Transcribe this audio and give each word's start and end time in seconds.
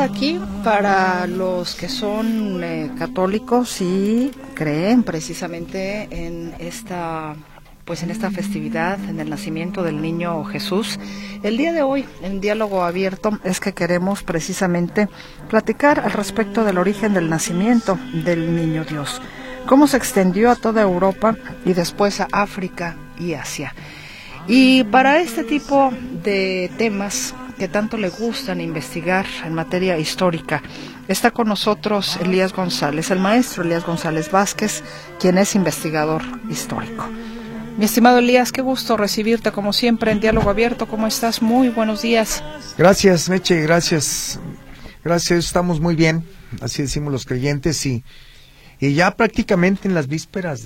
Aquí 0.00 0.40
para 0.62 1.26
los 1.26 1.74
que 1.74 1.88
son 1.88 2.62
eh, 2.62 2.92
católicos 2.96 3.80
y 3.80 4.30
creen 4.54 5.02
precisamente 5.02 6.06
en 6.10 6.54
esta 6.60 7.34
pues 7.84 8.02
en 8.04 8.10
esta 8.10 8.30
festividad, 8.30 9.02
en 9.08 9.18
el 9.18 9.28
nacimiento 9.28 9.82
del 9.82 10.00
niño 10.00 10.44
Jesús. 10.44 11.00
El 11.42 11.56
día 11.56 11.72
de 11.72 11.82
hoy, 11.82 12.04
en 12.22 12.40
diálogo 12.40 12.84
abierto, 12.84 13.40
es 13.44 13.60
que 13.60 13.72
queremos 13.72 14.22
precisamente 14.22 15.08
platicar 15.48 16.00
al 16.00 16.12
respecto 16.12 16.64
del 16.64 16.78
origen 16.78 17.14
del 17.14 17.28
nacimiento 17.28 17.98
del 18.24 18.54
niño 18.54 18.84
Dios, 18.84 19.20
cómo 19.66 19.86
se 19.86 19.96
extendió 19.96 20.50
a 20.50 20.56
toda 20.56 20.82
Europa 20.82 21.34
y 21.64 21.72
después 21.72 22.20
a 22.20 22.28
África 22.30 22.96
y 23.18 23.32
Asia. 23.32 23.74
Y 24.46 24.84
para 24.84 25.20
este 25.20 25.42
tipo 25.42 25.90
de 26.22 26.70
temas 26.78 27.34
que 27.58 27.68
tanto 27.68 27.96
le 27.96 28.08
gustan 28.08 28.60
investigar 28.60 29.26
en 29.44 29.52
materia 29.52 29.98
histórica, 29.98 30.62
está 31.08 31.30
con 31.32 31.48
nosotros 31.48 32.16
Elías 32.22 32.52
González, 32.52 33.10
el 33.10 33.18
maestro 33.18 33.64
Elías 33.64 33.84
González 33.84 34.30
Vázquez, 34.30 34.82
quien 35.18 35.36
es 35.38 35.54
investigador 35.54 36.22
histórico. 36.48 37.04
Mi 37.76 37.84
estimado 37.84 38.18
Elías, 38.18 38.50
qué 38.50 38.62
gusto 38.62 38.96
recibirte 38.96 39.52
como 39.52 39.72
siempre 39.72 40.10
en 40.10 40.20
Diálogo 40.20 40.50
Abierto. 40.50 40.88
¿Cómo 40.88 41.06
estás? 41.06 41.42
Muy 41.42 41.68
buenos 41.68 42.02
días. 42.02 42.42
Gracias, 42.76 43.28
Meche, 43.28 43.60
gracias. 43.62 44.40
Gracias, 45.04 45.46
estamos 45.46 45.80
muy 45.80 45.94
bien, 45.94 46.24
así 46.60 46.82
decimos 46.82 47.12
los 47.12 47.24
creyentes 47.24 47.86
y, 47.86 48.04
y 48.80 48.94
ya 48.94 49.12
prácticamente 49.12 49.88
en 49.88 49.94
las 49.94 50.08
vísperas 50.08 50.64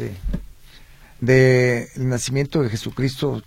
de, 1.20 1.88
nacimiento 1.96 2.62
de 2.62 2.70
Jesucristo 2.70 3.42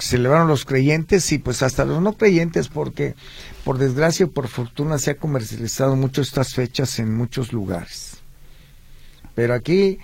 celebraron 0.00 0.48
los 0.48 0.64
creyentes 0.64 1.30
y 1.32 1.38
pues 1.38 1.62
hasta 1.62 1.84
los 1.84 2.02
no 2.02 2.14
creyentes 2.14 2.68
porque 2.68 3.14
por 3.64 3.78
desgracia 3.78 4.26
o 4.26 4.30
por 4.30 4.48
fortuna 4.48 4.98
se 4.98 5.12
ha 5.12 5.16
comercializado 5.16 5.96
mucho 5.96 6.22
estas 6.22 6.54
fechas 6.54 6.98
en 6.98 7.14
muchos 7.14 7.52
lugares. 7.52 8.18
Pero 9.34 9.54
aquí 9.54 9.98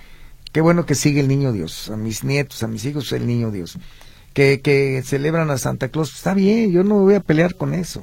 Qué 0.56 0.62
bueno 0.62 0.86
que 0.86 0.94
sigue 0.94 1.20
el 1.20 1.28
niño 1.28 1.52
Dios, 1.52 1.90
a 1.90 1.98
mis 1.98 2.24
nietos, 2.24 2.62
a 2.62 2.66
mis 2.66 2.82
hijos, 2.86 3.12
el 3.12 3.26
niño 3.26 3.50
Dios. 3.50 3.76
Que, 4.32 4.62
que 4.62 5.02
celebran 5.04 5.50
a 5.50 5.58
Santa 5.58 5.90
Claus, 5.90 6.14
está 6.14 6.32
bien, 6.32 6.72
yo 6.72 6.82
no 6.82 7.00
voy 7.00 7.12
a 7.12 7.20
pelear 7.20 7.56
con 7.56 7.74
eso, 7.74 8.02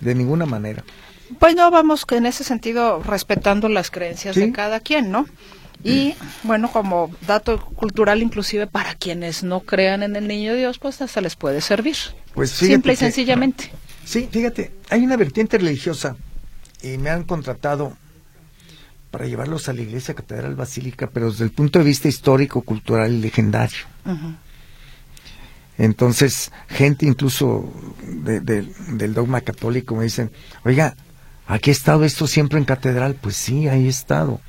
de 0.00 0.14
ninguna 0.14 0.44
manera. 0.44 0.84
Pues 1.38 1.56
no, 1.56 1.70
vamos 1.70 2.04
en 2.10 2.26
ese 2.26 2.44
sentido 2.44 3.02
respetando 3.02 3.70
las 3.70 3.90
creencias 3.90 4.36
de 4.36 4.52
cada 4.52 4.80
quien, 4.80 5.10
¿no? 5.10 5.24
Y 5.82 6.14
bueno, 6.42 6.70
como 6.70 7.10
dato 7.26 7.58
cultural 7.64 8.20
inclusive 8.22 8.66
para 8.66 8.94
quienes 8.94 9.42
no 9.42 9.60
crean 9.60 10.02
en 10.02 10.14
el 10.16 10.28
niño 10.28 10.54
Dios, 10.54 10.78
pues 10.78 11.00
hasta 11.00 11.20
les 11.20 11.36
puede 11.36 11.60
servir. 11.60 11.96
Pues 12.34 12.50
Simple 12.50 12.92
y 12.92 12.96
sencillamente. 12.96 13.70
Sí, 14.04 14.28
fíjate, 14.30 14.72
hay 14.90 15.04
una 15.04 15.16
vertiente 15.16 15.56
religiosa 15.56 16.16
y 16.82 16.98
me 16.98 17.10
han 17.10 17.24
contratado 17.24 17.96
para 19.10 19.26
llevarlos 19.26 19.68
a 19.68 19.72
la 19.72 19.82
iglesia 19.82 20.14
catedral 20.14 20.54
basílica, 20.54 21.08
pero 21.08 21.30
desde 21.30 21.44
el 21.44 21.50
punto 21.50 21.78
de 21.78 21.84
vista 21.84 22.08
histórico, 22.08 22.62
cultural 22.62 23.12
y 23.12 23.20
legendario. 23.20 23.86
Entonces, 25.78 26.52
gente 26.68 27.06
incluso 27.06 27.72
del 28.04 29.14
dogma 29.14 29.40
católico 29.40 29.96
me 29.96 30.04
dicen, 30.04 30.30
oiga, 30.64 30.94
¿aquí 31.46 31.70
ha 31.70 31.72
estado 31.72 32.04
esto 32.04 32.26
siempre 32.26 32.58
en 32.58 32.64
catedral? 32.64 33.16
Pues 33.20 33.36
sí, 33.36 33.66
ahí 33.66 33.86
he 33.86 33.88
estado. 33.88 34.40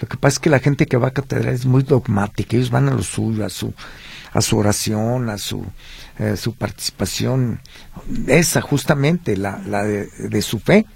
Lo 0.00 0.08
que 0.08 0.16
pasa 0.16 0.34
es 0.34 0.38
que 0.40 0.50
la 0.50 0.58
gente 0.58 0.86
que 0.86 0.96
va 0.96 1.08
a 1.08 1.12
catedral 1.12 1.54
es 1.54 1.66
muy 1.66 1.82
dogmática, 1.82 2.56
ellos 2.56 2.70
van 2.70 2.88
a 2.88 2.92
lo 2.92 3.02
suyo, 3.02 3.44
a 3.44 3.50
su, 3.50 3.72
a 4.32 4.40
su 4.40 4.58
oración, 4.58 5.30
a 5.30 5.38
su, 5.38 5.64
eh, 6.18 6.36
su 6.36 6.54
participación, 6.54 7.60
esa 8.26 8.60
justamente, 8.60 9.36
la, 9.36 9.60
la 9.66 9.84
de, 9.84 10.06
de 10.06 10.42
su 10.42 10.58
fe, 10.58 10.86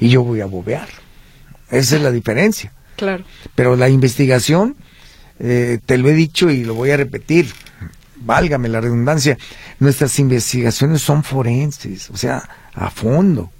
y 0.00 0.08
yo 0.08 0.22
voy 0.22 0.40
a 0.40 0.46
bobear. 0.46 0.88
Esa 1.70 1.96
es 1.96 2.02
la 2.02 2.10
diferencia. 2.10 2.72
Claro. 2.96 3.24
Pero 3.54 3.76
la 3.76 3.88
investigación, 3.88 4.76
eh, 5.38 5.78
te 5.84 5.98
lo 5.98 6.08
he 6.08 6.14
dicho 6.14 6.50
y 6.50 6.64
lo 6.64 6.74
voy 6.74 6.90
a 6.90 6.96
repetir, 6.96 7.52
válgame 8.16 8.68
la 8.68 8.80
redundancia, 8.80 9.36
nuestras 9.80 10.18
investigaciones 10.18 11.02
son 11.02 11.24
forenses, 11.24 12.10
o 12.10 12.16
sea, 12.16 12.48
a 12.74 12.90
fondo, 12.90 13.50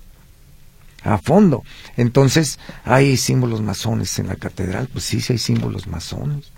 a 1.05 1.19
fondo. 1.19 1.63
Entonces, 1.97 2.59
hay 2.85 3.17
símbolos 3.17 3.61
masones 3.61 4.19
en 4.19 4.29
la 4.29 4.37
catedral, 4.37 4.89
pues 4.93 5.05
sí, 5.05 5.21
sí 5.21 5.35
hay 5.35 5.39
símbolos 5.39 5.87
masones. 5.87 6.51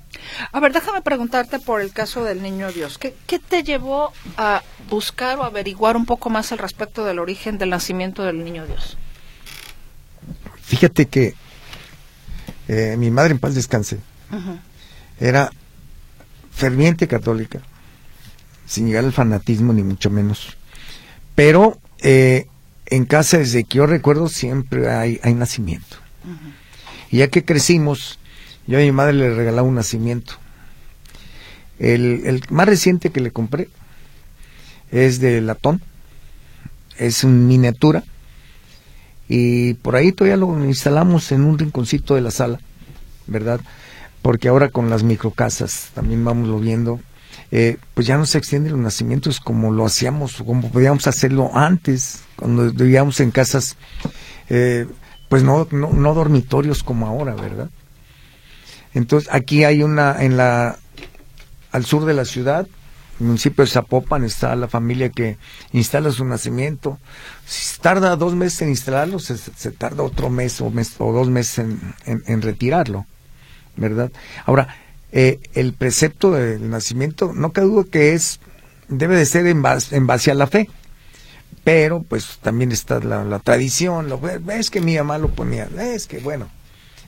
A 0.52 0.60
ver, 0.60 0.72
déjame 0.72 1.02
preguntarte 1.02 1.58
por 1.58 1.80
el 1.80 1.92
caso 1.92 2.24
del 2.24 2.42
niño 2.42 2.72
Dios. 2.72 2.98
¿Qué, 2.98 3.14
¿Qué, 3.26 3.38
te 3.38 3.62
llevó 3.62 4.12
a 4.36 4.62
buscar 4.88 5.38
o 5.38 5.44
averiguar 5.44 5.96
un 5.96 6.06
poco 6.06 6.30
más 6.30 6.52
al 6.52 6.58
respecto 6.58 7.04
del 7.04 7.18
origen 7.18 7.58
del 7.58 7.70
nacimiento 7.70 8.22
del 8.22 8.42
niño 8.42 8.66
Dios? 8.66 8.96
Fíjate 10.62 11.06
que 11.06 11.34
eh, 12.68 12.96
mi 12.98 13.10
madre 13.10 13.32
en 13.32 13.38
paz 13.38 13.54
descanse 13.54 14.00
era 15.20 15.52
ferviente 16.50 17.06
católica, 17.06 17.60
sin 18.66 18.86
llegar 18.86 19.04
al 19.04 19.12
fanatismo 19.12 19.72
ni 19.72 19.82
mucho 19.82 20.10
menos. 20.10 20.56
Pero 21.34 21.78
eh, 22.00 22.48
en 22.86 23.04
casa, 23.04 23.38
desde 23.38 23.64
que 23.64 23.78
yo 23.78 23.86
recuerdo, 23.86 24.28
siempre 24.28 24.90
hay, 24.90 25.20
hay 25.22 25.34
nacimiento. 25.34 25.96
Y 27.10 27.18
ya 27.18 27.28
que 27.28 27.44
crecimos, 27.44 28.18
yo 28.66 28.78
a 28.78 28.82
mi 28.82 28.92
madre 28.92 29.14
le 29.14 29.34
regalaba 29.34 29.66
un 29.66 29.74
nacimiento. 29.74 30.34
El, 31.78 32.22
el 32.24 32.42
más 32.50 32.66
reciente 32.66 33.10
que 33.10 33.20
le 33.20 33.30
compré 33.30 33.68
es 34.90 35.20
de 35.20 35.40
latón, 35.40 35.82
es 36.98 37.24
una 37.24 37.34
miniatura 37.34 38.04
y 39.28 39.74
por 39.74 39.96
ahí 39.96 40.12
todavía 40.12 40.36
lo 40.36 40.64
instalamos 40.64 41.32
en 41.32 41.42
un 41.42 41.58
rinconcito 41.58 42.14
de 42.14 42.20
la 42.20 42.30
sala, 42.30 42.60
¿verdad? 43.26 43.60
Porque 44.22 44.48
ahora 44.48 44.68
con 44.68 44.88
las 44.88 45.02
microcasas, 45.02 45.90
también 45.94 46.24
vamos 46.24 46.48
lo 46.48 46.58
viendo, 46.58 47.00
eh, 47.50 47.78
pues 47.94 48.06
ya 48.06 48.16
no 48.16 48.26
se 48.26 48.38
extienden 48.38 48.72
los 48.72 48.80
nacimientos 48.80 49.40
como 49.40 49.70
lo 49.70 49.86
hacíamos, 49.86 50.42
como 50.44 50.70
podíamos 50.70 51.06
hacerlo 51.06 51.50
antes, 51.54 52.20
cuando 52.36 52.72
vivíamos 52.72 53.20
en 53.20 53.30
casas, 53.30 53.76
eh, 54.48 54.86
pues 55.28 55.42
no, 55.42 55.66
no, 55.70 55.92
no 55.92 56.14
dormitorios 56.14 56.82
como 56.82 57.06
ahora, 57.06 57.34
¿verdad? 57.34 57.70
Entonces 58.94 59.28
aquí 59.32 59.64
hay 59.64 59.82
una, 59.82 60.22
en 60.22 60.36
la, 60.36 60.78
al 61.72 61.84
sur 61.84 62.04
de 62.04 62.14
la 62.14 62.24
ciudad, 62.24 62.66
municipio 63.18 63.64
de 63.64 63.70
Zapopan 63.70 64.24
está 64.24 64.54
la 64.56 64.68
familia 64.68 65.08
que 65.10 65.38
instala 65.72 66.10
su 66.10 66.24
nacimiento. 66.24 66.98
Si 67.46 67.80
tarda 67.80 68.16
dos 68.16 68.34
meses 68.34 68.62
en 68.62 68.68
instalarlo, 68.70 69.18
se, 69.18 69.70
tarda 69.72 70.02
otro 70.02 70.30
mes 70.30 70.60
o, 70.60 70.70
mes 70.70 70.94
o 70.98 71.12
dos 71.12 71.28
meses 71.28 71.66
en, 72.04 72.42
retirarlo, 72.42 73.06
¿verdad? 73.76 74.10
Ahora, 74.44 74.76
eh, 75.18 75.40
el 75.54 75.72
precepto 75.72 76.32
del 76.32 76.68
nacimiento, 76.68 77.32
no 77.34 77.50
cabe 77.50 77.68
duda 77.68 77.84
que 77.90 78.12
es, 78.12 78.38
debe 78.88 79.16
de 79.16 79.24
ser 79.24 79.46
en 79.46 79.62
base, 79.62 79.96
en 79.96 80.06
base 80.06 80.30
a 80.30 80.34
la 80.34 80.46
fe, 80.46 80.68
pero 81.64 82.02
pues 82.02 82.38
también 82.42 82.70
está 82.70 83.00
la, 83.00 83.38
tradición, 83.38 84.10
lo, 84.10 84.20
es 84.50 84.68
que 84.68 84.82
mi 84.82 84.94
mamá 84.98 85.16
lo 85.16 85.30
ponía, 85.30 85.70
es 85.78 86.06
que 86.06 86.18
bueno, 86.18 86.50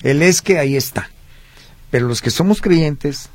el 0.02 0.22
es 0.22 0.40
que 0.40 0.58
ahí 0.58 0.74
está, 0.74 1.10
pero 1.90 2.08
los 2.08 2.22
que 2.22 2.30
somos 2.30 2.62
creyentes, 2.62 3.28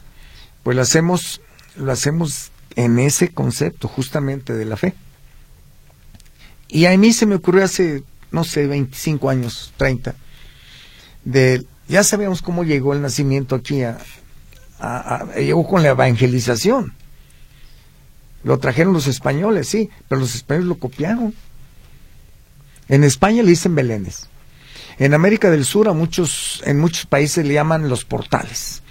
pues 0.63 0.75
lo 0.75 0.81
hacemos, 0.81 1.39
lo 1.75 1.91
hacemos 1.91 2.51
en 2.75 2.97
ese 2.97 3.29
concepto 3.29 3.87
justamente 3.87 4.53
de 4.53 4.65
la 4.65 4.75
fe. 4.75 4.95
Y 6.67 6.87
a 6.87 6.97
mí 6.97 7.13
se 7.13 7.27
me 7.27 7.35
ocurrió 7.35 7.63
hace, 7.63 8.01
no 8.31 8.43
sé, 8.43 8.65
25 8.65 9.29
años, 9.29 9.71
30, 9.77 10.15
de, 11.25 11.63
ya 11.87 12.03
sabíamos 12.03 12.41
cómo 12.41 12.63
llegó 12.63 12.93
el 12.93 13.03
nacimiento 13.03 13.53
aquí 13.53 13.83
a, 13.83 13.99
llegó 15.37 15.67
con 15.67 15.83
la 15.83 15.89
evangelización. 15.89 16.93
Lo 18.43 18.59
trajeron 18.59 18.93
los 18.93 19.07
españoles, 19.07 19.69
sí, 19.69 19.89
pero 20.07 20.21
los 20.21 20.35
españoles 20.35 20.67
lo 20.67 20.75
copiaron. 20.75 21.33
En 22.89 23.03
España 23.03 23.41
le 23.41 23.49
dicen 23.49 23.75
belenes. 23.75 24.29
En 24.99 25.13
América 25.13 25.49
del 25.49 25.65
Sur 25.65 25.87
a 25.87 25.93
muchos, 25.93 26.61
en 26.65 26.79
muchos 26.79 27.05
países 27.05 27.45
le 27.45 27.53
llaman 27.53 27.89
los 27.89 28.05
portales. 28.05 28.83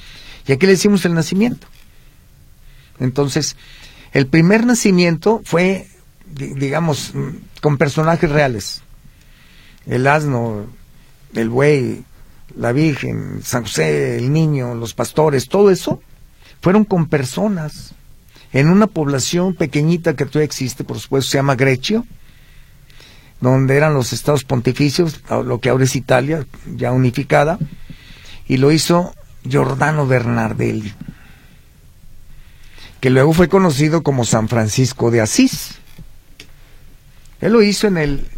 Y 0.46 0.52
aquí 0.52 0.66
le 0.66 0.72
decimos 0.72 1.04
el 1.04 1.14
nacimiento. 1.14 1.66
Entonces, 2.98 3.56
el 4.12 4.26
primer 4.26 4.66
nacimiento 4.66 5.42
fue, 5.44 5.88
digamos, 6.26 7.12
con 7.60 7.78
personajes 7.78 8.30
reales. 8.30 8.82
El 9.86 10.06
asno, 10.06 10.66
el 11.34 11.48
buey, 11.48 12.04
la 12.56 12.72
Virgen, 12.72 13.40
San 13.43 13.62
José, 13.62 14.16
el 14.16 14.32
niño, 14.32 14.75
los 14.75 14.94
pastores, 14.94 15.49
todo 15.49 15.70
eso 15.70 16.02
fueron 16.60 16.84
con 16.84 17.06
personas. 17.06 17.94
En 18.52 18.69
una 18.69 18.87
población 18.87 19.54
pequeñita 19.54 20.14
que 20.14 20.26
todavía 20.26 20.44
existe, 20.44 20.84
por 20.84 20.99
supuesto, 21.00 21.31
se 21.31 21.38
llama 21.38 21.56
Grecio, 21.56 22.06
donde 23.40 23.76
eran 23.76 23.94
los 23.94 24.12
estados 24.12 24.44
pontificios, 24.44 25.20
lo 25.31 25.58
que 25.58 25.70
ahora 25.70 25.84
es 25.84 25.96
Italia, 25.96 26.46
ya 26.76 26.93
unificada, 26.93 27.58
y 28.46 28.58
lo 28.58 28.70
hizo 28.70 29.14
Giordano 29.43 30.06
Bernardelli, 30.06 30.93
que 33.00 33.10
luego 33.10 33.32
fue 33.32 33.49
conocido 33.49 34.02
como 34.02 34.25
San 34.25 34.49
Francisco 34.49 35.10
de 35.10 35.22
Asís. 35.22 35.78
Él 37.40 37.54
lo 37.54 37.62
hizo 37.62 37.88
en 37.88 37.96
el, 37.96 38.28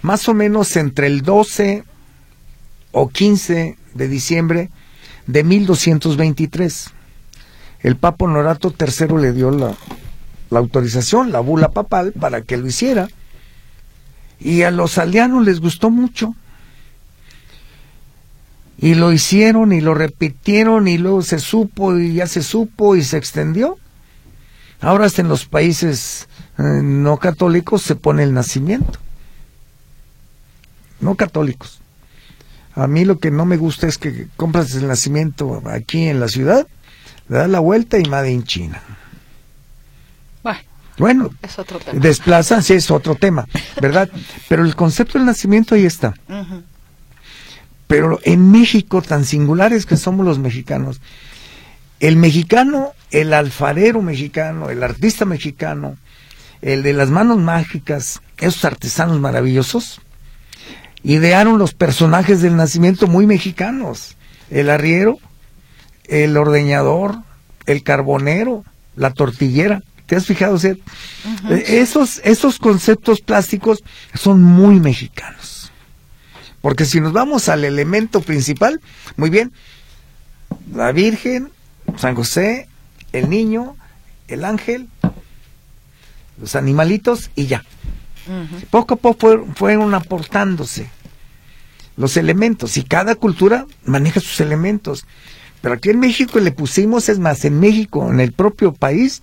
más 0.00 0.28
o 0.28 0.34
menos 0.34 0.76
entre 0.76 1.08
el 1.08 1.22
12 1.22 1.84
o 2.98 3.10
15 3.10 3.76
de 3.92 4.08
diciembre 4.08 4.70
de 5.26 5.44
1223. 5.44 6.92
El 7.82 7.96
Papa 7.96 8.24
Honorato 8.24 8.74
III 8.78 9.18
le 9.20 9.32
dio 9.34 9.50
la, 9.50 9.76
autorización, 10.50 11.30
la 11.30 11.40
bula 11.40 11.68
papal, 11.72 12.12
para 12.18 12.40
que 12.40 12.56
lo 12.56 12.66
hiciera 12.66 13.08
y 14.40 14.62
a 14.62 14.70
los 14.70 14.96
aldeanos 14.96 15.44
les 15.44 15.60
gustó 15.60 15.90
mucho. 15.90 16.34
Y 18.78 18.94
lo 18.94 19.12
hicieron 19.12 19.74
y 19.74 19.82
lo 19.82 19.92
repitieron 19.92 20.88
y 20.88 20.96
luego 20.96 21.20
se 21.20 21.38
supo 21.38 21.98
y 21.98 22.14
ya 22.14 22.26
se 22.26 22.42
supo 22.42 22.96
y 22.96 23.02
se 23.02 23.18
extendió. 23.18 23.76
Ahora 24.80 25.04
hasta 25.04 25.20
en 25.20 25.28
los 25.28 25.44
países 25.44 26.28
eh, 26.56 26.62
no 26.82 27.18
católicos 27.18 27.82
se 27.82 27.94
pone 27.94 28.22
el 28.22 28.32
nacimiento. 28.32 28.98
No 31.00 31.14
católicos. 31.14 31.82
A 32.76 32.86
mí 32.86 33.04
lo 33.04 33.18
que 33.18 33.30
no 33.30 33.44
me 33.46 33.56
gusta 33.56 33.88
es 33.88 33.98
que 33.98 34.28
compras 34.36 34.74
el 34.74 34.86
nacimiento 34.86 35.62
aquí 35.66 36.08
en 36.08 36.20
la 36.20 36.28
ciudad, 36.28 36.66
le 37.28 37.38
das 37.38 37.48
la 37.48 37.60
vuelta 37.60 37.98
y 37.98 38.04
Made 38.04 38.30
in 38.30 38.44
China. 38.44 38.80
Bueno, 40.98 41.30
es 41.42 41.58
otro 41.58 41.78
tema. 41.78 42.00
desplazan, 42.00 42.62
sí, 42.62 42.74
es 42.74 42.90
otro 42.90 43.16
tema, 43.16 43.46
¿verdad? 43.80 44.08
Pero 44.48 44.64
el 44.64 44.74
concepto 44.74 45.18
del 45.18 45.26
nacimiento 45.26 45.74
ahí 45.74 45.84
está. 45.84 46.14
Pero 47.86 48.18
en 48.24 48.50
México, 48.50 49.02
tan 49.02 49.24
singulares 49.24 49.86
que 49.86 49.96
somos 49.96 50.24
los 50.24 50.38
mexicanos, 50.38 51.00
el 52.00 52.16
mexicano, 52.16 52.92
el 53.10 53.32
alfarero 53.32 54.02
mexicano, 54.02 54.70
el 54.70 54.82
artista 54.82 55.24
mexicano, 55.24 55.96
el 56.62 56.82
de 56.82 56.94
las 56.94 57.10
manos 57.10 57.38
mágicas, 57.38 58.22
esos 58.38 58.64
artesanos 58.64 59.20
maravillosos, 59.20 60.00
idearon 61.06 61.58
los 61.58 61.72
personajes 61.72 62.42
del 62.42 62.56
nacimiento 62.56 63.06
muy 63.06 63.26
mexicanos. 63.26 64.16
El 64.50 64.68
arriero, 64.68 65.18
el 66.08 66.36
ordeñador, 66.36 67.18
el 67.66 67.84
carbonero, 67.84 68.64
la 68.96 69.12
tortillera. 69.12 69.82
¿Te 70.06 70.16
has 70.16 70.26
fijado? 70.26 70.58
Eh, 70.66 70.76
esos, 71.68 72.20
esos 72.24 72.58
conceptos 72.58 73.20
plásticos 73.20 73.84
son 74.14 74.42
muy 74.42 74.80
mexicanos. 74.80 75.70
Porque 76.60 76.84
si 76.84 77.00
nos 77.00 77.12
vamos 77.12 77.48
al 77.48 77.64
elemento 77.64 78.20
principal, 78.20 78.80
muy 79.16 79.30
bien, 79.30 79.52
la 80.74 80.90
Virgen, 80.90 81.50
San 81.98 82.16
José, 82.16 82.68
el 83.12 83.30
niño, 83.30 83.76
el 84.26 84.44
ángel, 84.44 84.88
los 86.40 86.56
animalitos 86.56 87.30
y 87.36 87.46
ya. 87.46 87.64
Poco 88.70 88.94
a 88.94 88.96
poco 88.96 89.46
fueron 89.54 89.94
aportándose 89.94 90.90
los 91.96 92.16
elementos 92.16 92.76
y 92.76 92.84
cada 92.84 93.14
cultura 93.14 93.66
maneja 93.84 94.20
sus 94.20 94.40
elementos. 94.40 95.06
Pero 95.60 95.74
aquí 95.74 95.90
en 95.90 96.00
México 96.00 96.38
le 96.38 96.52
pusimos, 96.52 97.08
es 97.08 97.18
más, 97.18 97.44
en 97.44 97.58
México, 97.58 98.10
en 98.10 98.20
el 98.20 98.32
propio 98.32 98.72
país, 98.72 99.22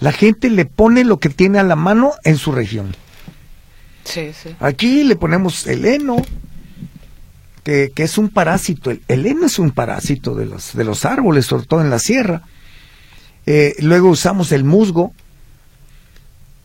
la 0.00 0.12
gente 0.12 0.50
le 0.50 0.66
pone 0.66 1.04
lo 1.04 1.18
que 1.18 1.30
tiene 1.30 1.58
a 1.58 1.64
la 1.64 1.76
mano 1.76 2.12
en 2.24 2.36
su 2.36 2.52
región. 2.52 2.94
Sí, 4.04 4.32
sí. 4.32 4.54
Aquí 4.60 5.04
le 5.04 5.16
ponemos 5.16 5.66
el 5.66 5.84
heno, 5.84 6.22
que, 7.64 7.92
es 7.96 8.16
un 8.16 8.30
parásito. 8.30 8.90
El, 9.08 9.26
heno 9.26 9.46
es 9.46 9.58
un 9.58 9.72
parásito 9.72 10.34
de 10.34 10.46
los, 10.46 10.74
de 10.74 10.84
los 10.84 11.04
árboles, 11.04 11.46
sobre 11.46 11.66
todo 11.66 11.80
en 11.80 11.90
la 11.90 11.98
sierra. 11.98 12.42
Eh, 13.46 13.74
luego 13.80 14.08
usamos 14.08 14.52
el 14.52 14.64
musgo, 14.64 15.12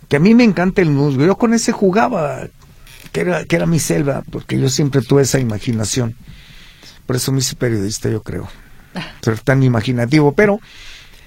que 0.08 0.18
a 0.18 0.19
mí 0.19 0.36
me 0.36 0.44
encanta 0.44 0.81
el 0.81 0.92
musgo. 0.92 1.26
Yo 1.26 1.38
con 1.38 1.54
ese 1.54 1.72
jugaba, 1.72 2.48
que 3.13 3.21
era, 3.21 3.45
que 3.45 3.56
era 3.56 3.65
mi 3.65 3.80
selva, 3.80 4.24
porque 4.30 4.60
yo 4.60 4.68
siempre 4.68 5.01
tuve 5.01 5.21
esa 5.21 5.39
imaginación. 5.39 6.15
Por 7.06 7.15
eso 7.15 7.31
me 7.31 7.39
hice 7.39 7.56
periodista, 7.56 8.10
yo 8.10 8.24
creo. 8.24 8.50
Ser 9.21 9.39
tan 9.39 9.63
imaginativo. 9.63 10.33
Pero 10.33 10.60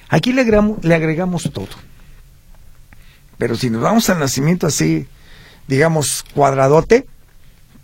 aquí 0.09 0.33
le 0.33 0.43
agregamos, 0.43 0.85
le 0.85 0.95
agregamos 0.95 1.51
todo. 1.53 1.69
Pero 3.39 3.55
si 3.57 3.71
nos 3.71 3.83
vamos 3.83 4.11
al 4.11 4.19
nacimiento 4.19 4.67
así, 4.67 5.07
digamos, 5.69 6.25
cuadradote, 6.35 7.07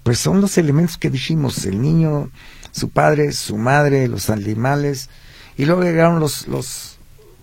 pues 0.02 0.18
son 0.18 0.40
los 0.40 0.58
elementos 0.58 0.98
que 0.98 1.10
dijimos, 1.10 1.64
el 1.64 1.80
niño, 1.80 2.30
su 2.72 2.88
padre, 2.88 3.32
su 3.32 3.56
madre, 3.56 4.08
los 4.08 4.30
animales, 4.30 5.10
y 5.56 5.64
luego 5.64 5.82
agregaron 5.82 6.18
los, 6.18 6.48
los, 6.48 6.96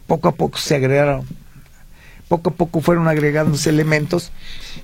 poco 0.07 0.27
a 0.27 0.33
poco 0.33 0.57
se 0.57 0.75
agregaron, 0.75 1.25
poco 2.29 2.51
a 2.51 2.53
poco 2.53 2.79
fueron 2.79 3.09
agregados 3.09 3.67
elementos 3.67 4.31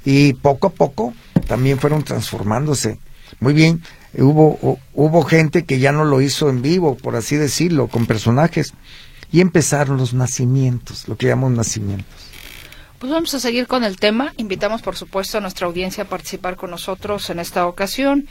y 0.04 0.34
poco 0.34 0.68
a 0.68 0.72
poco 0.72 1.14
también 1.48 1.80
fueron 1.80 2.04
transformándose. 2.04 3.00
Muy 3.40 3.54
bien, 3.54 3.82
hubo, 4.18 4.80
hubo 4.94 5.24
gente 5.24 5.64
que 5.64 5.80
ya 5.80 5.92
no 5.92 6.04
lo 6.04 6.20
hizo 6.22 6.50
en 6.50 6.62
vivo, 6.62 6.98
por 6.98 7.16
así 7.16 7.38
decirlo, 7.38 7.88
con 7.88 8.06
personajes, 8.06 8.74
y 9.32 9.42
empezaron 9.42 9.98
los 9.98 10.14
nacimientos, 10.14 11.08
lo 11.08 11.18
que 11.18 11.28
llamamos 11.28 11.58
nacimientos. 11.58 12.08
Pues 13.00 13.12
vamos 13.12 13.34
a 13.34 13.40
seguir 13.40 13.68
con 13.68 13.84
el 13.84 13.98
tema. 13.98 14.34
Invitamos, 14.38 14.82
por 14.82 14.96
supuesto, 14.96 15.38
a 15.38 15.42
nuestra 15.42 15.68
audiencia 15.68 16.06
a 16.06 16.08
participar 16.08 16.56
con 16.56 16.72
nosotros 16.72 17.30
en 17.30 17.40
esta 17.40 17.68
ocasión. 17.68 18.28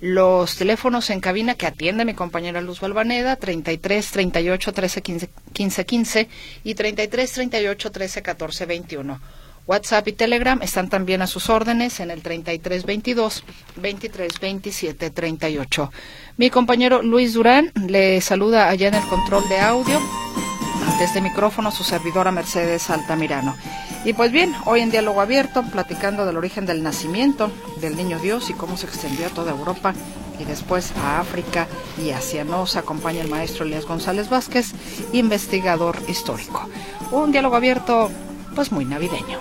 Los 0.00 0.56
teléfonos 0.56 1.10
en 1.10 1.20
cabina 1.20 1.56
que 1.56 1.66
atiende 1.66 2.06
mi 2.06 2.14
compañera 2.14 2.62
Luz 2.62 2.80
Balvaneda, 2.80 3.36
33 3.36 4.10
38 4.10 4.72
13 4.72 5.02
15, 5.02 5.30
15 5.52 5.86
15 5.86 6.28
y 6.64 6.74
33 6.74 7.32
38 7.32 7.90
13 7.90 8.22
14 8.22 8.66
21. 8.66 9.20
WhatsApp 9.66 10.08
y 10.08 10.12
Telegram 10.12 10.60
están 10.62 10.88
también 10.88 11.20
a 11.20 11.26
sus 11.26 11.50
órdenes 11.50 12.00
en 12.00 12.10
el 12.10 12.22
33 12.22 12.86
22 12.86 13.44
23 13.76 14.40
27 14.40 15.10
38. 15.10 15.92
Mi 16.38 16.48
compañero 16.48 17.02
Luis 17.02 17.34
Durán 17.34 17.70
le 17.86 18.22
saluda 18.22 18.70
allá 18.70 18.88
en 18.88 18.94
el 18.94 19.06
control 19.06 19.46
de 19.50 19.60
audio. 19.60 20.00
Desde 20.98 21.20
micrófono 21.20 21.70
su 21.70 21.82
servidora 21.82 22.30
Mercedes 22.30 22.90
Altamirano. 22.90 23.56
Y 24.04 24.12
pues 24.12 24.32
bien, 24.32 24.54
hoy 24.64 24.80
en 24.80 24.90
Diálogo 24.90 25.20
Abierto, 25.20 25.62
platicando 25.62 26.26
del 26.26 26.36
origen 26.36 26.66
del 26.66 26.82
nacimiento 26.82 27.50
del 27.80 27.96
niño 27.96 28.18
Dios 28.18 28.50
y 28.50 28.54
cómo 28.54 28.76
se 28.76 28.86
extendió 28.86 29.26
a 29.26 29.30
toda 29.30 29.52
Europa 29.52 29.94
y 30.38 30.44
después 30.44 30.92
a 30.96 31.20
África 31.20 31.66
y 32.02 32.10
Asia. 32.10 32.44
Nos 32.44 32.76
acompaña 32.76 33.20
el 33.22 33.28
maestro 33.28 33.64
Elías 33.64 33.86
González 33.86 34.28
Vázquez, 34.30 34.72
investigador 35.12 35.96
histórico. 36.08 36.68
Un 37.10 37.32
diálogo 37.32 37.56
abierto, 37.56 38.10
pues 38.54 38.72
muy 38.72 38.84
navideño. 38.84 39.38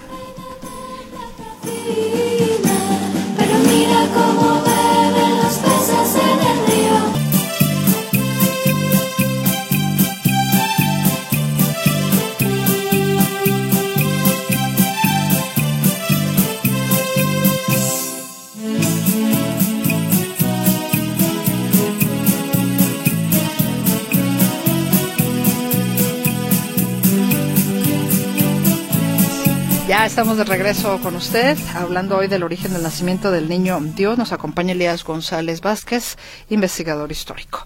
Ya 29.89 30.05
estamos 30.05 30.37
de 30.37 30.43
regreso 30.43 30.99
con 31.01 31.15
usted, 31.15 31.57
hablando 31.73 32.15
hoy 32.15 32.27
del 32.27 32.43
origen 32.43 32.73
del 32.73 32.83
nacimiento 32.83 33.31
del 33.31 33.49
niño 33.49 33.79
Dios. 33.81 34.19
Nos 34.19 34.31
acompaña 34.31 34.73
Elías 34.73 35.03
González 35.03 35.61
Vázquez, 35.61 36.15
investigador 36.47 37.11
histórico. 37.11 37.65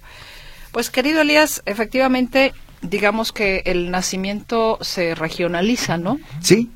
Pues 0.71 0.89
querido 0.89 1.19
Elías, 1.19 1.61
efectivamente, 1.65 2.53
digamos 2.81 3.33
que 3.33 3.63
el 3.65 3.91
nacimiento 3.91 4.77
se 4.79 5.15
regionaliza, 5.15 5.97
¿no? 5.97 6.17
Sí. 6.39 6.71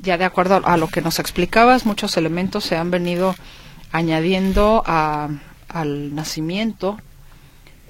Ya 0.00 0.18
de 0.18 0.26
acuerdo 0.26 0.60
a 0.62 0.76
lo 0.76 0.88
que 0.88 1.00
nos 1.00 1.18
explicabas, 1.18 1.86
muchos 1.86 2.18
elementos 2.18 2.64
se 2.64 2.76
han 2.76 2.90
venido 2.90 3.34
añadiendo 3.92 4.82
al 4.84 6.14
nacimiento. 6.14 6.98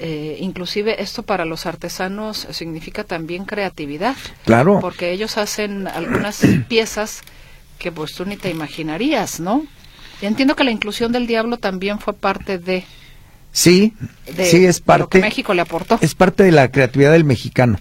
Eh, 0.02 0.38
inclusive 0.40 1.02
esto 1.02 1.22
para 1.22 1.44
los 1.44 1.66
artesanos 1.66 2.48
significa 2.52 3.04
también 3.04 3.44
creatividad. 3.44 4.16
Claro. 4.46 4.78
Porque 4.80 5.12
ellos 5.12 5.36
hacen 5.36 5.86
algunas 5.86 6.40
piezas 6.68 7.20
que 7.78 7.92
pues 7.92 8.14
tú 8.14 8.24
ni 8.24 8.36
te 8.36 8.48
imaginarías, 8.48 9.40
¿no? 9.40 9.66
Y 10.22 10.26
entiendo 10.26 10.56
que 10.56 10.64
la 10.64 10.70
inclusión 10.70 11.12
del 11.12 11.26
diablo 11.26 11.58
también 11.58 11.98
fue 11.98 12.14
parte 12.14 12.58
de... 12.58 12.84
Sí, 13.52 13.92
sí 14.38 14.64
es 14.64 14.80
parte. 14.80 15.02
lo 15.02 15.08
que 15.08 15.20
México 15.20 15.52
le 15.52 15.62
aportó. 15.62 15.98
Es 16.00 16.14
parte 16.14 16.44
de 16.44 16.52
la 16.52 16.70
creatividad 16.70 17.12
del 17.12 17.24
mexicano. 17.24 17.78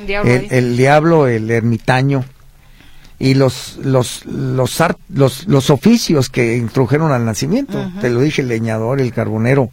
El, 0.00 0.76
diablo, 0.76 1.28
el, 1.28 1.50
ermitaño 1.50 2.24
y 3.18 3.34
los 3.34 3.76
los 3.76 4.26
los, 4.26 4.80
los, 5.08 5.46
los 5.46 5.70
oficios 5.70 6.28
que 6.28 6.56
introdujeron 6.56 7.12
al 7.12 7.24
nacimiento. 7.24 7.90
Te 8.00 8.10
lo 8.10 8.20
dije, 8.20 8.42
el 8.42 8.48
leñador, 8.48 9.00
el 9.00 9.12
carbonero, 9.12 9.70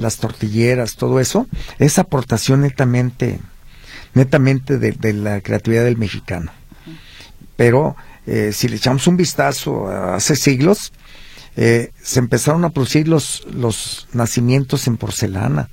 las 0.00 0.16
tortilleras, 0.16 0.96
todo 0.96 1.20
eso, 1.20 1.46
es 1.78 1.98
aportación 1.98 2.62
netamente 2.62 3.38
netamente 4.12 4.78
de, 4.78 5.12
la 5.12 5.40
creatividad 5.40 5.84
del 5.84 5.96
mexicano. 5.96 6.50
Pero 7.56 7.96
eh, 8.26 8.50
si 8.52 8.68
le 8.68 8.76
echamos 8.76 9.06
un 9.06 9.16
vistazo 9.16 9.88
hace 9.88 10.34
siglos, 10.34 10.92
eh, 11.56 11.92
se 12.02 12.18
empezaron 12.18 12.64
a 12.64 12.70
producir 12.70 13.06
los, 13.06 13.46
los 13.52 14.08
nacimientos 14.12 14.86
en 14.86 14.96
porcelana. 14.96 15.68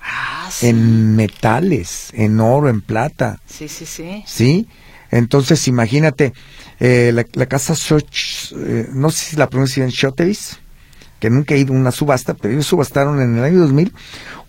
Ah, 0.00 0.50
en 0.62 1.14
metales, 1.16 2.10
en 2.14 2.40
oro, 2.40 2.68
en 2.68 2.80
plata. 2.80 3.40
Sí, 3.46 3.68
sí, 3.68 3.86
sí. 3.86 4.24
Sí, 4.26 4.68
entonces 5.10 5.68
imagínate, 5.68 6.32
eh, 6.80 7.12
la, 7.12 7.46
casa 7.46 7.74
eh, 7.74 8.88
no 8.92 9.10
sé 9.10 9.30
si 9.30 9.36
la 9.36 9.48
pronuncian 9.48 9.90
Shotevis, 9.90 10.58
que 11.22 11.30
nunca 11.30 11.54
he 11.54 11.58
ido 11.58 11.72
a 11.72 11.76
una 11.76 11.92
subasta, 11.92 12.34
pero 12.34 12.52
ellos 12.52 12.66
subastaron 12.66 13.20
en 13.20 13.38
el 13.38 13.44
año 13.44 13.60
2000 13.60 13.92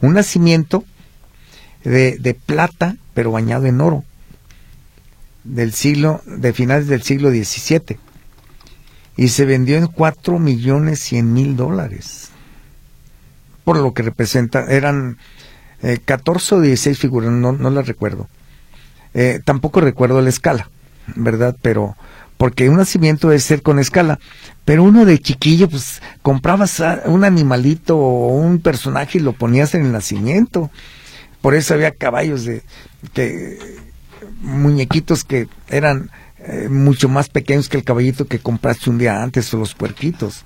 un 0.01 0.13
nacimiento 0.15 0.83
de, 1.83 2.17
de 2.17 2.33
plata, 2.33 2.97
pero 3.13 3.29
bañado 3.29 3.67
en 3.67 3.79
oro, 3.79 4.03
del 5.43 5.71
siglo, 5.71 6.23
de 6.25 6.51
finales 6.51 6.87
del 6.87 7.03
siglo 7.03 7.29
XVII 7.29 7.99
y 9.15 9.27
se 9.27 9.45
vendió 9.45 9.77
en 9.77 9.85
cuatro 9.85 10.39
millones 10.39 10.99
cien 10.99 11.31
mil 11.31 11.55
dólares. 11.55 12.31
Por 13.63 13.77
lo 13.77 13.93
que 13.93 14.01
representa, 14.01 14.65
eran 14.65 15.19
eh, 15.83 15.99
14 16.03 16.55
o 16.55 16.59
16 16.59 16.97
figuras, 16.97 17.29
no, 17.29 17.51
no 17.51 17.69
las 17.69 17.85
recuerdo. 17.85 18.27
Eh, 19.13 19.41
tampoco 19.45 19.79
recuerdo 19.79 20.19
la 20.23 20.29
escala, 20.29 20.71
¿verdad? 21.15 21.55
Pero, 21.61 21.95
porque 22.37 22.69
un 22.69 22.77
nacimiento 22.77 23.29
debe 23.29 23.39
ser 23.39 23.61
con 23.61 23.79
escala, 23.79 24.19
pero 24.65 24.83
uno 24.83 25.05
de 25.05 25.19
chiquillo, 25.19 25.69
pues 25.69 26.01
comprabas 26.21 26.81
un 27.05 27.23
animalito 27.23 27.97
o 27.97 28.27
un 28.27 28.59
personaje 28.59 29.17
y 29.17 29.21
lo 29.21 29.33
ponías 29.33 29.75
en 29.75 29.85
el 29.85 29.91
nacimiento. 29.91 30.69
Por 31.41 31.55
eso 31.55 31.73
había 31.73 31.91
caballos 31.91 32.45
de, 32.45 32.63
que, 33.13 33.59
muñequitos 34.41 35.23
que 35.23 35.47
eran 35.69 36.09
eh, 36.39 36.67
mucho 36.69 37.09
más 37.09 37.29
pequeños 37.29 37.69
que 37.69 37.77
el 37.77 37.83
caballito 37.83 38.27
que 38.27 38.39
compraste 38.39 38.89
un 38.89 38.97
día 38.97 39.21
antes 39.21 39.53
o 39.53 39.57
los 39.57 39.75
puerquitos. 39.75 40.45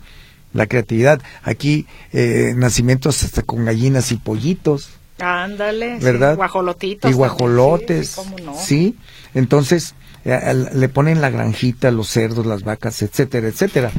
La 0.54 0.66
creatividad. 0.66 1.22
Aquí, 1.44 1.86
eh, 2.14 2.54
nacimientos 2.56 3.24
hasta 3.24 3.44
con 3.44 3.66
gallinas 3.66 4.12
y 4.12 4.18
pollitos. 4.18 4.90
Ándale, 5.20 5.98
¿verdad? 6.00 6.36
guajolotitos. 6.36 7.10
Y 7.10 7.14
guajolotes. 7.14 8.20
Sí, 8.60 8.96
entonces 9.34 9.92
eh, 9.92 9.97
le 10.28 10.90
ponen 10.90 11.22
la 11.22 11.30
granjita, 11.30 11.90
los 11.90 12.10
cerdos, 12.10 12.46
las 12.46 12.64
vacas, 12.64 13.02
etcétera, 13.02 13.48
etcétera. 13.48 13.92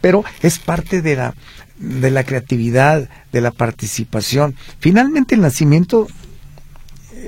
Pero 0.00 0.24
es 0.42 0.58
parte 0.58 1.00
de 1.00 1.16
la, 1.16 1.34
de 1.78 2.10
la 2.10 2.24
creatividad, 2.24 3.08
de 3.32 3.40
la 3.40 3.52
participación. 3.52 4.56
Finalmente 4.80 5.36
el 5.36 5.42
nacimiento 5.42 6.08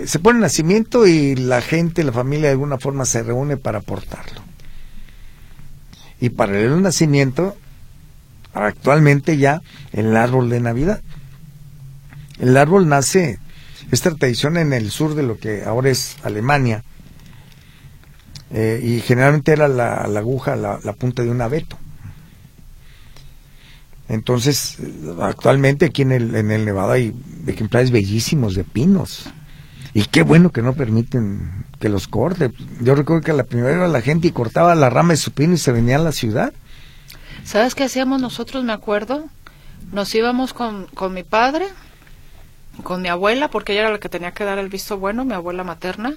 se 0.07 0.19
pone 0.19 0.38
el 0.38 0.43
nacimiento 0.43 1.07
y 1.07 1.35
la 1.35 1.61
gente, 1.61 2.05
la 2.05 2.12
familia 2.12 2.47
de 2.47 2.53
alguna 2.53 2.79
forma 2.79 3.05
se 3.05 3.23
reúne 3.23 3.57
para 3.57 3.79
aportarlo. 3.79 4.43
Y 6.21 6.31
para 6.31 6.59
el 6.59 6.83
nacimiento, 6.83 7.57
actualmente 8.53 9.37
ya 9.37 9.62
el 9.93 10.17
árbol 10.17 10.50
de 10.50 10.61
Navidad. 10.61 11.00
El 12.38 12.57
árbol 12.57 12.88
nace, 12.88 13.38
esta 13.91 14.15
tradición 14.15 14.57
en 14.57 14.73
el 14.73 14.91
sur 14.91 15.15
de 15.15 15.23
lo 15.23 15.38
que 15.38 15.65
ahora 15.65 15.91
es 15.91 16.17
Alemania, 16.23 16.85
eh, 18.52 18.81
y 18.83 19.00
generalmente 19.00 19.52
era 19.52 19.69
la, 19.69 20.05
aguja, 20.05 20.57
la, 20.57 20.78
punta 20.95 21.23
de 21.23 21.31
un 21.31 21.40
abeto. 21.40 21.78
Entonces, 24.09 24.78
actualmente 25.21 25.87
aquí 25.87 26.02
en 26.02 26.12
el, 26.12 26.35
en 26.35 26.50
el 26.50 26.64
Nevada 26.64 26.95
hay 26.95 27.14
ejemplares 27.47 27.90
bellísimos 27.90 28.55
de 28.55 28.64
pinos. 28.64 29.31
Y 29.93 30.05
qué 30.05 30.23
bueno 30.23 30.50
que 30.50 30.62
no 30.62 30.75
permiten 30.75 31.67
que 31.78 31.88
los 31.88 32.09
corte. 32.09 32.52
Yo 32.81 32.95
recuerdo 32.95 33.23
que 33.23 33.31
a 33.33 33.35
la 33.35 33.45
primavera 33.45 33.88
la 33.88 34.00
gente 34.00 34.33
cortaba 34.33 34.75
la 34.75 34.90
rama 34.90 35.12
de 35.12 35.19
su 35.19 35.33
pino 35.33 35.55
y 35.55 35.59
se 35.59 35.73
venía 35.73 35.97
a 35.97 36.00
la 36.00 36.12
ciudad. 36.12 36.52
¿Sabes 37.45 37.75
qué 37.75 37.85
hacíamos 37.85 38.21
nosotros, 38.21 38.64
me 38.64 38.73
acuerdo? 38.73 39.25
Nos 39.93 40.14
íbamos 40.14 40.52
con, 40.52 40.87
con 40.87 41.14
mi 41.14 41.23
padre, 41.23 41.67
con 42.83 43.02
mi 43.02 43.09
abuela, 43.09 43.49
porque 43.49 43.73
ella 43.73 43.83
era 43.83 43.93
la 43.93 43.99
que 43.99 44.09
tenía 44.09 44.33
que 44.33 44.45
dar 44.45 44.59
el 44.59 44.69
visto 44.69 44.99
bueno, 44.99 45.25
mi 45.25 45.33
abuela 45.33 45.64
materna, 45.64 46.14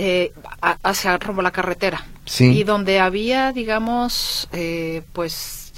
eh, 0.00 0.32
hacia 0.60 1.18
rumbo 1.18 1.42
la 1.42 1.50
carretera. 1.50 2.06
Sí. 2.24 2.58
Y 2.58 2.62
donde 2.62 3.00
había, 3.00 3.52
digamos, 3.52 4.48
eh, 4.52 5.02
pues 5.12 5.72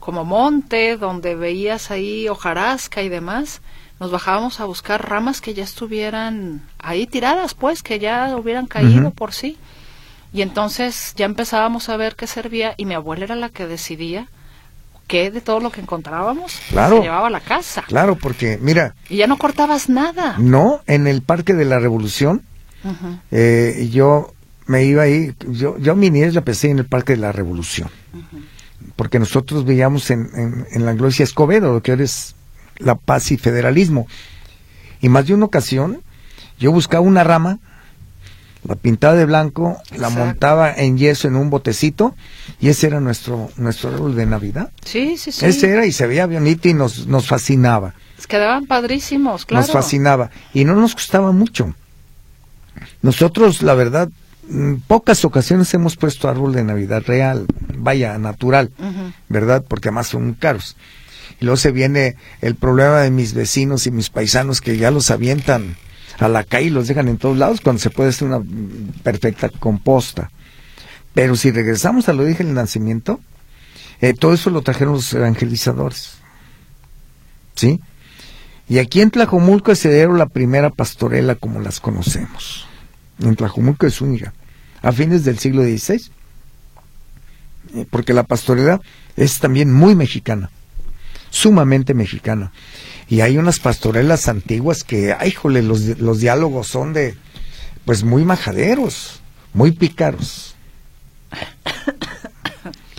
como 0.00 0.24
monte, 0.24 0.96
donde 0.96 1.36
veías 1.36 1.92
ahí 1.92 2.28
hojarasca 2.28 3.02
y 3.02 3.08
demás, 3.08 3.60
nos 4.00 4.10
bajábamos 4.10 4.58
a 4.58 4.64
buscar 4.64 5.08
ramas 5.08 5.40
que 5.40 5.54
ya 5.54 5.62
estuvieran 5.62 6.62
ahí 6.80 7.06
tiradas, 7.06 7.54
pues, 7.54 7.84
que 7.84 8.00
ya 8.00 8.36
hubieran 8.36 8.66
caído 8.66 9.12
por 9.12 9.32
sí. 9.32 9.56
Y 10.32 10.42
entonces 10.42 11.14
ya 11.16 11.26
empezábamos 11.26 11.88
a 11.88 11.96
ver 11.96 12.16
qué 12.16 12.26
servía 12.26 12.74
y 12.76 12.84
mi 12.84 12.94
abuela 12.94 13.24
era 13.24 13.36
la 13.36 13.50
que 13.50 13.68
decidía 13.68 14.26
qué 15.06 15.30
de 15.30 15.40
todo 15.40 15.60
lo 15.60 15.70
que 15.70 15.80
encontrábamos 15.80 16.60
claro, 16.70 16.96
se 16.96 17.02
llevaba 17.02 17.28
a 17.28 17.30
la 17.30 17.40
casa. 17.40 17.82
Claro, 17.82 18.16
porque 18.16 18.58
mira... 18.60 18.94
Y 19.08 19.18
ya 19.18 19.28
no 19.28 19.38
cortabas 19.38 19.88
nada. 19.88 20.36
No, 20.38 20.80
en 20.86 21.06
el 21.06 21.22
Parque 21.22 21.54
de 21.54 21.64
la 21.64 21.78
Revolución, 21.78 22.42
eh, 23.30 23.88
yo 23.92 24.32
me 24.66 24.84
iba 24.84 25.02
ahí, 25.02 25.34
yo, 25.48 25.78
yo 25.78 25.96
mi 25.96 26.10
niñez 26.10 26.34
la 26.34 26.42
pensé 26.42 26.70
en 26.70 26.78
el 26.78 26.86
Parque 26.86 27.14
de 27.14 27.18
la 27.18 27.32
Revolución, 27.32 27.88
porque 28.96 29.18
nosotros 29.18 29.64
veíamos 29.64 30.10
en, 30.10 30.30
en, 30.34 30.66
en 30.70 30.86
la 30.86 30.94
Gloria 30.94 31.24
Escobedo, 31.24 31.72
lo 31.72 31.82
que 31.82 31.92
ahora 31.92 32.04
es 32.04 32.34
la 32.78 32.94
paz 32.94 33.30
y 33.30 33.36
federalismo. 33.36 34.06
Y 35.00 35.08
más 35.08 35.26
de 35.26 35.34
una 35.34 35.46
ocasión, 35.46 36.00
yo 36.58 36.70
buscaba 36.72 37.02
una 37.02 37.24
rama, 37.24 37.58
la 38.64 38.76
pintaba 38.76 39.14
de 39.14 39.24
blanco, 39.24 39.76
la 39.96 40.08
montaba 40.08 40.72
en 40.72 40.96
yeso 40.96 41.26
en 41.26 41.34
un 41.34 41.50
botecito, 41.50 42.14
y 42.60 42.68
ese 42.68 42.86
era 42.86 43.00
nuestro, 43.00 43.50
nuestro 43.56 43.90
árbol 43.90 44.14
de 44.14 44.26
Navidad. 44.26 44.70
Sí, 44.84 45.16
sí, 45.18 45.32
sí. 45.32 45.44
Ese 45.44 45.70
era 45.70 45.86
y 45.86 45.92
se 45.92 46.06
veía 46.06 46.26
bonito 46.26 46.68
y 46.68 46.74
nos, 46.74 47.08
nos 47.08 47.26
fascinaba. 47.26 47.94
Quedaban 48.28 48.66
padrísimos, 48.66 49.44
claro. 49.44 49.62
Nos 49.62 49.72
fascinaba. 49.72 50.30
Y 50.54 50.64
no 50.64 50.76
nos 50.76 50.94
costaba 50.94 51.32
mucho. 51.32 51.74
Nosotros, 53.02 53.62
la 53.62 53.74
verdad, 53.74 54.08
pocas 54.86 55.24
ocasiones 55.24 55.72
hemos 55.74 55.96
puesto 55.96 56.28
árbol 56.28 56.52
de 56.52 56.64
Navidad 56.64 57.02
real, 57.06 57.46
vaya, 57.76 58.18
natural, 58.18 58.70
¿verdad? 59.28 59.64
Porque 59.66 59.88
además 59.88 60.08
son 60.08 60.34
caros. 60.34 60.76
Y 61.40 61.44
luego 61.44 61.56
se 61.56 61.72
viene 61.72 62.16
el 62.40 62.54
problema 62.54 63.00
de 63.00 63.10
mis 63.10 63.34
vecinos 63.34 63.86
y 63.86 63.90
mis 63.90 64.10
paisanos 64.10 64.60
que 64.60 64.76
ya 64.76 64.90
los 64.90 65.10
avientan 65.10 65.76
a 66.18 66.28
la 66.28 66.44
calle 66.44 66.66
y 66.66 66.70
los 66.70 66.88
dejan 66.88 67.08
en 67.08 67.18
todos 67.18 67.36
lados 67.36 67.60
cuando 67.60 67.80
se 67.80 67.90
puede 67.90 68.10
hacer 68.10 68.28
una 68.28 68.42
perfecta 69.02 69.48
composta. 69.48 70.30
Pero 71.14 71.36
si 71.36 71.50
regresamos 71.50 72.08
a 72.08 72.12
lo 72.12 72.24
dije 72.24 72.42
el 72.42 72.54
nacimiento, 72.54 73.20
eh, 74.00 74.14
todo 74.14 74.34
eso 74.34 74.50
lo 74.50 74.62
trajeron 74.62 74.94
los 74.94 75.12
evangelizadores. 75.12 76.14
¿Sí? 77.54 77.80
Y 78.68 78.78
aquí 78.78 79.00
en 79.00 79.10
Tlajomulco 79.10 79.74
se 79.74 79.92
dieron 79.92 80.18
la 80.18 80.26
primera 80.26 80.70
pastorela 80.70 81.34
como 81.34 81.60
las 81.60 81.80
conocemos. 81.80 82.66
En 83.20 83.36
Tlajomulco 83.36 83.86
de 83.86 83.92
Zúñiga, 83.92 84.32
a 84.80 84.92
fines 84.92 85.24
del 85.24 85.38
siglo 85.38 85.62
XVI. 85.62 86.10
Eh, 87.74 87.86
porque 87.90 88.12
la 88.12 88.24
pastorela 88.24 88.80
es 89.16 89.38
también 89.38 89.72
muy 89.72 89.94
mexicana 89.94 90.50
sumamente 91.32 91.94
mexicano. 91.94 92.52
Y 93.08 93.22
hay 93.22 93.36
unas 93.38 93.58
pastorelas 93.58 94.28
antiguas 94.28 94.84
que, 94.84 95.12
ay, 95.18 95.32
jole, 95.32 95.62
los, 95.62 95.80
los 95.98 96.20
diálogos 96.20 96.68
son 96.68 96.92
de, 96.92 97.16
pues 97.84 98.04
muy 98.04 98.24
majaderos, 98.24 99.20
muy 99.52 99.72
pícaros. 99.72 100.54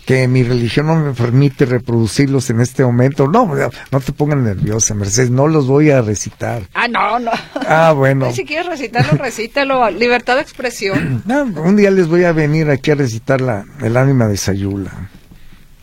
Que 0.05 0.27
mi 0.27 0.43
religión 0.43 0.87
no 0.87 0.95
me 0.95 1.13
permite 1.13 1.65
reproducirlos 1.65 2.49
en 2.49 2.59
este 2.59 2.83
momento. 2.83 3.27
No, 3.27 3.49
no 3.91 3.99
te 3.99 4.11
pongan 4.11 4.43
nerviosa, 4.43 4.93
Mercedes, 4.93 5.29
no 5.29 5.47
los 5.47 5.67
voy 5.67 5.91
a 5.91 6.01
recitar. 6.01 6.63
Ah, 6.73 6.87
no, 6.87 7.19
no. 7.19 7.31
Ah, 7.67 7.93
bueno. 7.95 8.31
si 8.33 8.45
quieres 8.45 8.67
recitarlo, 8.67 9.17
recítalo. 9.17 9.89
Libertad 9.91 10.35
de 10.35 10.41
expresión. 10.41 11.23
un 11.55 11.75
día 11.75 11.91
les 11.91 12.07
voy 12.07 12.25
a 12.25 12.33
venir 12.33 12.69
aquí 12.69 12.91
a 12.91 12.95
recitar 12.95 13.41
la, 13.41 13.65
el 13.81 13.95
ánima 13.95 14.27
de 14.27 14.37
Sayula. 14.37 15.09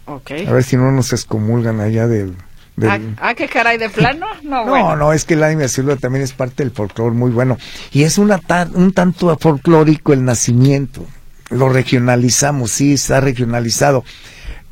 Ok. 0.07 0.33
A 0.47 0.53
ver 0.53 0.65
si 0.65 0.77
no 0.77 0.91
nos 0.93 1.13
excomulgan 1.13 1.81
allá 1.81 2.07
del... 2.07 2.35
Ah, 2.83 2.99
ah, 3.21 3.35
qué 3.35 3.47
caray, 3.47 3.77
de 3.77 3.91
plano. 3.91 4.27
No, 4.43 4.65
no, 4.65 4.97
no, 4.97 5.13
es 5.13 5.27
que 5.27 5.35
el 5.35 5.43
ánima 5.43 5.63
de 5.63 5.69
Sayula 5.69 5.97
también 5.97 6.25
es 6.25 6.33
parte 6.33 6.63
del 6.63 6.73
folclore 6.73 7.15
muy 7.15 7.31
bueno. 7.31 7.59
Y 7.93 8.05
es 8.05 8.19
una 8.19 8.41
un 8.75 8.93
tanto 8.93 9.37
folclórico 9.39 10.13
el 10.13 10.25
nacimiento 10.25 11.07
lo 11.51 11.69
regionalizamos, 11.69 12.71
sí, 12.71 12.95
está 12.95 13.21
regionalizado, 13.21 14.05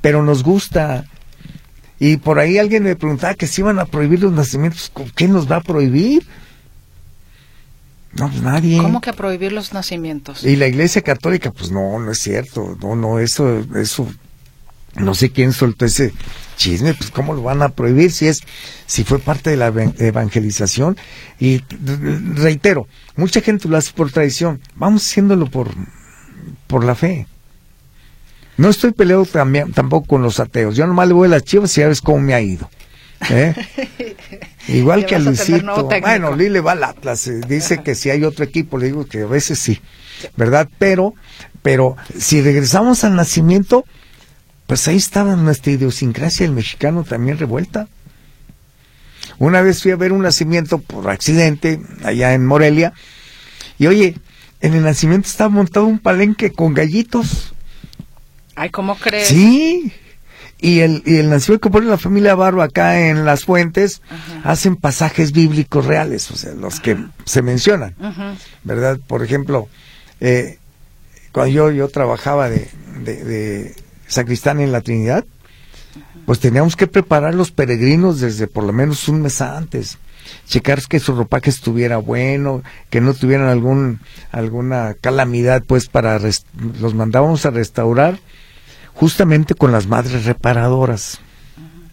pero 0.00 0.22
nos 0.22 0.42
gusta. 0.42 1.04
Y 2.00 2.16
por 2.18 2.38
ahí 2.38 2.58
alguien 2.58 2.84
me 2.84 2.96
preguntaba 2.96 3.34
que 3.34 3.48
si 3.48 3.60
iban 3.60 3.78
a 3.80 3.86
prohibir 3.86 4.22
los 4.22 4.32
nacimientos, 4.32 4.92
¿qué 5.16 5.26
nos 5.26 5.50
va 5.50 5.56
a 5.56 5.60
prohibir? 5.60 6.26
No, 8.12 8.30
pues 8.30 8.40
nadie. 8.40 8.78
¿Cómo 8.78 9.00
que 9.00 9.12
prohibir 9.12 9.52
los 9.52 9.72
nacimientos? 9.72 10.44
Y 10.44 10.56
la 10.56 10.68
Iglesia 10.68 11.02
Católica, 11.02 11.50
pues 11.50 11.70
no, 11.70 11.98
no 11.98 12.12
es 12.12 12.18
cierto, 12.18 12.76
no, 12.80 12.96
no, 12.96 13.18
eso, 13.18 13.64
eso, 13.76 14.08
no 14.94 15.14
sé 15.14 15.30
quién 15.30 15.52
soltó 15.52 15.84
ese 15.84 16.12
chisme, 16.56 16.94
pues 16.94 17.10
cómo 17.10 17.34
lo 17.34 17.42
van 17.42 17.62
a 17.62 17.68
prohibir 17.70 18.10
si 18.10 18.26
es, 18.26 18.40
si 18.86 19.04
fue 19.04 19.18
parte 19.18 19.50
de 19.50 19.56
la 19.56 19.66
evangelización. 19.66 20.96
Y 21.38 21.62
reitero, 22.34 22.86
mucha 23.16 23.40
gente 23.40 23.68
lo 23.68 23.76
hace 23.76 23.92
por 23.92 24.10
tradición, 24.10 24.60
vamos 24.76 25.06
haciéndolo 25.06 25.50
por, 25.50 25.70
por 26.68 26.84
la 26.84 26.94
fe. 26.94 27.26
No 28.56 28.68
estoy 28.68 28.92
peleado 28.92 29.24
también, 29.24 29.72
tampoco 29.72 30.06
con 30.06 30.22
los 30.22 30.38
ateos. 30.38 30.76
Yo 30.76 30.86
nomás 30.86 31.08
le 31.08 31.14
voy 31.14 31.26
a 31.26 31.30
las 31.30 31.44
chivas 31.44 31.76
y 31.76 31.80
ya 31.80 31.88
ves 31.88 32.00
cómo 32.00 32.18
me 32.18 32.34
ha 32.34 32.40
ido. 32.40 32.70
¿eh? 33.30 33.54
Igual 34.68 35.06
que 35.06 35.16
a 35.16 35.18
Luisito. 35.18 35.84
bueno, 36.00 36.36
Lile 36.36 36.60
va 36.60 36.72
al 36.72 36.84
Atlas. 36.84 37.26
Eh, 37.26 37.40
dice 37.48 37.82
que 37.82 37.94
si 37.94 38.10
hay 38.10 38.24
otro 38.24 38.44
equipo, 38.44 38.78
le 38.78 38.86
digo 38.86 39.06
que 39.06 39.22
a 39.22 39.26
veces 39.26 39.58
sí. 39.58 39.80
¿Verdad? 40.36 40.68
Pero, 40.78 41.14
pero 41.62 41.96
si 42.18 42.42
regresamos 42.42 43.04
al 43.04 43.14
nacimiento, 43.14 43.84
pues 44.66 44.86
ahí 44.88 44.96
estaba 44.96 45.36
nuestra 45.36 45.72
idiosincrasia, 45.72 46.44
el 46.44 46.52
mexicano 46.52 47.04
también 47.04 47.38
revuelta. 47.38 47.88
Una 49.38 49.62
vez 49.62 49.82
fui 49.82 49.92
a 49.92 49.96
ver 49.96 50.12
un 50.12 50.22
nacimiento 50.22 50.78
por 50.78 51.08
accidente 51.08 51.80
allá 52.02 52.34
en 52.34 52.44
Morelia. 52.44 52.92
Y 53.78 53.86
oye, 53.86 54.16
en 54.60 54.74
el 54.74 54.82
nacimiento 54.82 55.28
estaba 55.28 55.50
montado 55.50 55.86
un 55.86 55.98
palenque 55.98 56.52
con 56.52 56.74
gallitos. 56.74 57.54
Ay, 58.56 58.70
¿cómo 58.70 58.96
crees? 58.96 59.28
Sí. 59.28 59.92
Y 60.60 60.80
el, 60.80 61.02
y 61.06 61.16
el 61.16 61.30
nacimiento 61.30 61.68
que 61.68 61.72
pone 61.72 61.86
la 61.86 61.98
familia 61.98 62.34
Barro 62.34 62.62
acá 62.62 63.08
en 63.08 63.24
las 63.24 63.44
fuentes 63.44 64.02
hacen 64.42 64.74
pasajes 64.74 65.30
bíblicos 65.30 65.86
reales, 65.86 66.28
o 66.32 66.36
sea, 66.36 66.52
los 66.54 66.80
que 66.80 66.96
se 67.24 67.42
mencionan, 67.42 67.94
¿verdad? 68.64 68.98
Por 69.06 69.22
ejemplo, 69.22 69.68
eh, 70.18 70.58
cuando 71.30 71.52
yo, 71.52 71.70
yo 71.70 71.86
trabajaba 71.88 72.50
de, 72.50 72.68
de, 73.04 73.22
de 73.22 73.76
sacristán 74.08 74.58
en 74.58 74.72
la 74.72 74.80
Trinidad, 74.80 75.24
pues 76.26 76.40
teníamos 76.40 76.74
que 76.74 76.88
preparar 76.88 77.36
los 77.36 77.52
peregrinos 77.52 78.18
desde 78.18 78.48
por 78.48 78.64
lo 78.64 78.72
menos 78.72 79.08
un 79.08 79.22
mes 79.22 79.40
antes 79.40 79.96
checar 80.46 80.82
que 80.88 81.00
su 81.00 81.14
ropaje 81.14 81.50
estuviera 81.50 81.98
bueno, 81.98 82.62
que 82.90 83.00
no 83.00 83.14
tuvieran 83.14 83.48
algún 83.48 84.00
alguna 84.32 84.94
calamidad, 85.00 85.62
pues 85.66 85.88
para 85.88 86.18
los 86.80 86.94
mandábamos 86.94 87.46
a 87.46 87.50
restaurar 87.50 88.18
justamente 88.98 89.54
con 89.54 89.70
las 89.70 89.86
madres 89.86 90.24
reparadoras, 90.24 91.20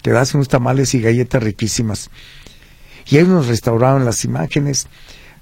que 0.02 0.12
hacen 0.12 0.40
unos 0.40 0.48
tamales 0.48 0.94
y 0.96 1.02
galletas 1.02 1.44
riquísimas. 1.44 2.10
Y 3.08 3.18
ellos 3.18 3.30
nos 3.30 3.48
restauraban 3.48 4.06
las 4.06 4.26
imágenes. 4.26 4.88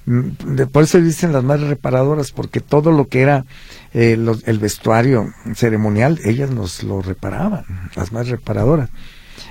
Mm, 0.06 0.64
por 0.72 0.84
eso 0.84 1.00
dicen 1.00 1.32
las 1.32 1.44
madres 1.44 1.70
reparadoras, 1.70 2.34
porque 2.34 2.60
todo 2.60 2.92
lo 2.92 3.08
que 3.08 3.22
era 3.22 3.46
eh, 3.94 4.18
el 4.46 4.60
vestuario 4.60 5.34
ceremonial, 5.56 6.20
ellas 6.26 6.50
nos 6.50 6.84
lo 6.84 7.02
reparaban, 7.02 7.64
las 7.96 8.12
madres 8.12 8.32
reparadoras. 8.32 8.90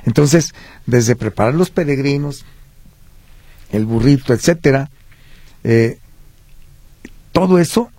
Entonces, 0.04 0.54
desde 0.84 1.16
preparar 1.16 1.54
los 1.54 1.70
peregrinos, 1.70 2.44
el 3.72 3.86
burrito, 3.86 4.32
etcétera. 4.32 4.90
Eh, 5.64 5.98
todo 7.32 7.58
eso, 7.58 7.90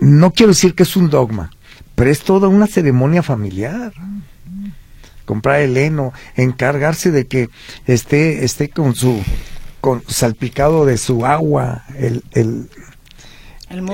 no 0.00 0.30
quiero 0.30 0.52
decir 0.52 0.74
que 0.74 0.84
es 0.84 0.96
un 0.96 1.10
dogma, 1.10 1.50
pero 1.94 2.10
es 2.10 2.20
toda 2.20 2.48
una 2.48 2.66
ceremonia 2.66 3.22
familiar. 3.22 3.92
Comprar 5.24 5.60
el 5.60 5.76
heno, 5.76 6.12
encargarse 6.36 7.10
de 7.10 7.26
que 7.26 7.48
esté, 7.86 8.44
esté 8.44 8.70
con 8.70 8.94
su 8.94 9.22
con 9.80 10.00
salpicado 10.06 10.86
de 10.86 10.96
su 10.96 11.26
agua 11.26 11.82
el, 11.98 12.22
el, 12.30 12.70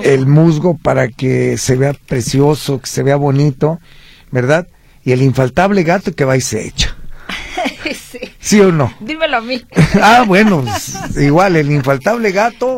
el, 0.05 0.27
musgo. 0.27 0.77
para 0.77 1.09
que 1.09 1.57
se 1.57 1.77
vea 1.77 1.95
precioso, 1.95 2.81
que 2.81 2.89
se 2.89 3.03
vea 3.03 3.17
bonito, 3.17 3.81
¿verdad? 4.31 4.69
Y 5.03 5.13
el 5.13 5.23
infaltable 5.23 5.85
gato 5.85 6.13
que 6.13 6.27
va 6.27 6.37
y 6.37 6.43
se 6.43 6.67
echa. 6.67 6.95
sí. 7.95 8.28
O 8.57 8.73
no? 8.73 8.93
Dímelo 9.01 9.37
a 9.37 9.41
mí. 9.41 9.63
ah, 10.03 10.25
bueno, 10.27 10.65
igual, 11.17 11.57
el 11.57 11.71
infaltable 11.71 12.33
gato 12.33 12.77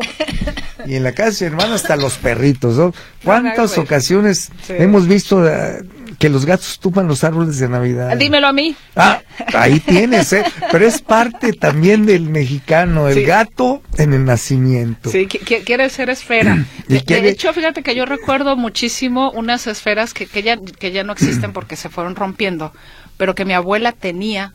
y 0.85 0.95
en 0.95 1.03
la 1.03 1.13
casa 1.13 1.39
de 1.39 1.51
hermano 1.51 1.75
hasta 1.75 1.95
los 1.95 2.17
perritos, 2.17 2.77
¿no? 2.77 2.93
¿Cuántas 3.23 3.77
ocasiones 3.77 4.51
hemos 4.67 5.07
visto 5.07 5.47
eh, 5.47 5.83
que 6.17 6.29
los 6.29 6.45
gatos 6.45 6.79
tupan 6.79 7.07
los 7.07 7.23
árboles 7.23 7.59
de 7.59 7.69
Navidad? 7.69 8.17
Dímelo 8.17 8.47
a 8.47 8.53
mí. 8.53 8.75
Ah, 8.95 9.21
ahí 9.53 9.79
tienes, 9.79 10.33
¿eh? 10.33 10.43
Pero 10.71 10.85
es 10.85 11.01
parte 11.01 11.53
también 11.53 12.05
del 12.05 12.23
mexicano, 12.23 13.07
el 13.07 13.25
gato 13.25 13.81
en 13.97 14.13
el 14.13 14.25
nacimiento. 14.25 15.09
Sí, 15.09 15.27
quiere 15.27 15.89
ser 15.89 16.09
esfera. 16.09 16.65
de, 16.87 17.29
hecho, 17.29 17.53
fíjate 17.53 17.83
que 17.83 17.95
yo 17.95 18.05
recuerdo 18.05 18.55
muchísimo 18.55 19.31
unas 19.31 19.67
esferas 19.67 20.13
que, 20.13 20.25
que, 20.25 20.43
ya, 20.43 20.57
que 20.57 20.91
ya 20.91 21.03
no 21.03 21.13
existen 21.13 21.53
porque 21.53 21.75
se 21.75 21.89
fueron 21.89 22.15
rompiendo, 22.15 22.73
pero 23.17 23.35
que 23.35 23.45
mi 23.45 23.53
abuela 23.53 23.91
tenía 23.91 24.53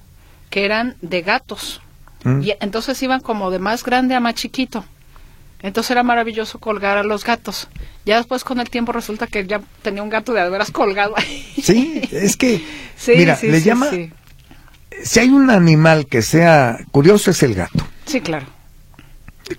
que 0.50 0.64
eran 0.64 0.96
de 1.00 1.22
gatos. 1.22 1.80
Mm. 2.24 2.42
Y 2.42 2.54
entonces 2.60 3.02
iban 3.02 3.20
como 3.20 3.50
de 3.50 3.58
más 3.58 3.84
grande 3.84 4.14
a 4.14 4.20
más 4.20 4.34
chiquito. 4.34 4.84
Entonces 5.62 5.90
era 5.90 6.02
maravilloso 6.02 6.58
colgar 6.58 6.98
a 6.98 7.02
los 7.02 7.24
gatos. 7.24 7.68
Ya 8.04 8.18
después 8.18 8.44
con 8.44 8.60
el 8.60 8.70
tiempo 8.70 8.92
resulta 8.92 9.26
que 9.26 9.46
ya 9.46 9.60
tenía 9.82 10.02
un 10.02 10.10
gato 10.10 10.32
de 10.32 10.40
alveras 10.40 10.70
colgado 10.70 11.14
ahí. 11.16 11.44
Sí, 11.62 12.02
es 12.12 12.36
que, 12.36 12.64
mira, 13.08 13.38
le 13.42 13.60
llama... 13.62 13.88
Si 15.02 15.20
hay 15.20 15.28
un 15.28 15.50
animal 15.50 16.06
que 16.06 16.22
sea 16.22 16.78
curioso 16.90 17.30
es 17.30 17.42
el 17.42 17.54
gato. 17.54 17.86
Sí, 18.06 18.20
claro. 18.20 18.46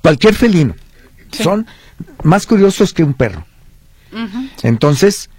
Cualquier 0.02 0.34
felino. 0.34 0.76
Son 1.32 1.67
más 2.23 2.45
curiosos 2.45 2.93
que 2.93 3.04
un 3.04 3.13
perro. 3.13 3.45
Entonces, 4.63 5.30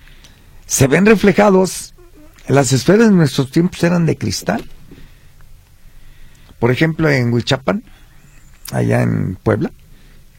se 0.66 0.86
ven 0.86 1.06
reflejados, 1.06 1.94
las 2.46 2.72
esferas 2.72 3.08
de 3.08 3.14
nuestros 3.14 3.50
tiempos 3.50 3.82
eran 3.82 4.06
de 4.06 4.16
cristal. 4.16 4.64
Por 6.58 6.70
ejemplo, 6.70 7.08
en 7.08 7.32
Huichapan, 7.32 7.82
allá 8.72 9.02
en 9.02 9.36
Puebla. 9.36 9.70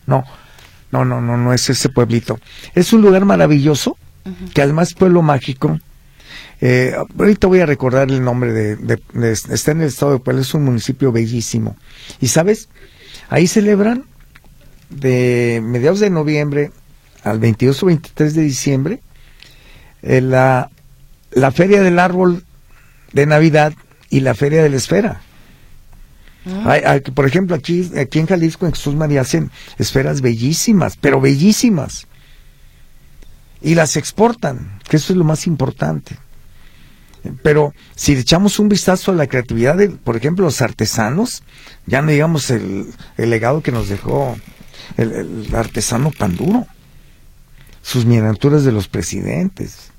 No, 0.05 0.23
no, 0.91 1.05
no, 1.05 1.21
no, 1.21 1.38
no 1.38 1.53
es 1.53 1.69
ese 1.69 1.89
pueblito. 1.89 2.39
Es 2.75 2.93
un 2.93 3.01
lugar 3.01 3.25
maravilloso, 3.25 3.97
que 4.53 4.62
además 4.62 4.89
es 4.89 4.93
pueblo 4.95 5.21
mágico. 5.21 5.79
Eh, 6.62 6.93
ahorita 7.17 7.47
voy 7.47 7.62
a 7.62 7.65
recordar 7.65 8.10
el 8.10 8.23
nombre 8.23 8.51
de, 8.51 8.99
Está 9.49 9.71
en 9.71 9.82
el 9.82 9.88
estado 9.88 10.13
de 10.13 10.19
Puebla, 10.19 10.41
es 10.41 10.53
un 10.53 10.65
municipio 10.65 11.12
bellísimo. 11.12 11.77
Y 12.19 12.27
sabes, 12.27 12.69
ahí 13.29 13.47
celebran 13.47 14.05
de 14.89 15.62
mediados 15.63 15.99
de 15.99 16.10
noviembre 16.10 16.71
al 17.23 17.39
22 17.39 17.84
o 17.84 17.86
23 17.86 18.34
de 18.34 18.41
diciembre 18.41 19.01
eh, 20.01 20.21
la, 20.21 20.71
la 21.32 21.51
Feria 21.51 21.82
del 21.82 21.99
Árbol 21.99 22.43
de 23.13 23.25
Navidad 23.25 23.73
y 24.10 24.21
la 24.21 24.34
Feria 24.34 24.63
de 24.63 24.69
la 24.69 24.77
Esfera. 24.77 25.21
Ah. 26.45 26.99
por 27.13 27.25
ejemplo, 27.25 27.56
aquí, 27.56 27.91
aquí 27.97 28.19
en 28.19 28.28
Jalisco, 28.28 28.65
en 28.65 28.73
Jesús 28.73 28.95
María, 28.95 29.21
hacen 29.21 29.52
esferas 29.78 30.21
bellísimas, 30.21 30.97
pero 30.97 31.19
bellísimas. 31.19 32.08
Y 33.62 33.75
las 33.75 33.97
exportan, 33.97 34.80
que 34.89 34.97
eso 34.97 35.13
es 35.13 35.17
lo 35.17 35.25
más 35.25 35.45
importante. 35.47 36.17
Pero 37.43 37.73
si 37.95 38.13
echamos 38.13 38.60
un 38.60 38.69
vistazo 38.69 39.12
a 39.12 39.15
la 39.15 39.28
creatividad 39.28 39.75
de, 39.75 39.89
por 39.89 40.15
ejemplo, 40.15 40.45
los 40.45 40.62
artesanos, 40.62 41.43
ya 41.86 42.02
no 42.02 42.12
digamos 42.12 42.49
el, 42.49 42.88
legado 43.17 43.62
que 43.62 43.71
nos 43.71 43.89
dejó 43.89 44.38
el, 44.95 45.47
artesano 45.54 46.12
Panduro, 46.12 46.65
sus 47.82 48.06
miniaturas 48.06 48.63
de 48.63 48.71
los 48.71 48.88
presidentes. 48.88 49.91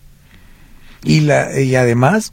Y, 1.02 1.20
la, 1.20 1.60
y 1.60 1.74
además, 1.76 2.32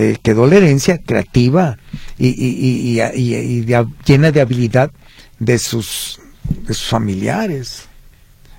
eh, 0.00 0.16
quedó 0.22 0.46
la 0.46 0.56
herencia 0.56 0.98
creativa 0.98 1.76
y, 2.18 2.28
y, 2.28 3.00
y, 3.02 3.66
llena 4.06 4.30
de 4.30 4.40
habilidad 4.40 4.92
de 5.40 5.58
sus, 5.58 6.20
de 6.44 6.72
sus 6.72 6.86
familiares. 6.88 7.82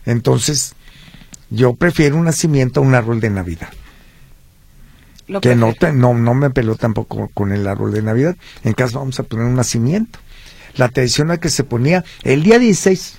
Entonces, 0.05 0.75
yo 1.49 1.75
prefiero 1.75 2.17
un 2.17 2.25
nacimiento 2.25 2.81
a 2.81 2.83
un 2.83 2.93
árbol 2.93 3.21
de 3.21 3.29
Navidad. 3.29 3.69
Lo 5.27 5.39
que 5.41 5.55
no, 5.55 5.73
te- 5.73 5.93
no, 5.93 6.13
no 6.13 6.33
me 6.33 6.49
peló 6.49 6.75
tampoco 6.75 7.29
con 7.33 7.53
el 7.53 7.67
árbol 7.67 7.93
de 7.93 8.01
Navidad. 8.01 8.35
En 8.63 8.73
casa 8.73 8.99
vamos 8.99 9.17
a 9.19 9.23
poner 9.23 9.45
un 9.45 9.55
nacimiento. 9.55 10.19
La 10.75 10.89
tradición 10.89 11.29
era 11.29 11.39
que 11.39 11.49
se 11.49 11.63
ponía 11.63 12.03
el 12.23 12.43
día 12.43 12.59
16. 12.59 13.15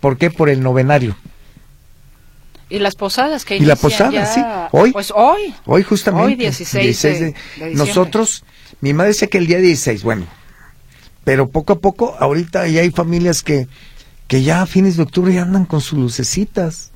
¿Por 0.00 0.18
qué? 0.18 0.30
Por 0.30 0.48
el 0.50 0.62
novenario. 0.62 1.16
Y 2.70 2.78
las 2.80 2.94
posadas 2.96 3.44
que 3.44 3.56
Y 3.56 3.60
la 3.60 3.76
posada, 3.76 4.10
ya- 4.12 4.26
sí. 4.26 4.40
Hoy. 4.72 4.92
Pues 4.92 5.12
hoy. 5.14 5.54
Hoy 5.64 5.82
justamente. 5.82 6.26
Hoy, 6.26 6.34
16 6.34 7.02
de- 7.02 7.08
de 7.18 7.24
diciembre. 7.26 7.74
Nosotros, 7.74 8.44
mi 8.80 8.92
madre 8.92 9.10
decía 9.12 9.28
que 9.28 9.38
el 9.38 9.46
día 9.46 9.58
16, 9.58 10.02
bueno. 10.02 10.26
Pero 11.24 11.48
poco 11.48 11.74
a 11.74 11.78
poco, 11.80 12.16
ahorita 12.18 12.66
ya 12.68 12.80
hay 12.82 12.90
familias 12.90 13.42
que, 13.42 13.68
que 14.26 14.42
ya 14.42 14.62
a 14.62 14.66
fines 14.66 14.96
de 14.96 15.02
octubre 15.02 15.32
ya 15.32 15.42
andan 15.42 15.64
con 15.64 15.80
sus 15.80 15.98
lucecitas. 15.98 16.90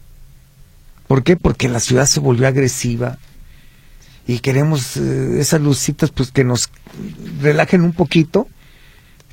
¿Por 1.07 1.23
qué? 1.23 1.37
Porque 1.37 1.69
la 1.69 1.81
ciudad 1.81 2.07
se 2.07 2.21
volvió 2.21 2.47
agresiva. 2.49 3.19
Y 4.27 4.39
queremos 4.39 4.97
eh, 4.97 5.41
esas 5.41 5.61
lucitas 5.61 6.11
pues 6.11 6.31
que 6.31 6.45
nos 6.45 6.71
relajen 7.41 7.83
un 7.83 7.93
poquito, 7.93 8.47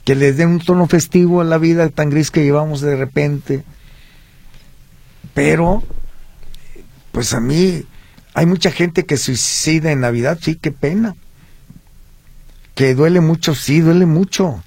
que 0.03 0.15
les 0.15 0.35
den 0.37 0.49
un 0.49 0.59
tono 0.59 0.87
festivo 0.87 1.41
a 1.41 1.43
la 1.43 1.57
vida 1.57 1.89
tan 1.89 2.09
gris 2.09 2.31
que 2.31 2.43
llevamos 2.43 2.81
de 2.81 2.95
repente. 2.95 3.63
Pero 5.33 5.83
pues 7.11 7.33
a 7.33 7.39
mí 7.39 7.83
hay 8.33 8.45
mucha 8.45 8.71
gente 8.71 9.05
que 9.05 9.17
suicida 9.17 9.91
en 9.91 10.01
Navidad, 10.01 10.39
sí, 10.41 10.55
qué 10.55 10.71
pena. 10.71 11.15
Que 12.75 12.95
duele 12.95 13.19
mucho, 13.19 13.55
sí, 13.55 13.81
duele 13.81 14.05
mucho. 14.05 14.63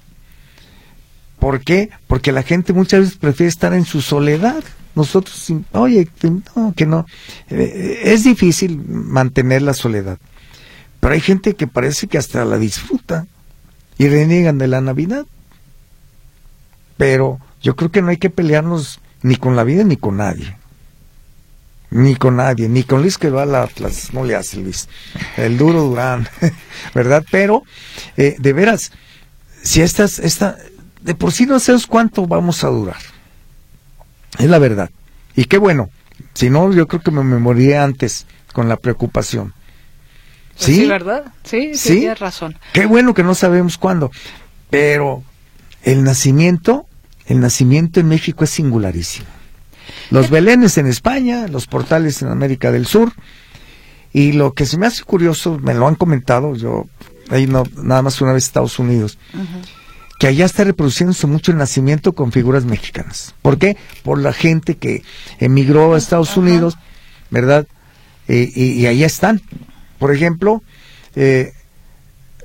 ¿Por 1.39 1.61
qué? 1.61 1.89
Porque 2.07 2.31
la 2.31 2.43
gente 2.43 2.73
muchas 2.73 3.01
veces 3.01 3.17
prefiere 3.17 3.49
estar 3.49 3.73
en 3.73 3.85
su 3.85 4.01
soledad. 4.01 4.63
Nosotros, 4.95 5.51
oye, 5.71 6.07
no, 6.55 6.73
que 6.75 6.85
no. 6.85 7.05
Eh, 7.49 8.01
es 8.03 8.23
difícil 8.23 8.81
mantener 8.87 9.61
la 9.61 9.73
soledad. 9.73 10.19
Pero 10.99 11.13
hay 11.13 11.21
gente 11.21 11.55
que 11.55 11.67
parece 11.67 12.07
que 12.07 12.17
hasta 12.17 12.45
la 12.45 12.57
disfruta 12.57 13.25
y 13.97 14.07
reniegan 14.07 14.57
de 14.57 14.67
la 14.67 14.81
Navidad. 14.81 15.25
Pero 16.95 17.39
yo 17.61 17.75
creo 17.75 17.91
que 17.91 18.01
no 18.01 18.09
hay 18.09 18.17
que 18.17 18.29
pelearnos 18.29 18.99
ni 19.21 19.35
con 19.35 19.55
la 19.55 19.63
vida 19.63 19.83
ni 19.83 19.97
con 19.97 20.17
nadie. 20.17 20.55
Ni 21.95 22.15
con 22.15 22.37
nadie, 22.37 22.67
ni 22.67 22.83
con 22.83 23.01
Luis 23.03 23.19
que 23.19 23.29
va 23.29 23.43
al 23.43 23.53
Atlas, 23.53 24.13
no 24.13 24.23
le 24.23 24.35
hace 24.35 24.57
Luis. 24.57 24.89
El 25.37 25.59
duro 25.59 25.83
Durán, 25.83 26.27
¿verdad? 26.95 27.23
Pero, 27.29 27.63
eh, 28.17 28.35
de 28.39 28.51
veras, 28.53 28.91
si 29.61 29.81
estas, 29.81 30.17
esta, 30.17 30.57
de 31.01 31.13
por 31.13 31.31
sí 31.31 31.45
no 31.45 31.59
sabes 31.59 31.85
cuánto 31.85 32.25
vamos 32.25 32.63
a 32.63 32.69
durar. 32.69 32.97
Es 34.39 34.49
la 34.49 34.57
verdad. 34.57 34.89
Y 35.35 35.45
qué 35.45 35.59
bueno. 35.59 35.91
Si 36.33 36.49
no, 36.49 36.73
yo 36.73 36.87
creo 36.87 37.01
que 37.03 37.11
me, 37.11 37.23
me 37.23 37.37
moriría 37.37 37.83
antes 37.83 38.25
con 38.53 38.67
la 38.69 38.77
preocupación. 38.77 39.53
Pues 40.55 40.65
sí, 40.65 40.87
¿verdad? 40.87 41.31
Sí, 41.43 41.75
sí, 41.75 41.89
Sí. 41.89 41.99
tienes 41.99 42.19
razón. 42.19 42.57
Qué 42.73 42.87
bueno 42.87 43.13
que 43.13 43.21
no 43.23 43.35
sabemos 43.35 43.77
cuándo. 43.77 44.09
Pero 44.71 45.23
el 45.83 46.03
nacimiento, 46.03 46.87
el 47.27 47.39
nacimiento 47.39 47.99
en 47.99 48.07
México 48.07 48.43
es 48.45 48.49
singularísimo. 48.49 49.27
Los 50.11 50.29
belenes 50.29 50.77
en 50.77 50.87
España, 50.87 51.47
los 51.47 51.67
portales 51.67 52.21
en 52.21 52.29
América 52.29 52.71
del 52.71 52.85
Sur. 52.85 53.13
Y 54.11 54.33
lo 54.33 54.53
que 54.53 54.65
se 54.65 54.77
me 54.77 54.85
hace 54.85 55.03
curioso, 55.03 55.59
me 55.59 55.73
lo 55.73 55.87
han 55.87 55.95
comentado, 55.95 56.55
yo 56.55 56.85
ahí 57.29 57.47
no, 57.47 57.63
nada 57.81 58.03
más 58.03 58.21
una 58.21 58.33
vez 58.33 58.43
Estados 58.43 58.77
Unidos, 58.77 59.17
que 60.19 60.27
allá 60.27 60.45
está 60.45 60.63
reproduciéndose 60.63 61.25
mucho 61.25 61.51
el 61.51 61.57
nacimiento 61.57 62.13
con 62.13 62.31
figuras 62.31 62.63
mexicanas. 62.63 63.33
¿Por 63.41 63.57
qué? 63.57 63.75
Por 64.03 64.21
la 64.21 64.31
gente 64.31 64.75
que 64.75 65.01
emigró 65.39 65.95
a 65.95 65.97
Estados 65.97 66.37
Unidos, 66.37 66.77
¿verdad? 67.31 67.67
Eh, 68.27 68.51
y, 68.53 68.73
y 68.73 68.85
allá 68.85 69.07
están. 69.07 69.41
Por 69.97 70.13
ejemplo, 70.13 70.61
eh, 71.15 71.53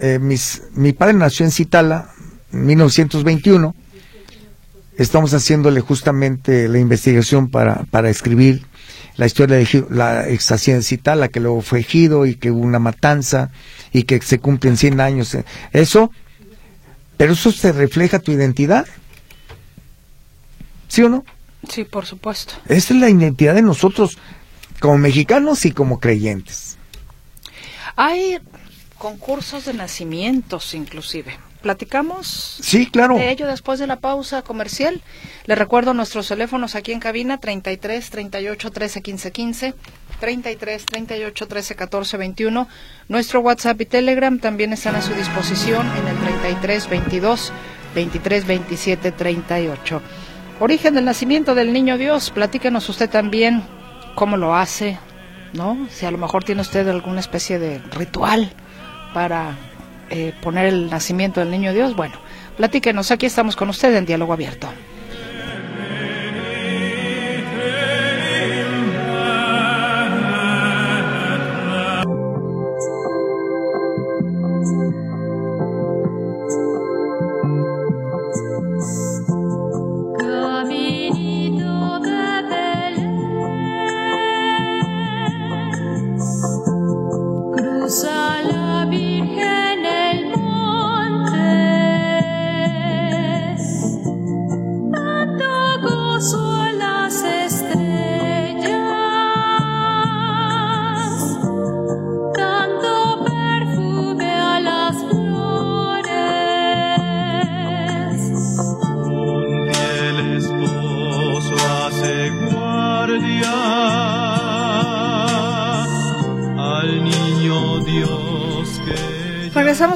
eh, 0.01 0.19
mis, 0.19 0.63
mi 0.75 0.93
padre 0.93 1.15
nació 1.15 1.45
en 1.45 1.53
Citala 1.53 2.11
en 2.53 2.67
1921. 2.67 3.75
Estamos 4.99 5.33
haciéndole 5.33 5.81
justamente 5.81 6.69
la 6.69 6.81
investigación 6.81 7.49
para, 7.51 7.85
para 7.85 8.11
escribir 8.11 8.67
la 9.17 9.27
historia 9.27 9.57
de 9.57 9.87
la 9.91 10.29
ex 10.29 10.51
hacienda 10.51 10.83
Citala, 10.83 11.29
que 11.29 11.39
luego 11.39 11.63
fue 11.63 11.81
ejido 11.81 12.27
y 12.27 12.35
que 12.35 12.51
hubo 12.51 12.61
una 12.61 12.81
matanza 12.81 13.53
y 13.93 14.03
que 14.03 14.21
se 14.21 14.41
cumplen 14.41 14.77
100 14.77 15.01
años. 15.01 15.37
Eso, 15.73 16.11
pero 17.17 17.35
eso 17.35 17.53
se 17.53 17.71
refleja 17.71 18.19
tu 18.19 18.33
identidad. 18.33 18.87
¿Sí 20.89 21.05
o 21.05 21.09
no? 21.09 21.25
Sí, 21.69 21.85
por 21.85 22.05
supuesto. 22.05 22.55
Esa 22.67 22.93
es 22.93 23.01
la 23.01 23.09
identidad 23.09 23.55
de 23.55 23.63
nosotros 23.63 24.19
como 24.81 24.99
mexicanos 24.99 25.65
y 25.65 25.71
como 25.71 26.01
creyentes. 26.01 26.77
Hay 27.95 28.39
concursos 28.99 29.65
de 29.65 29.75
nacimientos, 29.75 30.75
inclusive. 30.75 31.39
Platicamos 31.63 32.59
Sí, 32.61 32.87
claro. 32.87 33.17
de 33.17 33.31
ello 33.31 33.47
después 33.47 33.79
de 33.79 33.87
la 33.87 33.97
pausa 33.97 34.43
comercial. 34.43 35.01
Le 35.47 35.55
recuerdo 35.55 35.93
nuestros 35.95 36.29
teléfonos 36.29 36.75
aquí 36.75 36.93
en 36.93 37.01
cabina 37.01 37.39
33 37.39 38.11
38 38.11 38.71
13 38.71 39.03
15 39.03 39.33
15, 39.33 39.75
33 40.21 40.87
38 40.87 41.47
13 41.49 41.75
14 41.75 42.17
21. 42.17 42.69
Nuestro 43.09 43.41
WhatsApp 43.41 43.81
y 43.81 43.87
Telegram 43.87 44.39
también 44.39 44.73
están 44.73 44.95
a 44.97 45.03
su 45.03 45.15
disposición 45.15 45.87
en 45.97 46.07
el 46.09 46.17
33 46.19 46.89
22 46.89 47.53
23 47.95 48.47
27 48.47 49.13
38. 49.13 50.03
Origen 50.61 50.95
del 50.95 51.05
nacimiento 51.05 51.55
del 51.55 51.73
niño 51.73 51.99
Dios. 51.99 52.31
Platícanos 52.31 52.89
usted 52.89 53.09
también 53.11 53.63
cómo 54.15 54.37
lo 54.37 54.55
hace, 54.55 54.99
¿no? 55.53 55.87
Si 55.91 56.05
a 56.07 56.11
lo 56.11 56.19
mejor 56.19 56.45
tiene 56.45 56.61
usted 56.61 56.87
alguna 56.89 57.21
especie 57.21 57.59
de 57.59 57.79
ritual 57.93 58.53
para 59.15 59.57
eh, 60.11 60.33
poner 60.41 60.67
el 60.67 60.91
nacimiento 60.91 61.41
del 61.41 61.51
niño 61.51 61.73
Dios, 61.73 61.95
bueno, 61.95 62.17
platíquenos, 62.57 63.11
aquí 63.11 63.27
estamos 63.27 63.57
con 63.57 63.69
usted 63.69 63.95
en 63.95 64.07
Diálogo 64.07 64.33
Abierto. 64.33 64.69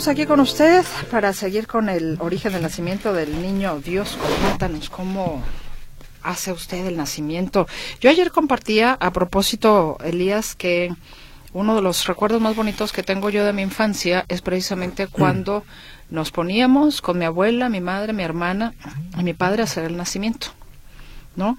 Regresamos 0.02 0.20
aquí 0.20 0.26
con 0.26 0.40
usted 0.40 0.84
para 1.12 1.32
seguir 1.32 1.68
con 1.68 1.88
el 1.88 2.16
origen 2.18 2.52
del 2.52 2.62
nacimiento 2.62 3.12
del 3.12 3.40
niño 3.40 3.78
Dios. 3.78 4.18
Cuéntanos 4.42 4.90
cómo 4.90 5.40
hace 6.24 6.50
usted 6.50 6.84
el 6.86 6.96
nacimiento. 6.96 7.68
Yo 8.00 8.10
ayer 8.10 8.32
compartía, 8.32 8.98
a 8.98 9.12
propósito, 9.12 9.98
Elías, 10.02 10.56
que 10.56 10.92
uno 11.52 11.76
de 11.76 11.82
los 11.82 12.04
recuerdos 12.08 12.40
más 12.40 12.56
bonitos 12.56 12.90
que 12.90 13.04
tengo 13.04 13.30
yo 13.30 13.44
de 13.44 13.52
mi 13.52 13.62
infancia 13.62 14.24
es 14.26 14.42
precisamente 14.42 15.06
cuando 15.06 15.62
nos 16.10 16.32
poníamos 16.32 17.00
con 17.00 17.16
mi 17.16 17.24
abuela, 17.24 17.68
mi 17.68 17.80
madre, 17.80 18.12
mi 18.12 18.24
hermana 18.24 18.74
y 19.16 19.22
mi 19.22 19.34
padre 19.34 19.62
a 19.62 19.66
hacer 19.66 19.84
el 19.84 19.96
nacimiento, 19.96 20.48
¿no? 21.36 21.58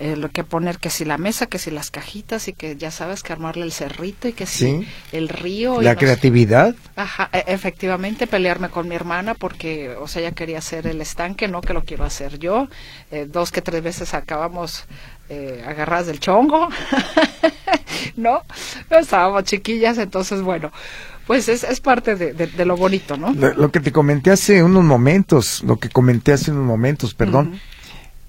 Eh, 0.00 0.14
lo 0.14 0.30
que 0.30 0.44
poner 0.44 0.78
que 0.78 0.90
si 0.90 1.04
la 1.04 1.18
mesa, 1.18 1.46
que 1.46 1.58
si 1.58 1.72
las 1.72 1.90
cajitas 1.90 2.46
y 2.46 2.52
que 2.52 2.76
ya 2.76 2.92
sabes 2.92 3.24
que 3.24 3.32
armarle 3.32 3.64
el 3.64 3.72
cerrito 3.72 4.28
y 4.28 4.32
que 4.32 4.46
si 4.46 4.58
Sí. 4.82 4.88
el 5.10 5.28
río. 5.28 5.82
La 5.82 5.96
creatividad. 5.96 6.76
Ajá, 6.94 7.28
e- 7.32 7.42
efectivamente 7.48 8.28
pelearme 8.28 8.68
con 8.68 8.86
mi 8.88 8.94
hermana 8.94 9.34
porque, 9.34 9.90
o 9.98 10.06
sea, 10.06 10.22
ella 10.22 10.30
quería 10.32 10.58
hacer 10.58 10.86
el 10.86 11.00
estanque, 11.00 11.48
no 11.48 11.60
que 11.62 11.72
lo 11.74 11.82
quiero 11.84 12.04
hacer 12.04 12.38
yo. 12.38 12.68
Eh, 13.10 13.26
dos 13.28 13.50
que 13.50 13.60
tres 13.60 13.82
veces 13.82 14.14
acabamos 14.14 14.84
eh, 15.30 15.64
agarradas 15.66 16.06
del 16.06 16.20
chongo, 16.20 16.68
¿no? 18.16 18.42
Estábamos 18.90 19.44
chiquillas, 19.44 19.98
entonces, 19.98 20.42
bueno, 20.42 20.70
pues 21.26 21.48
es, 21.48 21.64
es 21.64 21.80
parte 21.80 22.14
de, 22.14 22.32
de- 22.32 22.46
de 22.46 22.64
lo 22.64 22.76
bonito, 22.76 23.16
¿no? 23.16 23.32
Lo, 23.34 23.52
lo 23.54 23.70
que 23.72 23.80
te 23.80 23.92
comenté 23.92 24.30
hace 24.30 24.62
unos 24.62 24.84
momentos, 24.84 25.62
lo 25.64 25.78
que 25.78 25.88
comenté 25.88 26.32
hace 26.32 26.50
unos 26.52 26.64
momentos, 26.64 27.14
perdón, 27.14 27.60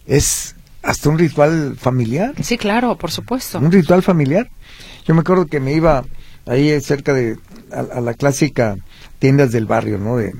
es 0.07 0.55
hasta 0.83 1.09
un 1.09 1.17
ritual 1.19 1.75
familiar. 1.77 2.33
Sí, 2.41 2.57
claro, 2.57 2.97
por 2.97 3.11
supuesto. 3.11 3.59
Un 3.59 3.71
ritual 3.71 4.01
familiar. 4.03 4.49
Yo 5.05 5.13
me 5.13 5.21
acuerdo 5.21 5.45
que 5.45 5.59
me 5.59 5.73
iba 5.73 6.03
ahí 6.45 6.79
cerca 6.81 7.13
de 7.13 7.37
a, 7.71 7.97
a 7.97 8.01
la 8.01 8.13
clásica 8.13 8.77
tiendas 9.19 9.51
del 9.51 9.65
barrio, 9.65 9.97
¿no? 9.97 10.17
De, 10.17 10.33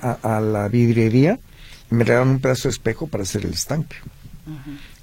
a, 0.00 0.36
a 0.36 0.40
la 0.40 0.68
vidriería 0.68 1.38
y 1.90 1.94
me 1.94 2.04
regalaron 2.04 2.34
un 2.34 2.40
pedazo 2.40 2.68
de 2.68 2.72
espejo 2.72 3.06
para 3.06 3.22
hacer 3.24 3.44
el 3.44 3.52
estanque. 3.52 3.96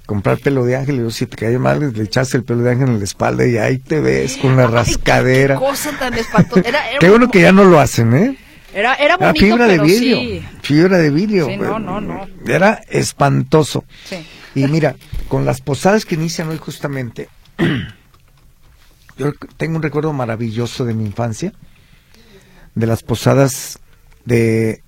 Comprar 0.06 0.38
pelo 0.38 0.64
de 0.64 0.74
ángel, 0.76 0.96
y 0.96 0.98
yo, 0.98 1.10
si 1.10 1.26
te 1.26 1.36
cae 1.36 1.56
mal, 1.58 1.92
le 1.92 2.02
echaste 2.02 2.36
el 2.36 2.42
pelo 2.44 2.62
de 2.62 2.72
ángel 2.72 2.88
en 2.88 2.98
la 2.98 3.04
espalda 3.04 3.46
y 3.46 3.56
ahí 3.58 3.78
te 3.78 4.00
ves 4.00 4.38
con 4.38 4.56
la 4.56 4.64
Ay, 4.64 4.70
rascadera. 4.72 5.54
Qué, 5.54 5.60
cosa 5.60 5.90
tan 5.98 6.14
espantosa. 6.14 6.68
Era, 6.68 6.90
era, 6.90 6.98
Qué 6.98 7.08
bueno 7.10 7.30
que 7.30 7.42
ya 7.42 7.52
no 7.52 7.64
lo 7.64 7.78
hacen, 7.78 8.14
¿eh? 8.14 8.36
era, 8.74 8.94
era 8.96 9.14
Era 9.14 9.16
bonito, 9.28 9.46
fibra 9.46 9.66
de 9.68 9.78
vidrio. 9.78 10.16
sí. 10.18 10.42
Fibra 10.62 10.98
de 10.98 11.10
vidrio. 11.10 11.48
No, 11.56 11.78
no, 11.78 12.00
no. 12.00 12.26
Era 12.44 12.80
espantoso. 12.88 13.84
Sí. 14.04 14.16
Y 14.54 14.66
mira, 14.66 14.96
con 15.28 15.44
las 15.44 15.60
posadas 15.60 16.04
que 16.04 16.16
inician 16.16 16.48
hoy 16.48 16.58
justamente, 16.58 17.28
yo 19.16 19.32
tengo 19.56 19.76
un 19.76 19.82
recuerdo 19.82 20.12
maravilloso 20.12 20.84
de 20.84 20.94
mi 20.94 21.04
infancia, 21.04 21.52
de 22.74 22.86
las 22.86 23.02
posadas 23.02 23.78
de 24.24 24.82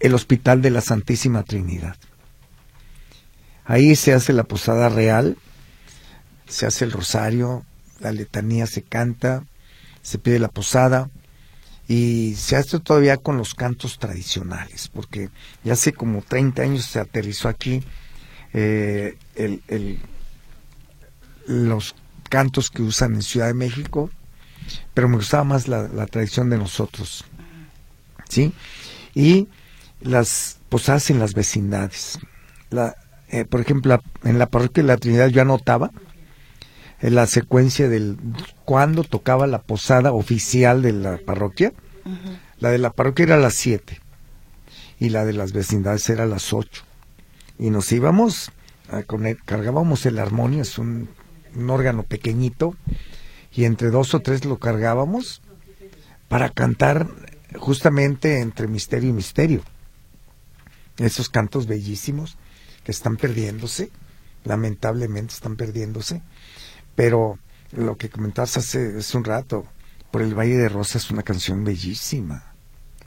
el 0.00 0.14
Hospital 0.14 0.60
de 0.60 0.70
la 0.70 0.80
Santísima 0.80 1.42
Trinidad. 1.42 1.96
Ahí 3.64 3.96
se 3.96 4.12
hace 4.12 4.32
la 4.32 4.44
posada 4.44 4.88
real, 4.88 5.36
se 6.46 6.66
hace 6.66 6.84
el 6.84 6.92
rosario, 6.92 7.64
la 8.00 8.12
letanía 8.12 8.66
se 8.66 8.82
canta, 8.82 9.44
se 10.02 10.18
pide 10.18 10.38
la 10.38 10.48
posada 10.48 11.10
y 11.88 12.34
se 12.36 12.56
hace 12.56 12.78
todavía 12.80 13.16
con 13.16 13.38
los 13.38 13.54
cantos 13.54 13.98
tradicionales, 13.98 14.88
porque 14.88 15.30
ya 15.64 15.72
hace 15.72 15.92
como 15.92 16.22
30 16.22 16.62
años 16.62 16.84
se 16.84 17.00
aterrizó 17.00 17.48
aquí 17.48 17.82
eh, 18.52 19.16
el- 19.34 19.62
el- 19.68 19.98
los 21.46 21.94
cantos 22.28 22.70
que 22.70 22.82
usan 22.82 23.14
en 23.14 23.22
Ciudad 23.22 23.46
de 23.46 23.54
México, 23.54 24.10
pero 24.94 25.08
me 25.08 25.16
gustaba 25.16 25.44
más 25.44 25.68
la, 25.68 25.88
la 25.88 26.06
tradición 26.06 26.50
de 26.50 26.58
nosotros, 26.58 27.24
¿sí? 28.28 28.52
Y 29.14 29.48
las 30.00 30.58
posadas 30.68 31.10
en 31.10 31.18
las 31.18 31.34
vecindades. 31.34 32.18
La, 32.70 32.96
eh, 33.28 33.44
por 33.44 33.60
ejemplo, 33.60 34.02
en 34.24 34.38
la 34.38 34.46
parroquia 34.46 34.82
de 34.82 34.88
la 34.88 34.96
Trinidad 34.96 35.28
yo 35.28 35.42
anotaba 35.42 35.90
en 37.00 37.14
la 37.14 37.26
secuencia 37.26 37.88
del 37.88 38.16
cuando 38.64 39.04
tocaba 39.04 39.46
la 39.46 39.62
posada 39.62 40.12
oficial 40.12 40.82
de 40.82 40.92
la 40.92 41.18
parroquia. 41.18 41.72
La 42.58 42.70
de 42.70 42.78
la 42.78 42.90
parroquia 42.90 43.24
era 43.24 43.34
a 43.36 43.38
las 43.38 43.54
7 43.54 44.00
y 44.98 45.10
la 45.10 45.24
de 45.24 45.32
las 45.34 45.52
vecindades 45.52 46.08
era 46.08 46.24
a 46.24 46.26
las 46.26 46.52
8. 46.52 46.84
Y 47.58 47.70
nos 47.70 47.90
íbamos, 47.92 48.50
a 48.90 49.00
poner- 49.02 49.38
cargábamos 49.44 50.06
el 50.06 50.18
armonio, 50.18 50.62
es 50.62 50.78
un, 50.78 51.08
un 51.54 51.70
órgano 51.70 52.02
pequeñito, 52.02 52.76
y 53.52 53.64
entre 53.64 53.90
dos 53.90 54.14
o 54.14 54.20
tres 54.20 54.44
lo 54.44 54.58
cargábamos 54.58 55.40
para 56.28 56.50
cantar 56.50 57.08
justamente 57.58 58.40
entre 58.40 58.66
misterio 58.68 59.10
y 59.10 59.12
misterio. 59.14 59.62
Esos 60.98 61.28
cantos 61.28 61.66
bellísimos 61.66 62.36
que 62.84 62.92
están 62.92 63.16
perdiéndose, 63.16 63.90
lamentablemente 64.44 65.34
están 65.34 65.56
perdiéndose, 65.56 66.22
pero 66.94 67.38
lo 67.72 67.96
que 67.96 68.08
comentabas 68.10 68.56
hace, 68.56 68.98
hace 68.98 69.16
un 69.16 69.24
rato, 69.24 69.66
por 70.10 70.22
el 70.22 70.34
Valle 70.34 70.56
de 70.56 70.68
Rosas 70.68 71.04
es 71.04 71.10
una 71.10 71.22
canción 71.22 71.64
bellísima 71.64 72.52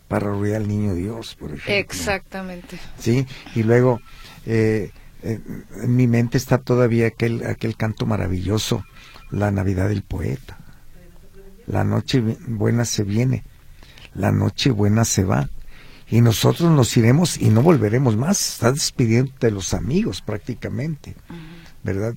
para 0.07 0.27
arrullar 0.27 0.57
al 0.57 0.67
niño 0.67 0.93
Dios, 0.93 1.35
por 1.35 1.49
ejemplo. 1.51 1.73
Exactamente. 1.75 2.79
Sí, 2.99 3.25
y 3.55 3.63
luego 3.63 4.01
eh, 4.51 4.91
eh, 5.21 5.39
en 5.83 5.95
mi 5.95 6.07
mente 6.07 6.39
está 6.39 6.57
todavía 6.57 7.05
aquel, 7.05 7.45
aquel 7.45 7.75
canto 7.75 8.07
maravilloso, 8.07 8.83
la 9.29 9.51
Navidad 9.51 9.89
del 9.89 10.01
poeta. 10.01 10.57
La 11.67 11.83
noche 11.83 12.19
buena 12.47 12.83
se 12.83 13.03
viene, 13.03 13.43
la 14.15 14.31
noche 14.31 14.71
buena 14.71 15.05
se 15.05 15.23
va. 15.23 15.49
Y 16.09 16.21
nosotros 16.21 16.71
nos 16.71 16.97
iremos 16.97 17.37
y 17.37 17.49
no 17.49 17.61
volveremos 17.61 18.17
más. 18.17 18.53
Estás 18.53 18.73
despidiendo 18.73 19.31
de 19.39 19.51
los 19.51 19.75
amigos 19.75 20.23
prácticamente, 20.23 21.13
¿verdad? 21.83 22.15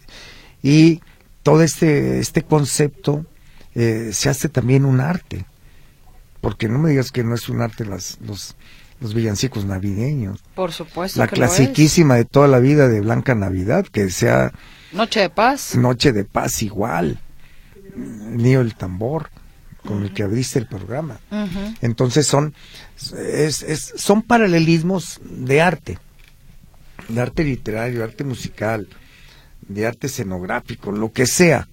Y 0.63 1.03
todo 1.43 1.63
este, 1.63 2.19
este 2.19 2.41
concepto 2.41 3.27
eh, 3.75 4.09
se 4.15 4.31
hace 4.31 4.49
también 4.49 4.87
un 4.87 5.01
arte. 5.01 5.45
Porque 6.41 6.71
no 6.71 6.79
me 6.79 6.89
digas 6.89 7.13
que 7.13 7.25
no 7.25 7.35
es 7.35 7.51
un 7.51 7.61
arte 7.61 7.85
las, 7.85 8.19
los, 8.23 8.57
los 9.03 9.13
villancicos 9.15 9.65
navideños. 9.67 10.41
Por 10.55 10.73
supuesto 10.73 11.19
La 11.21 11.27
que 11.29 11.37
lo 11.37 11.45
es. 11.45 11.51
clasiquísima 11.53 12.15
de 12.15 12.25
toda 12.25 12.49
la 12.49 12.59
vida 12.61 12.89
de 12.89 13.01
Blanca 13.01 13.35
Navidad, 13.35 13.85
que 13.87 14.09
sea 14.11 14.53
Noche 14.93 15.21
de 15.21 15.29
paz. 15.31 15.75
Noche 15.77 16.13
de 16.13 16.25
Paz 16.25 16.63
igual, 16.63 17.19
el 17.97 18.37
niño 18.37 18.61
del 18.61 18.75
tambor, 18.75 19.31
con 19.85 20.03
el 20.05 20.13
que 20.15 20.23
abriste 20.23 20.59
el 20.59 20.67
programa. 20.67 21.19
Entonces 21.81 22.27
son, 22.27 22.55
es, 23.19 23.63
es- 23.63 23.93
son 23.97 24.23
paralelismos 24.23 25.21
de 25.25 25.61
arte, 25.61 25.99
de 27.09 27.21
arte 27.21 27.43
literario, 27.45 28.05
arte 28.05 28.23
musical, 28.25 28.87
de 29.67 29.87
arte 29.87 30.07
escenográfico, 30.07 30.93
lo 30.93 31.13
que 31.13 31.27
sea. 31.27 31.69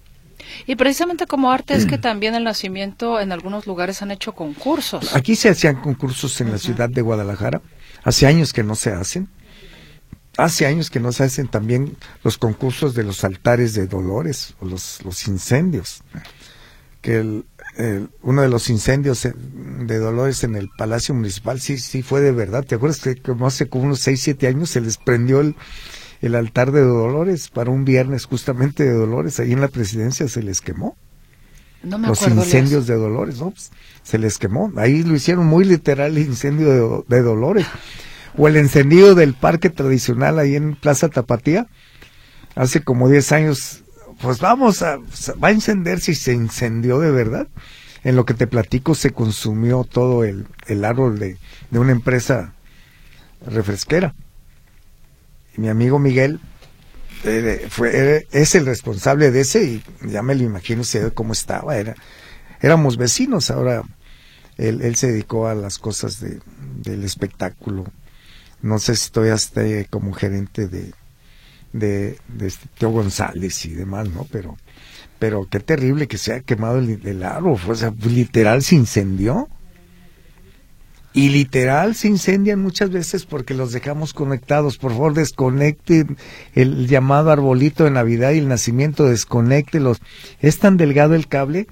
Y 0.66 0.76
precisamente 0.76 1.26
como 1.26 1.50
arte 1.50 1.74
Mm. 1.74 1.76
es 1.78 1.86
que 1.86 1.98
también 1.98 2.34
el 2.34 2.44
nacimiento 2.44 3.20
en 3.20 3.32
algunos 3.32 3.66
lugares 3.66 4.02
han 4.02 4.10
hecho 4.10 4.32
concursos. 4.32 5.14
Aquí 5.14 5.36
se 5.36 5.48
hacían 5.48 5.76
concursos 5.80 6.40
en 6.40 6.50
la 6.52 6.58
ciudad 6.58 6.88
de 6.88 7.02
Guadalajara, 7.02 7.60
hace 8.04 8.26
años 8.26 8.52
que 8.52 8.62
no 8.62 8.74
se 8.74 8.90
hacen. 8.92 9.28
Hace 10.36 10.64
años 10.66 10.90
que 10.90 11.00
no 11.00 11.12
se 11.12 11.24
hacen 11.24 11.48
también 11.48 11.96
los 12.22 12.38
concursos 12.38 12.94
de 12.94 13.02
los 13.02 13.24
altares 13.24 13.74
de 13.74 13.86
Dolores 13.86 14.54
o 14.60 14.64
los, 14.64 15.04
los 15.04 15.26
incendios. 15.28 16.02
Que 17.02 17.16
el- 17.18 17.44
el- 17.76 18.08
uno 18.22 18.42
de 18.42 18.48
los 18.48 18.70
incendios 18.70 19.22
de 19.22 19.98
Dolores 19.98 20.44
en 20.44 20.54
el 20.54 20.68
Palacio 20.78 21.14
Municipal 21.14 21.60
sí, 21.60 21.78
sí 21.78 22.02
fue 22.02 22.20
de 22.20 22.32
verdad. 22.32 22.64
¿Te 22.64 22.76
acuerdas 22.76 23.00
que 23.00 23.16
como 23.16 23.46
hace 23.46 23.68
como 23.68 23.84
unos 23.84 24.00
6, 24.00 24.20
7 24.22 24.46
años 24.46 24.70
se 24.70 24.80
les 24.80 24.96
prendió 24.98 25.40
el, 25.40 25.56
el 26.20 26.34
altar 26.34 26.72
de 26.72 26.82
Dolores 26.82 27.48
para 27.48 27.70
un 27.70 27.84
viernes 27.84 28.26
justamente 28.26 28.84
de 28.84 28.92
Dolores? 28.92 29.40
Ahí 29.40 29.52
en 29.52 29.60
la 29.60 29.68
presidencia 29.68 30.28
se 30.28 30.42
les 30.42 30.60
quemó 30.60 30.96
No 31.82 31.98
me 31.98 32.08
los 32.08 32.26
incendios 32.26 32.86
de 32.86 32.94
Dolores, 32.94 33.38
¿no? 33.38 33.50
Pues, 33.50 33.70
se 34.02 34.18
les 34.18 34.38
quemó. 34.38 34.72
Ahí 34.76 35.02
lo 35.02 35.14
hicieron 35.14 35.46
muy 35.46 35.64
literal 35.64 36.16
el 36.16 36.26
incendio 36.26 37.04
de, 37.08 37.16
de 37.16 37.22
Dolores. 37.22 37.66
O 38.36 38.48
el 38.48 38.56
encendido 38.56 39.14
del 39.14 39.34
parque 39.34 39.70
tradicional 39.70 40.38
ahí 40.38 40.56
en 40.56 40.76
Plaza 40.76 41.08
Tapatía. 41.08 41.66
Hace 42.54 42.82
como 42.82 43.08
10 43.08 43.32
años, 43.32 43.84
pues 44.20 44.40
vamos 44.40 44.82
a, 44.82 44.98
va 45.42 45.48
a 45.48 45.52
encender 45.52 46.00
si 46.00 46.14
se 46.14 46.32
incendió 46.32 47.00
de 47.00 47.10
verdad. 47.10 47.48
En 48.02 48.16
lo 48.16 48.24
que 48.24 48.34
te 48.34 48.46
platico 48.46 48.94
se 48.94 49.10
consumió 49.10 49.84
todo 49.84 50.24
el, 50.24 50.46
el 50.66 50.84
árbol 50.84 51.18
de, 51.18 51.36
de 51.70 51.78
una 51.78 51.92
empresa 51.92 52.54
refresquera. 53.46 54.14
Mi 55.56 55.68
amigo 55.68 55.98
Miguel 55.98 56.40
eh, 57.24 57.66
fue, 57.68 57.96
era- 57.96 58.22
es 58.32 58.54
el 58.54 58.66
responsable 58.66 59.30
de 59.30 59.40
ese 59.40 59.64
y 59.64 59.82
ya 60.08 60.22
me 60.22 60.34
lo 60.34 60.42
imagino 60.44 60.84
ve 61.00 61.10
cómo 61.12 61.32
estaba. 61.32 61.76
Era, 61.76 61.94
éramos 62.60 62.96
vecinos, 62.96 63.50
ahora 63.50 63.82
él, 64.56 64.80
él 64.82 64.96
se 64.96 65.08
dedicó 65.12 65.46
a 65.48 65.54
las 65.54 65.78
cosas 65.78 66.20
de, 66.20 66.38
del 66.82 67.04
espectáculo. 67.04 67.84
No 68.62 68.78
sé 68.78 68.94
si 68.96 69.10
todavía 69.10 69.34
esté 69.34 69.86
como 69.90 70.12
gerente 70.12 70.68
de, 70.68 70.92
de, 71.72 72.18
de 72.28 72.46
este 72.46 72.66
Teo 72.78 72.90
González 72.90 73.64
y 73.64 73.70
demás, 73.70 74.08
¿no? 74.10 74.26
Pero, 74.30 74.56
pero 75.18 75.46
qué 75.50 75.60
terrible 75.60 76.08
que 76.08 76.18
se 76.18 76.32
haya 76.32 76.42
quemado 76.42 76.78
el, 76.78 77.00
el 77.06 77.22
árbol. 77.22 77.58
O 77.68 77.74
sea, 77.74 77.92
literal 78.04 78.62
se 78.62 78.74
incendió. 78.76 79.48
Y 81.12 81.30
literal 81.30 81.96
se 81.96 82.06
incendian 82.06 82.62
muchas 82.62 82.90
veces 82.90 83.26
porque 83.26 83.54
los 83.54 83.72
dejamos 83.72 84.12
conectados. 84.12 84.78
Por 84.78 84.92
favor, 84.92 85.14
desconecten 85.14 86.16
el 86.54 86.86
llamado 86.86 87.32
arbolito 87.32 87.84
de 87.84 87.90
Navidad 87.90 88.30
y 88.30 88.38
el 88.38 88.48
nacimiento, 88.48 89.06
desconéctelos. 89.06 90.00
Es 90.40 90.58
tan 90.60 90.76
delgado 90.76 91.14
el 91.14 91.26
cable 91.26 91.66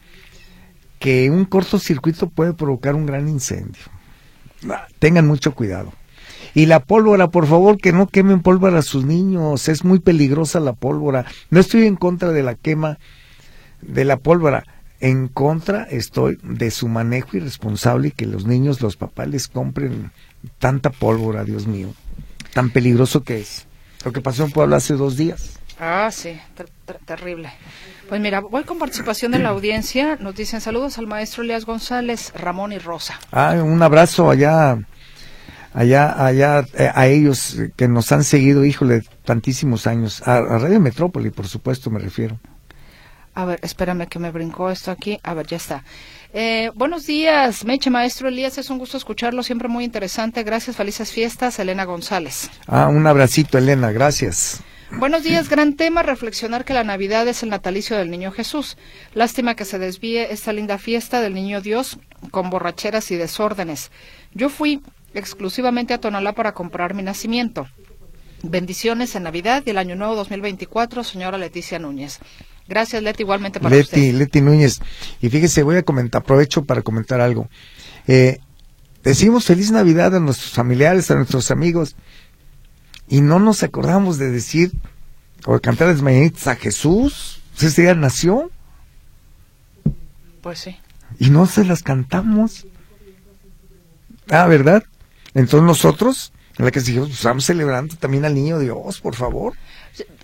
que 0.99 1.31
un 1.31 1.45
cortocircuito 1.45 2.29
puede 2.29 2.53
provocar 2.53 2.97
un 2.97 3.07
gran 3.07 3.29
incendio. 3.29 3.83
Ah, 4.69 4.89
Tengan 4.99 5.27
mucho 5.29 5.55
cuidado. 5.55 5.93
Y 6.55 6.67
la 6.67 6.81
pólvora, 6.81 7.29
por 7.29 7.47
favor, 7.47 7.79
que 7.79 7.93
no 7.93 8.09
quemen 8.09 8.41
pólvora 8.41 8.81
a 8.81 8.83
sus 8.83 9.05
niños. 9.05 9.69
Es 9.69 9.85
muy 9.85 10.01
peligrosa 10.01 10.59
la 10.59 10.73
pólvora. 10.73 11.27
No 11.51 11.61
estoy 11.61 11.87
en 11.87 11.95
contra 11.95 12.31
de 12.33 12.43
la 12.43 12.57
quema 12.57 12.99
de 13.83 14.05
la 14.05 14.17
pólvora. 14.17 14.65
En 15.01 15.29
contra 15.29 15.85
estoy 15.85 16.39
de 16.43 16.71
su 16.71 16.89
manejo 16.89 17.37
irresponsable 17.37 18.09
y 18.09 18.11
que 18.11 18.27
los 18.27 18.47
niños, 18.47 18.81
los 18.81 18.97
papás 18.97 19.29
les 19.29 19.47
compren 19.49 20.11
tanta 20.59 20.91
pólvora, 20.91 21.45
Dios 21.45 21.67
mío. 21.67 21.89
Tan 22.53 22.71
peligroso 22.71 23.23
que 23.23 23.41
es. 23.41 23.67
Lo 24.05 24.13
que 24.13 24.21
pasó 24.21 24.45
en 24.45 24.51
Puebla 24.51 24.77
hace 24.77 24.95
dos 24.95 25.17
días. 25.17 25.59
Ah, 25.79 26.09
sí, 26.11 26.37
ter- 26.57 26.69
ter- 26.85 26.99
terrible. 27.05 27.51
Pues 28.09 28.21
mira, 28.21 28.41
voy 28.41 28.65
con 28.65 28.79
participación 28.79 29.31
de 29.33 29.39
la 29.39 29.51
audiencia. 29.51 30.17
Nos 30.17 30.35
dicen 30.35 30.61
saludos 30.61 30.99
al 30.99 31.07
maestro 31.07 31.45
Elias 31.45 31.65
González, 31.65 32.33
Ramón 32.35 32.73
y 32.73 32.79
Rosa. 32.79 33.21
Ah, 33.31 33.53
un 33.63 33.81
abrazo 33.83 34.29
allá, 34.31 34.79
allá, 35.75 36.25
allá 36.27 36.65
eh, 36.75 36.91
a 36.93 37.07
ellos 37.07 37.57
que 37.77 37.87
nos 37.87 38.11
han 38.11 38.25
seguido, 38.25 38.65
híjole, 38.65 39.03
tantísimos 39.25 39.87
años. 39.87 40.27
A, 40.27 40.39
a 40.39 40.59
Radio 40.59 40.81
Metrópoli, 40.81 41.31
por 41.31 41.47
supuesto, 41.47 41.91
me 41.91 42.01
refiero. 42.01 42.39
A 43.39 43.45
ver, 43.45 43.61
espérame 43.63 44.09
que 44.09 44.19
me 44.19 44.33
brincó 44.33 44.69
esto 44.69 44.91
aquí. 44.91 45.21
A 45.23 45.33
ver, 45.33 45.47
ya 45.47 45.59
está. 45.59 45.85
Eh, 46.33 46.73
buenos 46.75 47.07
días, 47.07 47.65
Meche, 47.65 47.89
maestro 47.89 48.27
Elías. 48.27 48.59
Es 48.59 48.69
un 48.69 48.79
gusto 48.79 48.97
escucharlo, 48.97 49.45
siempre 49.45 49.69
muy 49.69 49.85
interesante. 49.85 50.43
Gracias, 50.43 50.75
felices 50.75 51.13
fiestas. 51.13 51.57
Elena 51.61 51.85
González. 51.85 52.51
Ah, 52.67 52.89
un 52.89 53.07
abracito, 53.07 53.57
Elena, 53.57 53.93
gracias. 53.93 54.61
Buenos 54.91 55.23
días, 55.23 55.49
gran 55.49 55.77
tema, 55.77 56.03
reflexionar 56.03 56.65
que 56.65 56.75
la 56.75 56.83
Navidad 56.83 57.29
es 57.29 57.45
el 57.45 57.51
natalicio 57.51 57.97
del 57.97 58.11
Niño 58.11 58.33
Jesús. 58.33 58.77
Lástima 59.15 59.55
que 59.55 59.65
se 59.65 59.79
desvíe 59.79 60.33
esta 60.33 60.53
linda 60.53 60.77
fiesta 60.77 61.21
del 61.21 61.35
Niño 61.35 61.61
Dios 61.61 62.01
con 62.33 62.51
borracheras 62.51 63.13
y 63.13 63.17
desórdenes. 63.17 63.93
Yo 64.35 64.49
fui 64.49 64.83
exclusivamente 65.15 65.95
a 65.95 66.01
Tonalá 66.01 66.33
para 66.33 66.55
comprar 66.55 66.93
mi 66.93 67.05
nacimiento. 67.05 67.69
Bendiciones 68.43 69.15
en 69.15 69.23
Navidad 69.23 69.63
y 69.65 69.71
el 69.71 69.79
Año 69.79 69.95
Nuevo 69.95 70.17
2024, 70.17 71.05
señora 71.05 71.39
Leticia 71.39 71.79
Núñez. 71.79 72.19
Gracias, 72.69 73.03
Leti, 73.03 73.23
igualmente 73.23 73.61
para 73.61 73.75
Leti, 73.75 74.09
usted. 74.09 74.15
Leti 74.15 74.41
Núñez. 74.43 74.81
Y 75.23 75.31
fíjese, 75.31 75.63
voy 75.63 75.77
a 75.77 75.83
comentar, 75.83 76.21
aprovecho 76.23 76.65
para 76.65 76.83
comentar 76.83 77.21
algo. 77.21 77.49
Eh, 78.07 78.41
decimos 79.03 79.45
feliz 79.47 79.71
Navidad 79.71 80.15
a 80.15 80.21
nuestros 80.21 80.53
familiares, 80.53 81.11
a 81.11 81.15
nuestros 81.17 81.51
amigos, 81.51 81.97
y 83.09 83.23
no 83.23 83.39
nos 83.39 83.63
acordamos 83.63 84.19
de 84.19 84.31
decir 84.31 84.73
o 85.47 85.55
de 85.55 85.61
cantar 85.61 85.89
las 85.89 86.03
mañanitas 86.03 86.47
a 86.47 86.57
Jesús. 86.57 87.41
Ese 87.61 87.83
día 87.83 87.95
nació 87.95 88.51
Pues 90.43 90.59
sí. 90.61 90.77
y 91.19 91.31
no 91.31 91.47
se 91.47 91.65
las 91.65 91.83
cantamos. 91.83 92.67
Ah, 94.31 94.47
¿verdad? 94.47 94.85
Entonces 95.35 95.63
nosotros, 95.67 96.33
en 96.59 96.67
la 96.67 96.71
que 96.71 96.81
dijimos, 96.81 97.09
pues 97.09 97.19
estamos 97.19 97.45
celebrando 97.45 97.97
también 97.97 98.25
al 98.27 98.35
niño 98.35 98.59
Dios, 98.59 99.01
por 99.01 99.15
favor. 99.15 99.55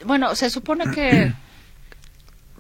Bueno, 0.04 0.34
se 0.36 0.50
supone 0.50 0.90
que 0.90 1.32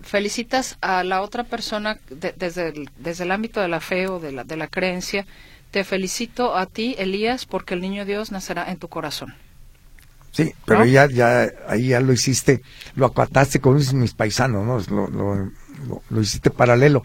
felicitas 0.04 0.76
a 0.80 1.02
la 1.04 1.20
otra 1.22 1.44
persona 1.44 1.98
de- 2.10 2.34
desde, 2.36 2.68
el, 2.68 2.90
desde 2.98 3.24
el 3.24 3.32
ámbito 3.32 3.60
de 3.60 3.68
la 3.68 3.80
fe 3.80 4.06
o 4.08 4.20
de 4.20 4.32
la, 4.32 4.44
de 4.44 4.56
la 4.56 4.68
creencia. 4.68 5.26
Te 5.70 5.82
felicito 5.84 6.56
a 6.56 6.66
ti, 6.66 6.94
Elías, 6.98 7.46
porque 7.46 7.74
el 7.74 7.80
niño 7.80 8.04
Dios 8.04 8.30
nacerá 8.30 8.70
en 8.70 8.76
tu 8.78 8.88
corazón. 8.88 9.34
Sí, 10.30 10.52
pero 10.64 10.80
¿No? 10.80 10.86
ya, 10.86 11.06
ya, 11.08 11.48
ahí 11.68 11.88
ya 11.88 12.00
lo 12.00 12.12
hiciste, 12.12 12.62
lo 12.96 13.06
acataste 13.06 13.60
con 13.60 13.76
mis 13.98 14.14
paisanos, 14.14 14.64
¿no? 14.88 14.94
Lo, 14.96 15.08
lo, 15.08 15.34
lo- 15.36 16.02
lo 16.08 16.20
hiciste 16.20 16.50
paralelo. 16.50 17.02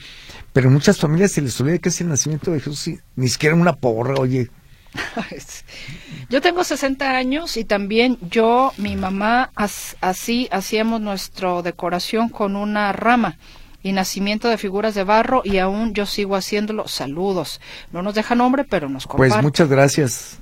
Pero 0.54 0.68
en 0.68 0.74
muchas 0.74 0.98
familias 1.00 1.32
se 1.32 1.42
les 1.42 1.60
olvida 1.62 1.78
que 1.78 1.90
es 1.90 2.02
el 2.02 2.10
nacimiento 2.10 2.52
de 2.52 2.60
Jesús, 2.60 2.80
sí, 2.80 3.00
ni 3.16 3.28
siquiera 3.28 3.56
una 3.56 3.76
porra, 3.76 4.16
oye. 4.20 4.50
Yo 6.30 6.42
tengo 6.42 6.64
60 6.64 7.10
años 7.16 7.58
y 7.58 7.64
también 7.66 8.18
yo, 8.30 8.74
mi 8.78 8.96
mamá, 8.96 9.52
as- 9.56 9.98
así 10.02 10.48
hacíamos 10.52 11.02
nuestra 11.02 11.62
decoración 11.62 12.30
con 12.30 12.56
una 12.56 12.92
rama 12.94 13.38
y 13.82 13.92
nacimiento 13.94 14.48
de 14.50 14.58
figuras 14.58 14.94
de 14.96 15.04
barro 15.04 15.42
y 15.46 15.58
aún 15.58 15.94
yo 15.94 16.06
sigo 16.06 16.36
haciéndolo. 16.36 16.88
Saludos. 16.88 17.62
No 17.92 18.02
nos 18.02 18.14
deja 18.16 18.36
nombre, 18.36 18.64
pero 18.64 18.90
nos 18.90 19.08
comparte. 19.08 19.34
Pues 19.34 19.44
muchas 19.44 19.70
gracias. 19.70 20.38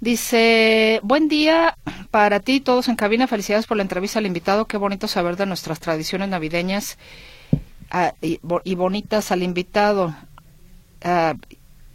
Dice, 0.00 1.00
buen 1.02 1.28
día 1.28 1.76
para 2.10 2.40
ti, 2.40 2.60
todos 2.60 2.88
en 2.88 2.96
cabina. 2.96 3.26
Felicidades 3.26 3.66
por 3.66 3.76
la 3.76 3.82
entrevista 3.82 4.18
al 4.18 4.26
invitado. 4.26 4.66
Qué 4.66 4.76
bonito 4.78 5.06
saber 5.08 5.36
de 5.36 5.46
nuestras 5.46 5.78
tradiciones 5.78 6.28
navideñas 6.28 6.96
ah, 7.90 8.14
y 8.20 8.74
bonitas 8.74 9.30
al 9.30 9.42
invitado. 9.42 10.14
Ah, 11.02 11.34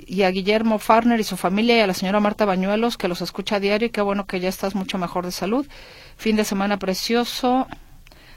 y 0.08 0.24
a 0.24 0.32
Guillermo 0.32 0.80
Farner 0.80 1.20
y 1.20 1.24
su 1.24 1.38
familia 1.38 1.78
y 1.78 1.80
a 1.82 1.88
la 1.88 1.94
señora 1.94 2.20
Marta 2.20 2.46
Bañuelos, 2.46 2.98
que 2.98 3.08
los 3.08 3.22
escucha 3.22 3.58
a 3.58 3.60
diario 3.60 3.88
y 3.88 3.92
qué 3.92 4.02
bueno 4.02 4.26
que 4.26 4.40
ya 4.40 4.50
estás 4.50 4.76
mucho 4.76 4.98
mejor 4.98 5.26
de 5.26 5.32
salud. 5.32 5.68
Fin 6.18 6.36
de 6.36 6.44
semana 6.44 6.78
precioso. 6.78 7.68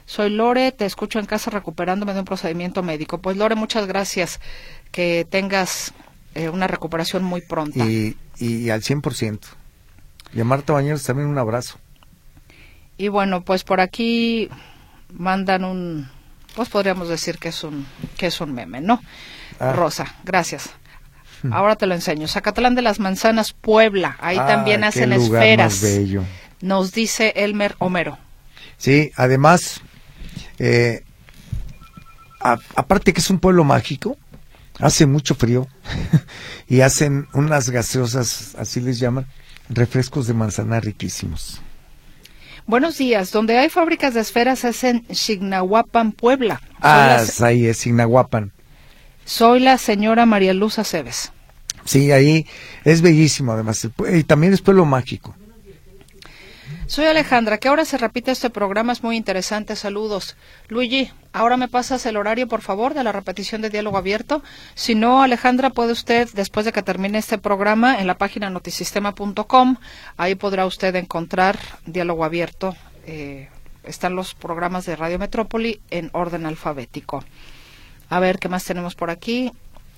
Soy 0.05 0.31
Lore, 0.31 0.71
te 0.71 0.85
escucho 0.85 1.19
en 1.19 1.25
casa 1.25 1.51
recuperándome 1.51 2.13
de 2.13 2.19
un 2.19 2.25
procedimiento 2.25 2.81
médico. 2.81 3.19
Pues 3.19 3.37
Lore, 3.37 3.55
muchas 3.55 3.87
gracias. 3.87 4.39
Que 4.91 5.27
tengas 5.29 5.93
eh, 6.33 6.49
una 6.49 6.67
recuperación 6.67 7.23
muy 7.23 7.41
pronta. 7.41 7.85
Y, 7.85 8.17
y 8.37 8.69
al 8.71 8.81
100%. 8.81 9.39
Y 10.33 10.41
a 10.41 10.43
Marta 10.43 10.73
Bañeros 10.73 11.03
también 11.03 11.27
un 11.27 11.37
abrazo. 11.37 11.77
Y 12.97 13.07
bueno, 13.07 13.43
pues 13.43 13.63
por 13.63 13.79
aquí 13.79 14.49
mandan 15.13 15.63
un, 15.63 16.09
pues 16.55 16.69
podríamos 16.69 17.07
decir 17.07 17.37
que 17.37 17.49
es 17.49 17.63
un, 17.63 17.85
que 18.17 18.27
es 18.27 18.41
un 18.41 18.53
meme, 18.53 18.81
¿no? 18.81 19.01
Ah. 19.59 19.73
Rosa, 19.73 20.15
gracias. 20.23 20.71
Ahora 21.51 21.75
te 21.75 21.85
lo 21.85 21.95
enseño. 21.95 22.27
Zacatlán 22.27 22.75
de 22.75 22.81
las 22.81 22.99
Manzanas, 22.99 23.53
Puebla. 23.53 24.17
Ahí 24.19 24.37
Ah, 24.39 24.45
también 24.47 24.81
qué 24.81 24.87
hacen 24.87 25.09
lugar 25.15 25.43
esferas. 25.43 25.73
más 25.73 25.81
bello. 25.81 26.23
Nos 26.61 26.91
dice 26.91 27.33
Elmer 27.35 27.75
Homero. 27.79 28.17
Sí, 28.77 29.11
además, 29.15 29.81
eh, 30.57 31.03
a- 32.41 32.57
aparte 32.75 33.13
que 33.13 33.19
es 33.21 33.29
un 33.29 33.39
pueblo 33.39 33.63
mágico, 33.63 34.17
hace 34.79 35.05
mucho 35.05 35.35
frío 35.35 35.67
y 36.67 36.81
hacen 36.81 37.27
unas 37.33 37.69
gaseosas, 37.69 38.55
así 38.57 38.79
les 38.81 38.99
llaman, 38.99 39.25
refrescos 39.69 40.27
de 40.27 40.33
manzana 40.33 40.79
riquísimos. 40.79 41.61
Buenos 42.65 42.97
días. 42.97 43.31
Donde 43.31 43.57
hay 43.57 43.69
fábricas 43.69 44.13
de 44.13 44.19
esferas 44.21 44.63
es 44.63 44.83
en 44.83 45.05
Chignahuapan, 45.07 46.11
Puebla. 46.11 46.61
Ah, 46.81 47.23
ahí 47.41 47.65
es 47.65 47.85
Ignahuapan. 47.87 48.51
Soy 49.29 49.59
la 49.59 49.77
señora 49.77 50.25
María 50.25 50.55
Luz 50.55 50.79
Aceves. 50.79 51.31
Sí, 51.85 52.11
ahí 52.11 52.47
es 52.83 53.03
bellísimo 53.03 53.51
además. 53.51 53.87
Y 54.11 54.23
también 54.23 54.53
es 54.53 54.61
pueblo 54.61 54.85
mágico. 54.85 55.35
Soy 56.87 57.05
Alejandra, 57.05 57.59
que 57.59 57.67
ahora 57.67 57.85
se 57.85 57.99
repite 57.99 58.31
este 58.31 58.49
programa, 58.49 58.91
es 58.91 59.03
muy 59.03 59.15
interesante. 59.15 59.75
Saludos. 59.75 60.35
Luigi, 60.67 61.11
ahora 61.31 61.57
me 61.57 61.67
pasas 61.67 62.07
el 62.07 62.17
horario, 62.17 62.47
por 62.47 62.63
favor, 62.63 62.95
de 62.95 63.03
la 63.03 63.11
repetición 63.11 63.61
de 63.61 63.69
diálogo 63.69 63.97
abierto. 63.97 64.41
Si 64.73 64.95
no, 64.95 65.21
Alejandra, 65.21 65.69
puede 65.69 65.91
usted, 65.91 66.27
después 66.33 66.65
de 66.65 66.71
que 66.71 66.81
termine 66.81 67.19
este 67.19 67.37
programa, 67.37 67.99
en 67.99 68.07
la 68.07 68.17
página 68.17 68.49
notisistema.com, 68.49 69.75
ahí 70.17 70.33
podrá 70.33 70.65
usted 70.65 70.95
encontrar 70.95 71.59
diálogo 71.85 72.25
abierto. 72.25 72.75
Eh, 73.05 73.49
están 73.83 74.15
los 74.15 74.33
programas 74.33 74.87
de 74.87 74.95
Radio 74.95 75.19
Metrópoli 75.19 75.81
en 75.91 76.09
orden 76.13 76.47
alfabético. 76.47 77.23
A 78.09 78.19
ver, 78.19 78.39
¿qué 78.39 78.49
más 78.49 78.63
tenemos 78.65 78.95
por 78.95 79.09
aquí? 79.09 79.51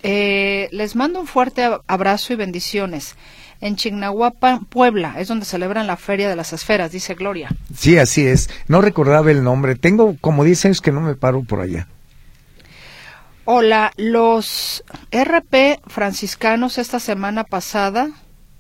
Eh, 0.04 0.68
les 0.72 0.96
mando 0.96 1.20
un 1.20 1.28
fuerte 1.28 1.64
ab- 1.66 1.82
abrazo 1.88 2.34
y 2.34 2.36
bendiciones. 2.36 3.16
En 3.62 3.76
Chignahuapan, 3.76 4.66
Puebla, 4.66 5.16
es 5.20 5.28
donde 5.28 5.46
celebran 5.46 5.86
la 5.86 5.96
Feria 5.98 6.28
de 6.28 6.36
las 6.36 6.52
Esferas, 6.52 6.92
dice 6.92 7.14
Gloria. 7.14 7.50
Sí, 7.76 7.98
así 8.00 8.26
es. 8.26 8.50
No 8.68 8.82
recordaba 8.82 9.30
el 9.30 9.44
nombre. 9.44 9.76
Tengo 9.76 10.18
como 10.20 10.44
10 10.44 10.66
años 10.66 10.82
que 10.82 10.92
no 10.92 11.00
me 11.02 11.14
paro 11.16 11.44
por 11.44 11.62
allá. 11.62 11.88
Hola, 13.46 13.92
los 13.98 14.84
RP 15.12 15.80
franciscanos 15.88 16.78
esta 16.78 17.00
semana 17.00 17.44
pasada, 17.44 18.10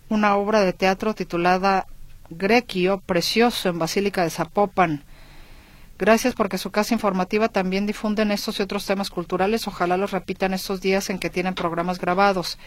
una 0.09 0.35
obra 0.35 0.61
de 0.61 0.73
teatro 0.73 1.13
titulada 1.13 1.85
Grequio, 2.29 2.99
precioso 3.05 3.69
en 3.69 3.79
Basílica 3.79 4.23
de 4.23 4.29
Zapopan. 4.31 5.03
Gracias 6.01 6.33
porque 6.33 6.57
su 6.57 6.71
casa 6.71 6.95
informativa 6.95 7.47
también 7.47 7.85
difunden 7.85 8.31
estos 8.31 8.57
y 8.59 8.63
otros 8.63 8.87
temas 8.87 9.11
culturales. 9.11 9.67
Ojalá 9.67 9.97
los 9.97 10.09
repitan 10.09 10.51
estos 10.51 10.81
días 10.81 11.11
en 11.11 11.19
que 11.19 11.29
tienen 11.29 11.53
programas 11.53 11.99
grabados. 11.99 12.57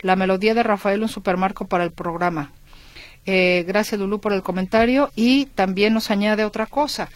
La 0.00 0.16
melodía 0.16 0.54
de 0.54 0.62
Rafael, 0.62 1.02
un 1.02 1.10
supermarco 1.10 1.66
para 1.66 1.84
el 1.84 1.92
programa. 1.92 2.50
Eh, 3.26 3.66
gracias, 3.68 4.00
Lulú, 4.00 4.22
por 4.22 4.32
el 4.32 4.42
comentario. 4.42 5.10
Y 5.14 5.44
también 5.54 5.92
nos 5.92 6.10
añade 6.10 6.46
otra 6.46 6.64
cosa. 6.64 7.10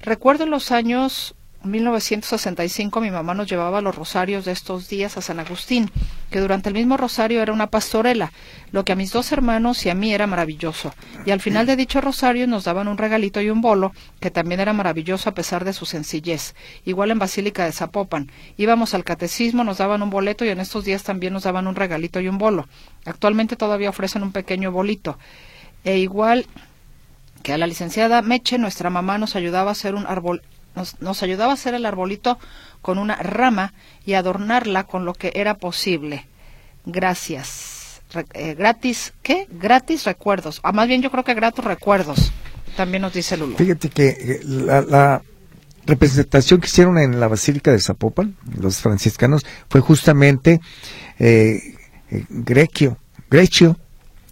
Recuerdo 0.00 0.46
los 0.46 0.70
años 0.70 1.34
1965 1.66 3.00
mi 3.00 3.10
mamá 3.10 3.34
nos 3.34 3.48
llevaba 3.48 3.80
los 3.80 3.94
rosarios 3.94 4.44
de 4.44 4.52
estos 4.52 4.88
días 4.88 5.16
a 5.16 5.20
San 5.20 5.40
Agustín, 5.40 5.90
que 6.30 6.40
durante 6.40 6.68
el 6.68 6.74
mismo 6.74 6.96
rosario 6.96 7.42
era 7.42 7.52
una 7.52 7.68
pastorela, 7.68 8.32
lo 8.72 8.84
que 8.84 8.92
a 8.92 8.96
mis 8.96 9.12
dos 9.12 9.30
hermanos 9.32 9.84
y 9.86 9.90
a 9.90 9.94
mí 9.94 10.12
era 10.12 10.26
maravilloso. 10.26 10.94
Y 11.24 11.30
al 11.30 11.40
final 11.40 11.66
de 11.66 11.76
dicho 11.76 12.00
rosario 12.00 12.46
nos 12.46 12.64
daban 12.64 12.88
un 12.88 12.98
regalito 12.98 13.40
y 13.40 13.50
un 13.50 13.60
bolo, 13.60 13.92
que 14.20 14.30
también 14.30 14.60
era 14.60 14.72
maravilloso 14.72 15.28
a 15.28 15.34
pesar 15.34 15.64
de 15.64 15.72
su 15.72 15.86
sencillez. 15.86 16.54
Igual 16.84 17.10
en 17.10 17.18
Basílica 17.18 17.64
de 17.64 17.72
Zapopan. 17.72 18.30
Íbamos 18.56 18.94
al 18.94 19.04
catecismo, 19.04 19.64
nos 19.64 19.78
daban 19.78 20.02
un 20.02 20.10
boleto 20.10 20.44
y 20.44 20.48
en 20.48 20.60
estos 20.60 20.84
días 20.84 21.02
también 21.02 21.32
nos 21.32 21.44
daban 21.44 21.66
un 21.66 21.74
regalito 21.74 22.20
y 22.20 22.28
un 22.28 22.38
bolo. 22.38 22.68
Actualmente 23.04 23.56
todavía 23.56 23.90
ofrecen 23.90 24.22
un 24.22 24.32
pequeño 24.32 24.72
bolito. 24.72 25.18
E 25.84 25.98
igual 25.98 26.46
que 27.42 27.52
a 27.52 27.58
la 27.58 27.68
licenciada 27.68 28.22
Meche, 28.22 28.58
nuestra 28.58 28.90
mamá 28.90 29.18
nos 29.18 29.36
ayudaba 29.36 29.70
a 29.70 29.72
hacer 29.72 29.94
un 29.94 30.04
árbol, 30.06 30.42
nos, 30.76 31.00
nos 31.00 31.22
ayudaba 31.22 31.52
a 31.52 31.54
hacer 31.54 31.74
el 31.74 31.86
arbolito 31.86 32.38
con 32.82 32.98
una 32.98 33.16
rama 33.16 33.74
y 34.04 34.14
adornarla 34.14 34.84
con 34.84 35.04
lo 35.04 35.14
que 35.14 35.32
era 35.34 35.54
posible. 35.54 36.26
Gracias. 36.84 38.02
Eh, 38.34 38.54
gratis, 38.54 39.12
¿qué? 39.22 39.48
Gratis 39.50 40.04
recuerdos. 40.04 40.60
Ah, 40.62 40.72
más 40.72 40.86
bien 40.86 41.02
yo 41.02 41.10
creo 41.10 41.24
que 41.24 41.34
gratos 41.34 41.64
recuerdos. 41.64 42.30
También 42.76 43.02
nos 43.02 43.12
dice 43.12 43.36
Lulu. 43.36 43.56
Fíjate 43.56 43.88
que 43.88 44.08
eh, 44.08 44.40
la, 44.44 44.82
la 44.82 45.22
representación 45.86 46.60
que 46.60 46.66
hicieron 46.66 46.98
en 46.98 47.20
la 47.20 47.28
Basílica 47.28 47.70
de 47.70 47.80
Zapopan, 47.80 48.36
los 48.58 48.80
franciscanos, 48.80 49.46
fue 49.70 49.80
justamente 49.80 50.60
eh, 51.18 51.74
eh, 52.10 52.24
Grequio. 52.28 52.98
Grecio 53.30 53.78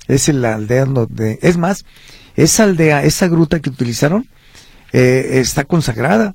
es 0.07 0.29
la 0.29 0.55
aldea 0.55 0.85
donde, 0.85 1.39
es 1.43 1.57
más, 1.57 1.85
esa 2.37 2.65
aldea, 2.65 3.05
esa 3.05 3.29
gruta 3.29 3.61
que 3.61 3.71
utilizaron, 3.71 4.29
eh, 4.95 5.41
está 5.41 5.65
consagrada 5.65 6.35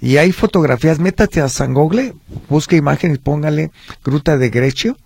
Y 0.00 0.16
hay 0.16 0.32
fotografías, 0.32 0.98
métate 0.98 1.40
a 1.40 1.48
San 1.48 1.74
Google, 1.74 2.14
busca 2.48 2.74
imágenes, 2.74 3.18
póngale 3.18 3.70
Gruta 4.02 4.36
de 4.36 4.50
Grecio, 4.50 4.96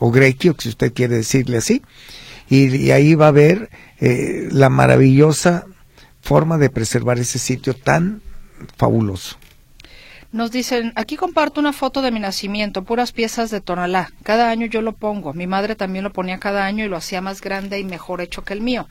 o 0.00 0.10
Grequio, 0.10 0.56
si 0.58 0.70
usted 0.70 0.92
quiere 0.92 1.14
decirle 1.14 1.58
así, 1.58 1.82
y, 2.48 2.74
y 2.74 2.90
ahí 2.90 3.14
va 3.14 3.28
a 3.28 3.30
ver 3.30 3.70
eh, 4.00 4.48
la 4.50 4.68
maravillosa 4.68 5.66
forma 6.20 6.58
de 6.58 6.70
preservar 6.70 7.20
ese 7.20 7.38
sitio 7.38 7.74
tan 7.74 8.20
fabuloso. 8.76 9.36
Nos 10.32 10.50
dicen, 10.50 10.92
aquí 10.96 11.16
comparto 11.16 11.60
una 11.60 11.72
foto 11.72 12.02
de 12.02 12.10
mi 12.10 12.18
nacimiento, 12.18 12.82
puras 12.82 13.12
piezas 13.12 13.50
de 13.50 13.60
tonalá. 13.60 14.10
Cada 14.24 14.50
año 14.50 14.66
yo 14.66 14.80
lo 14.80 14.92
pongo. 14.92 15.34
Mi 15.34 15.46
madre 15.46 15.76
también 15.76 16.02
lo 16.02 16.12
ponía 16.12 16.38
cada 16.38 16.64
año 16.64 16.84
y 16.84 16.88
lo 16.88 16.96
hacía 16.96 17.20
más 17.20 17.42
grande 17.42 17.78
y 17.78 17.84
mejor 17.84 18.22
hecho 18.22 18.42
que 18.42 18.54
el 18.54 18.62
mío. 18.62 18.88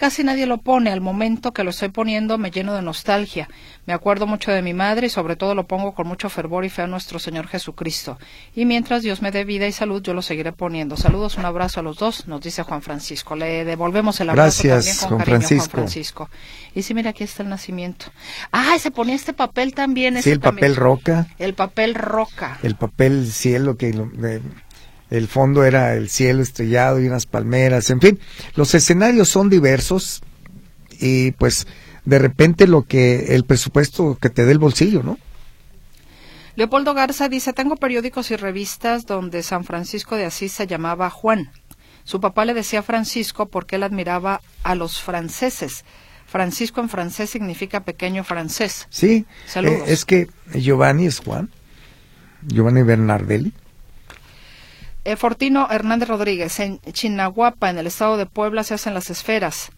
Casi 0.00 0.24
nadie 0.24 0.46
lo 0.46 0.56
pone. 0.56 0.90
Al 0.90 1.02
momento 1.02 1.52
que 1.52 1.62
lo 1.62 1.68
estoy 1.68 1.90
poniendo 1.90 2.38
me 2.38 2.50
lleno 2.50 2.72
de 2.72 2.80
nostalgia. 2.80 3.50
Me 3.84 3.92
acuerdo 3.92 4.26
mucho 4.26 4.50
de 4.50 4.62
mi 4.62 4.72
madre 4.72 5.08
y 5.08 5.10
sobre 5.10 5.36
todo 5.36 5.54
lo 5.54 5.66
pongo 5.66 5.92
con 5.92 6.06
mucho 6.08 6.30
fervor 6.30 6.64
y 6.64 6.70
fe 6.70 6.80
a 6.80 6.86
nuestro 6.86 7.18
Señor 7.18 7.48
Jesucristo. 7.48 8.18
Y 8.56 8.64
mientras 8.64 9.02
Dios 9.02 9.20
me 9.20 9.30
dé 9.30 9.44
vida 9.44 9.66
y 9.66 9.72
salud, 9.72 10.00
yo 10.02 10.14
lo 10.14 10.22
seguiré 10.22 10.52
poniendo. 10.52 10.96
Saludos, 10.96 11.36
un 11.36 11.44
abrazo 11.44 11.80
a 11.80 11.82
los 11.82 11.98
dos, 11.98 12.26
nos 12.28 12.40
dice 12.40 12.62
Juan 12.62 12.80
Francisco. 12.80 13.36
Le 13.36 13.66
devolvemos 13.66 14.18
el 14.20 14.30
abrazo 14.30 14.62
Gracias, 14.64 14.72
también 14.86 14.96
con 14.96 15.08
Juan 15.08 15.18
cariño, 15.18 15.36
Francisco. 15.40 15.64
Juan 15.74 15.84
Francisco. 15.84 16.30
Y 16.74 16.82
sí, 16.82 16.94
mira, 16.94 17.10
aquí 17.10 17.24
está 17.24 17.42
el 17.42 17.50
nacimiento. 17.50 18.06
Ah, 18.52 18.78
se 18.78 18.90
ponía 18.90 19.14
este 19.14 19.34
papel 19.34 19.74
también. 19.74 20.14
Sí, 20.14 20.20
ese 20.20 20.32
el 20.32 20.40
también. 20.40 20.62
papel 20.72 20.76
roca, 20.76 21.26
El 21.38 21.52
papel 21.52 21.94
roca. 21.94 22.58
el 22.62 22.74
papel 22.74 23.30
cielo, 23.30 23.76
que 23.76 23.92
de- 23.92 24.40
el 25.10 25.28
fondo 25.28 25.64
era 25.64 25.94
el 25.94 26.08
cielo 26.08 26.42
estrellado 26.42 27.00
y 27.00 27.06
unas 27.06 27.26
palmeras, 27.26 27.90
en 27.90 28.00
fin, 28.00 28.20
los 28.54 28.74
escenarios 28.74 29.28
son 29.28 29.50
diversos 29.50 30.22
y 31.00 31.32
pues 31.32 31.66
de 32.04 32.18
repente 32.18 32.66
lo 32.66 32.82
que 32.82 33.34
el 33.34 33.44
presupuesto 33.44 34.16
que 34.20 34.30
te 34.30 34.44
dé 34.44 34.52
el 34.52 34.58
bolsillo, 34.58 35.02
¿no? 35.02 35.18
Leopoldo 36.56 36.94
Garza 36.94 37.28
dice, 37.28 37.52
tengo 37.52 37.76
periódicos 37.76 38.30
y 38.30 38.36
revistas 38.36 39.06
donde 39.06 39.42
San 39.42 39.64
Francisco 39.64 40.16
de 40.16 40.26
Asís 40.26 40.52
se 40.52 40.66
llamaba 40.66 41.08
Juan. 41.10 41.50
Su 42.04 42.20
papá 42.20 42.44
le 42.44 42.54
decía 42.54 42.82
Francisco 42.82 43.46
porque 43.46 43.76
él 43.76 43.82
admiraba 43.82 44.40
a 44.62 44.74
los 44.74 45.00
franceses. 45.00 45.84
Francisco 46.26 46.80
en 46.80 46.88
francés 46.88 47.30
significa 47.30 47.80
pequeño 47.80 48.24
francés. 48.24 48.86
Sí, 48.90 49.26
Saludos. 49.46 49.88
eh, 49.88 49.92
es 49.92 50.04
que 50.04 50.28
Giovanni 50.54 51.06
es 51.06 51.20
Juan, 51.20 51.50
Giovanni 52.46 52.82
Bernardelli. 52.82 53.52
Fortino 55.16 55.68
Hernández 55.70 56.08
Rodríguez, 56.08 56.60
en 56.60 56.80
Chinahuapa, 56.92 57.70
en 57.70 57.78
el 57.78 57.86
estado 57.86 58.16
de 58.16 58.26
Puebla, 58.26 58.64
se 58.64 58.74
hacen 58.74 58.94
las 58.94 59.10
esferas. 59.10 59.70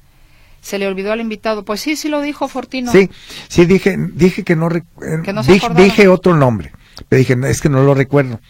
Se 0.60 0.78
le 0.78 0.86
olvidó 0.86 1.12
al 1.12 1.20
invitado. 1.20 1.64
Pues 1.64 1.80
sí, 1.80 1.96
sí 1.96 2.08
lo 2.08 2.20
dijo 2.20 2.48
Fortino. 2.48 2.92
Sí, 2.92 3.10
sí 3.48 3.64
dije, 3.66 3.96
dije 3.98 4.44
que 4.44 4.54
no, 4.56 4.68
eh, 4.70 4.82
Que 5.24 5.32
no 5.32 5.42
se 5.42 5.52
dije, 5.52 5.68
dije 5.74 6.08
otro 6.08 6.36
nombre, 6.36 6.72
pero 7.08 7.18
dije 7.18 7.34
"No, 7.34 7.46
es 7.46 7.60
que 7.60 7.68
no 7.68 7.82
lo 7.82 7.94
recuerdo. 7.94 8.40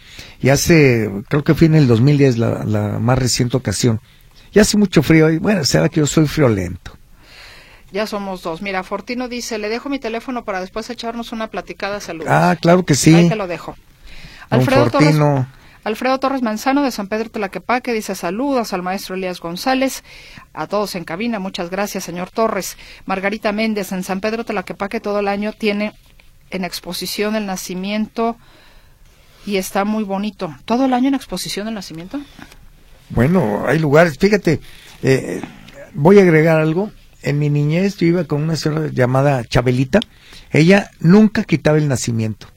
Y 0.41 0.49
hace, 0.49 1.09
creo 1.29 1.43
que 1.43 1.55
fue 1.55 1.67
en 1.67 1.75
el 1.75 1.87
2010 1.87 2.37
la, 2.37 2.63
la 2.65 2.99
más 2.99 3.17
reciente 3.17 3.57
ocasión. 3.57 3.99
Y 4.53 4.59
hace 4.59 4.77
mucho 4.77 5.01
frío 5.01 5.31
y 5.31 5.39
bueno, 5.39 5.63
será 5.65 5.89
que 5.89 5.99
yo 6.01 6.05
soy 6.05 6.27
friolento. 6.27 6.95
Ya 7.91 8.07
somos 8.07 8.41
dos. 8.41 8.61
Mira, 8.61 8.83
Fortino 8.83 9.27
dice, 9.27 9.57
le 9.59 9.69
dejo 9.69 9.87
mi 9.89 9.99
teléfono 9.99 10.43
para 10.43 10.59
después 10.61 10.89
echarnos 10.89 11.31
una 11.31 11.47
platicada. 11.47 11.99
Saludos. 11.99 12.27
Ah, 12.29 12.55
claro 12.59 12.83
que 12.85 12.95
sí. 12.95 13.13
Ahí 13.13 13.29
te 13.29 13.35
lo 13.35 13.47
dejo. 13.47 13.75
Don 14.49 14.59
Alfredo 14.59 14.89
Torres, 14.89 15.09
Fortino. 15.09 15.47
Alfredo 15.83 16.17
Torres 16.19 16.41
Manzano 16.41 16.81
de 16.83 16.91
San 16.91 17.07
Pedro 17.07 17.29
Tlaquepaque 17.29 17.93
dice 17.93 18.15
saludos 18.15 18.71
al 18.71 18.83
maestro 18.83 19.15
Elías 19.15 19.41
González, 19.41 20.03
a 20.53 20.67
todos 20.67 20.95
en 20.95 21.03
cabina, 21.03 21.39
muchas 21.39 21.69
gracias 21.69 22.05
señor 22.05 22.31
Torres. 22.31 22.77
Margarita 23.05 23.51
Méndez 23.51 23.91
en 23.91 24.03
San 24.03 24.21
Pedro 24.21 24.45
Tlaquepaque 24.45 25.01
todo 25.01 25.19
el 25.19 25.27
año 25.27 25.51
tiene 25.51 25.93
en 26.51 26.63
exposición 26.63 27.35
el 27.35 27.45
nacimiento 27.45 28.37
y 29.45 29.57
está 29.57 29.83
muy 29.83 30.05
bonito. 30.05 30.55
¿Todo 30.63 30.85
el 30.85 30.93
año 30.93 31.09
en 31.09 31.15
exposición 31.15 31.67
el 31.67 31.73
nacimiento? 31.73 32.21
Bueno, 33.09 33.65
hay 33.67 33.77
lugares, 33.79 34.17
fíjate, 34.17 34.61
eh, 35.01 35.41
voy 35.93 36.19
a 36.19 36.21
agregar 36.21 36.61
algo. 36.61 36.91
En 37.21 37.39
mi 37.39 37.49
niñez 37.49 37.97
yo 37.97 38.07
iba 38.07 38.23
con 38.25 38.41
una 38.41 38.55
señora 38.55 38.87
llamada 38.87 39.43
Chabelita. 39.43 39.99
Ella 40.51 40.91
nunca 40.99 41.43
quitaba 41.43 41.77
el 41.77 41.87
nacimiento. 41.87 42.47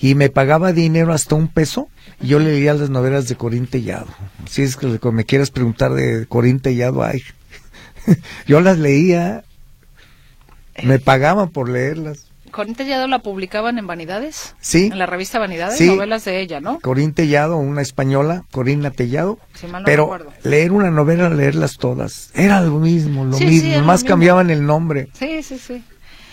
Y 0.00 0.14
me 0.14 0.30
pagaba 0.30 0.72
dinero 0.72 1.12
hasta 1.12 1.34
un 1.34 1.48
peso. 1.48 1.88
Y 2.20 2.28
yo 2.28 2.38
le 2.38 2.52
leía 2.52 2.74
las 2.74 2.90
novelas 2.90 3.28
de 3.28 3.36
Corín 3.36 3.66
Tellado. 3.66 4.06
Si 4.48 4.62
es 4.62 4.76
que 4.76 4.86
me 5.12 5.24
quieres 5.24 5.50
preguntar 5.50 5.92
de 5.94 6.26
Corín 6.26 6.60
Tellado, 6.60 7.02
ay. 7.02 7.22
yo 8.46 8.60
las 8.60 8.78
leía. 8.78 9.44
Me 10.84 10.98
pagaban 10.98 11.48
por 11.50 11.68
leerlas. 11.68 12.26
Corín 12.52 12.74
Tellado 12.74 13.06
la 13.08 13.18
publicaban 13.18 13.76
en 13.78 13.86
Vanidades, 13.86 14.54
Sí. 14.60 14.86
en 14.90 14.98
la 14.98 15.04
revista 15.06 15.38
Vanidades, 15.38 15.76
Sí. 15.76 15.86
novelas 15.88 16.24
de 16.24 16.40
ella, 16.40 16.60
¿no? 16.60 16.80
Corín 16.80 17.12
Tellado, 17.12 17.58
una 17.58 17.82
española, 17.82 18.44
Corina 18.50 18.90
Tellado. 18.90 19.38
Mal 19.70 19.82
no 19.82 19.84
pero 19.84 20.04
recuerdo. 20.04 20.32
leer 20.44 20.72
una 20.72 20.90
novela, 20.90 21.28
leerlas 21.28 21.76
todas, 21.76 22.30
era 22.34 22.62
lo 22.62 22.78
mismo, 22.78 23.26
lo 23.26 23.34
Sí, 23.36 23.44
sí, 23.60 23.66
mismo, 23.66 23.80
lo 23.80 23.84
más 23.84 24.00
mismo. 24.00 24.08
cambiaban 24.08 24.48
el 24.48 24.64
nombre. 24.64 25.08
Sí, 25.12 25.42
sí, 25.42 25.58
sí. 25.58 25.84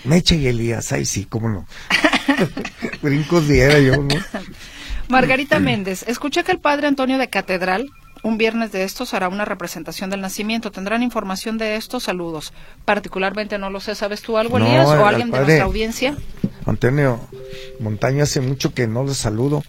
Meche 0.05 0.38
y 0.38 0.47
Elías, 0.47 0.93
ay 0.93 1.03
sí, 1.03 1.26
cómo 1.26 1.49
no. 1.49 1.68
Brincos 3.01 3.47
diera 3.47 3.80
yo, 3.80 3.97
¿no? 3.97 4.15
Margarita 5.07 5.59
Méndez, 5.59 6.03
escuché 6.07 6.43
que 6.43 6.51
el 6.51 6.59
padre 6.59 6.88
Antonio 6.88 7.17
de 7.17 7.30
Catedral, 7.30 7.89
un 8.23 8.38
viernes 8.38 8.71
de 8.71 8.84
estos, 8.84 9.13
hará 9.13 9.30
una 9.30 9.45
representación 9.45 10.09
del 10.09 10.21
nacimiento. 10.21 10.71
¿Tendrán 10.71 11.03
información 11.03 11.57
de 11.57 11.76
estos? 11.76 12.03
Saludos. 12.03 12.53
Particularmente 12.84 13.59
no 13.59 13.69
lo 13.69 13.80
sé. 13.80 13.93
¿Sabes 13.93 14.23
tú 14.23 14.38
algo, 14.38 14.57
Elías? 14.57 14.88
¿O 14.88 14.93
al 14.93 15.15
alguien 15.15 15.30
de 15.30 15.38
nuestra 15.38 15.63
audiencia? 15.63 16.17
Antonio 16.65 17.19
Montaño 17.80 18.23
hace 18.23 18.41
mucho 18.41 18.73
que 18.73 18.88
no 18.88 19.03
lo 19.03 19.13
saludo 19.13 19.63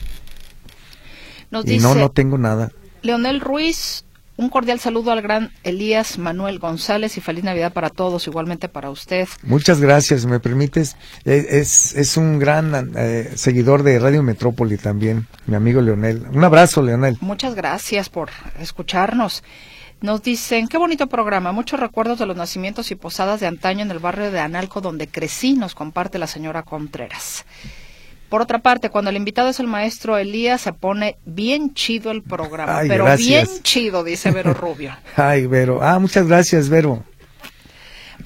Nos 1.51 1.67
y 1.67 1.73
dice 1.73 1.83
no, 1.83 1.95
no 1.95 2.11
tengo 2.11 2.39
nada. 2.39 2.73
Leonel 3.03 3.41
Ruiz, 3.41 4.05
un 4.37 4.49
cordial 4.49 4.81
saludo 4.81 5.13
al 5.13 5.23
gran 5.23 5.51
Elías 5.65 6.19
Manuel 6.19 6.59
González 6.59 7.17
y 7.17 7.21
feliz 7.21 7.45
Navidad 7.45 7.73
para 7.73 7.91
todos, 7.91 8.27
igualmente 8.27 8.69
para 8.69 8.91
usted. 8.91 9.29
Muchas 9.43 9.81
gracias, 9.81 10.27
¿me 10.27 10.41
permites? 10.41 10.97
Eh, 11.25 11.47
Es, 11.51 11.95
es 11.95 12.17
un 12.17 12.39
gran 12.39 12.93
eh, 12.97 13.33
seguidor 13.35 13.83
de 13.83 13.99
Radio 13.99 14.23
Metrópoli 14.23 14.77
también, 14.77 15.27
mi 15.47 15.57
amigo 15.57 15.81
Leonel. 15.81 16.27
Un 16.33 16.45
abrazo, 16.45 16.83
Leonel. 16.83 17.17
Muchas 17.21 17.55
gracias 17.55 18.09
por 18.09 18.31
escucharnos. 18.61 19.43
Nos 20.03 20.23
dicen, 20.23 20.69
qué 20.69 20.77
bonito 20.77 21.07
programa, 21.07 21.53
muchos 21.53 21.81
recuerdos 21.81 22.19
de 22.19 22.27
los 22.27 22.37
nacimientos 22.37 22.91
y 22.91 22.97
posadas 22.97 23.41
de 23.41 23.47
antaño 23.47 23.81
en 23.81 23.91
el 23.91 23.99
barrio 23.99 24.31
de 24.31 24.41
Analco 24.41 24.83
donde 24.83 25.09
crecí, 25.09 25.55
nos 25.55 25.75
comparte 25.75 26.19
la 26.19 26.27
señora 26.27 26.63
Contreras. 26.63 27.47
Por 28.29 28.43
otra 28.43 28.59
parte, 28.59 28.91
cuando 28.91 29.11
el 29.11 29.17
invitado 29.17 29.49
es 29.49 29.61
el 29.61 29.67
maestro 29.69 30.19
Elías, 30.19 30.61
se 30.61 30.73
pone 30.73 31.17
bien 31.25 31.75
chido 31.75 32.11
el 32.11 32.23
programa, 32.23 32.79
Ay, 32.79 32.89
pero 32.89 33.05
gracias. 33.05 33.49
bien 33.49 33.63
chido, 33.63 34.03
dice 34.05 34.31
Vero 34.33 34.53
Rubio. 34.53 34.97
Ay, 35.17 35.47
Vero. 35.47 35.81
Ah, 35.83 35.99
muchas 35.99 36.27
gracias, 36.27 36.69
Vero. 36.69 37.05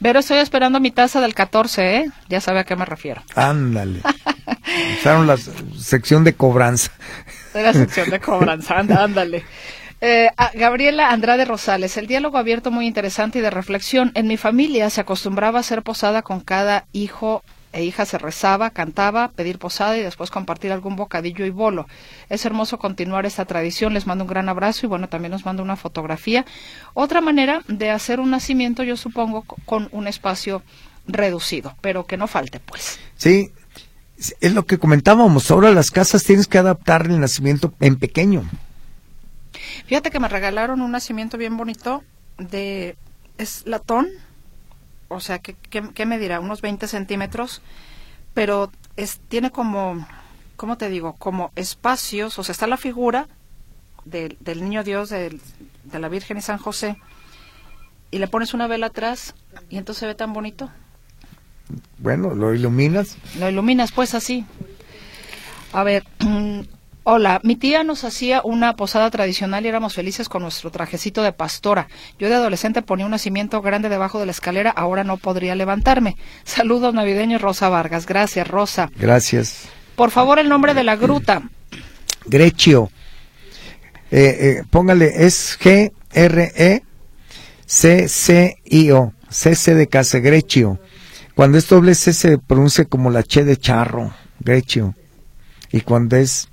Vero, 0.01 0.21
estoy 0.21 0.39
esperando 0.39 0.81
mi 0.81 0.91
taza 0.91 1.21
del 1.21 1.35
14, 1.35 1.97
¿eh? 1.99 2.07
Ya 2.29 2.41
sabe 2.41 2.61
a 2.61 2.65
qué 2.65 2.77
me 2.77 2.87
refiero. 2.87 3.23
Ándale. 3.35 4.01
Usaron 4.99 5.27
la 5.27 5.37
sección 5.37 6.25
de 6.25 6.33
cobranza. 6.35 6.93
De 7.53 7.63
la 7.63 7.73
sección 7.73 8.09
de 8.09 8.21
cobranza, 8.21 8.79
anda, 8.79 9.03
ándale. 9.05 9.45
Eh, 10.01 10.29
a- 10.39 10.53
Gabriela 10.55 11.11
Andrade 11.11 11.45
Rosales, 11.45 11.97
el 11.99 12.07
diálogo 12.07 12.39
abierto 12.39 12.71
muy 12.71 12.87
interesante 12.87 13.41
y 13.41 13.43
de 13.43 13.51
reflexión. 13.51 14.13
En 14.15 14.29
mi 14.29 14.39
familia 14.39 14.89
se 14.89 15.03
acostumbraba 15.03 15.59
a 15.59 15.61
hacer 15.61 15.83
posada 15.83 16.23
con 16.23 16.41
cada 16.41 16.87
hijo 16.93 17.43
e 17.73 17.85
hija 17.85 18.05
se 18.05 18.19
rezaba, 18.19 18.71
cantaba, 18.71 19.29
pedir 19.29 19.59
posada 19.59 19.97
y 19.97 20.03
después 20.03 20.31
compartir 20.31 20.73
algún 20.73 20.97
bocadillo 20.97 21.45
y 21.45 21.51
bolo. 21.51 21.87
Es 22.29 22.45
hermoso 22.45 22.79
continuar 22.79 23.27
esta 23.27 23.45
tradición. 23.45 23.95
Les 23.95 24.07
mando 24.07 24.25
un 24.25 24.31
gran 24.31 24.49
abrazo 24.49 24.87
y 24.87 24.89
bueno, 24.89 25.09
también 25.09 25.31
nos 25.33 25.45
mando 25.45 25.63
una 25.63 25.77
fotografía. 25.77 26.45
Otra 26.95 27.21
manera 27.21 27.63
de 27.69 27.91
hacer 27.91 28.19
un 28.21 28.31
nacimiento, 28.31 28.83
yo 28.83 28.97
supongo, 28.97 29.43
co- 29.43 29.57
con 29.67 29.89
un 29.93 30.09
espacio 30.09 30.63
reducido, 31.07 31.75
pero 31.81 32.07
que 32.07 32.17
no 32.17 32.27
falte, 32.27 32.61
pues. 32.61 32.99
Sí, 33.17 33.51
es 34.41 34.53
lo 34.53 34.67
que 34.67 34.79
comentábamos. 34.79 35.51
Ahora 35.51 35.71
las 35.71 35.91
casas 35.91 36.25
tienes 36.25 36.47
que 36.47 36.59
adaptar 36.59 37.07
el 37.07 37.21
nacimiento 37.21 37.73
en 37.81 37.97
pequeño. 37.97 38.45
Fíjate 39.87 40.11
que 40.11 40.21
me 40.21 40.29
regalaron 40.29 40.81
un 40.83 40.91
nacimiento 40.93 41.37
bien 41.39 41.57
bonito 41.57 42.03
de... 42.39 42.97
es 43.39 43.63
latón, 43.67 44.09
o 45.11 45.21
sea, 45.21 45.41
¿qué, 45.41 45.55
qué, 45.69 45.83
qué 45.95 46.07
me 46.07 46.19
dirá? 46.19 46.41
Unos 46.41 46.63
20 46.63 46.87
centímetros, 46.89 47.61
pero 48.33 48.71
es, 48.97 49.19
tiene 49.29 49.51
como, 49.51 50.07
¿cómo 50.57 50.79
te 50.79 50.89
digo? 50.89 51.15
Como 51.15 51.51
espacios, 51.57 52.39
o 52.39 52.45
sea, 52.45 52.53
está 52.53 52.67
la 52.67 52.77
figura 52.77 53.29
del, 54.05 54.37
del 54.41 54.63
niño 54.63 54.85
Dios, 54.85 55.11
del- 55.11 55.41
de 55.85 55.99
la 55.99 56.09
Virgen 56.09 56.39
y 56.39 56.43
San 56.43 56.59
José, 56.59 56.97
y 58.13 58.19
le 58.19 58.29
pones 58.29 58.55
una 58.55 58.67
vela 58.67 58.87
atrás 58.87 59.35
y 59.69 59.77
entonces 59.79 60.01
se 60.01 60.07
ve 60.07 60.15
tan 60.15 60.33
bonito. 60.33 60.71
Bueno, 61.99 62.35
lo 62.35 62.55
iluminas. 62.55 63.17
Lo 63.39 63.49
iluminas 63.49 63.93
pues 63.93 64.15
así. 64.15 64.45
A 65.73 65.83
ver, 65.85 66.05
Hola, 67.03 67.41
mi 67.43 67.57
tía 67.57 67.83
nos 67.83 68.05
hacía 68.05 68.43
una 68.45 68.77
posada 68.77 69.11
tradicional 69.11 69.65
y 69.65 69.69
éramos 69.69 69.95
felices 69.95 70.29
con 70.29 70.43
nuestro 70.43 70.71
trajecito 70.71 71.23
de 71.23 71.33
pastora. 71.33 71.89
Yo 72.19 72.29
de 72.29 72.35
adolescente 72.35 72.83
ponía 72.83 73.07
un 73.07 73.13
nacimiento 73.13 73.63
grande 73.63 73.89
debajo 73.89 74.21
de 74.21 74.27
la 74.27 74.33
escalera, 74.33 74.71
ahora 74.71 75.03
no 75.03 75.17
podría 75.17 75.55
levantarme. 75.55 76.19
Saludos 76.45 76.93
navideños, 76.93 77.41
Rosa 77.41 77.71
Vargas. 77.71 78.05
Gracias, 78.05 78.47
Rosa. 78.47 78.91
Gracias. 78.97 79.71
Por 79.97 80.11
favor, 80.11 80.39
el 80.39 80.51
nombre 80.51 80.75
de 80.75 80.85
la 80.85 80.97
gruta. 80.97 81.43
Grecio. 82.27 82.91
Eh, 84.11 84.37
eh, 84.41 84.63
póngale, 84.71 85.25
es 85.25 85.59
G-R-E-C-C-I-O. 85.59 85.93
C-C 89.31 89.75
de 89.75 89.87
casa, 89.87 90.19
Grecio. 90.19 90.79
Cuando 91.35 91.57
es 91.57 91.67
doble 91.67 91.95
C 91.95 92.13
se 92.13 92.37
pronuncia 92.37 92.85
como 92.85 93.11
la 93.11 93.23
che 93.23 93.45
de 93.45 93.57
charro, 93.57 94.13
Grecio. 94.41 94.95
Y 95.73 95.81
cuando 95.81 96.17
es 96.17 96.50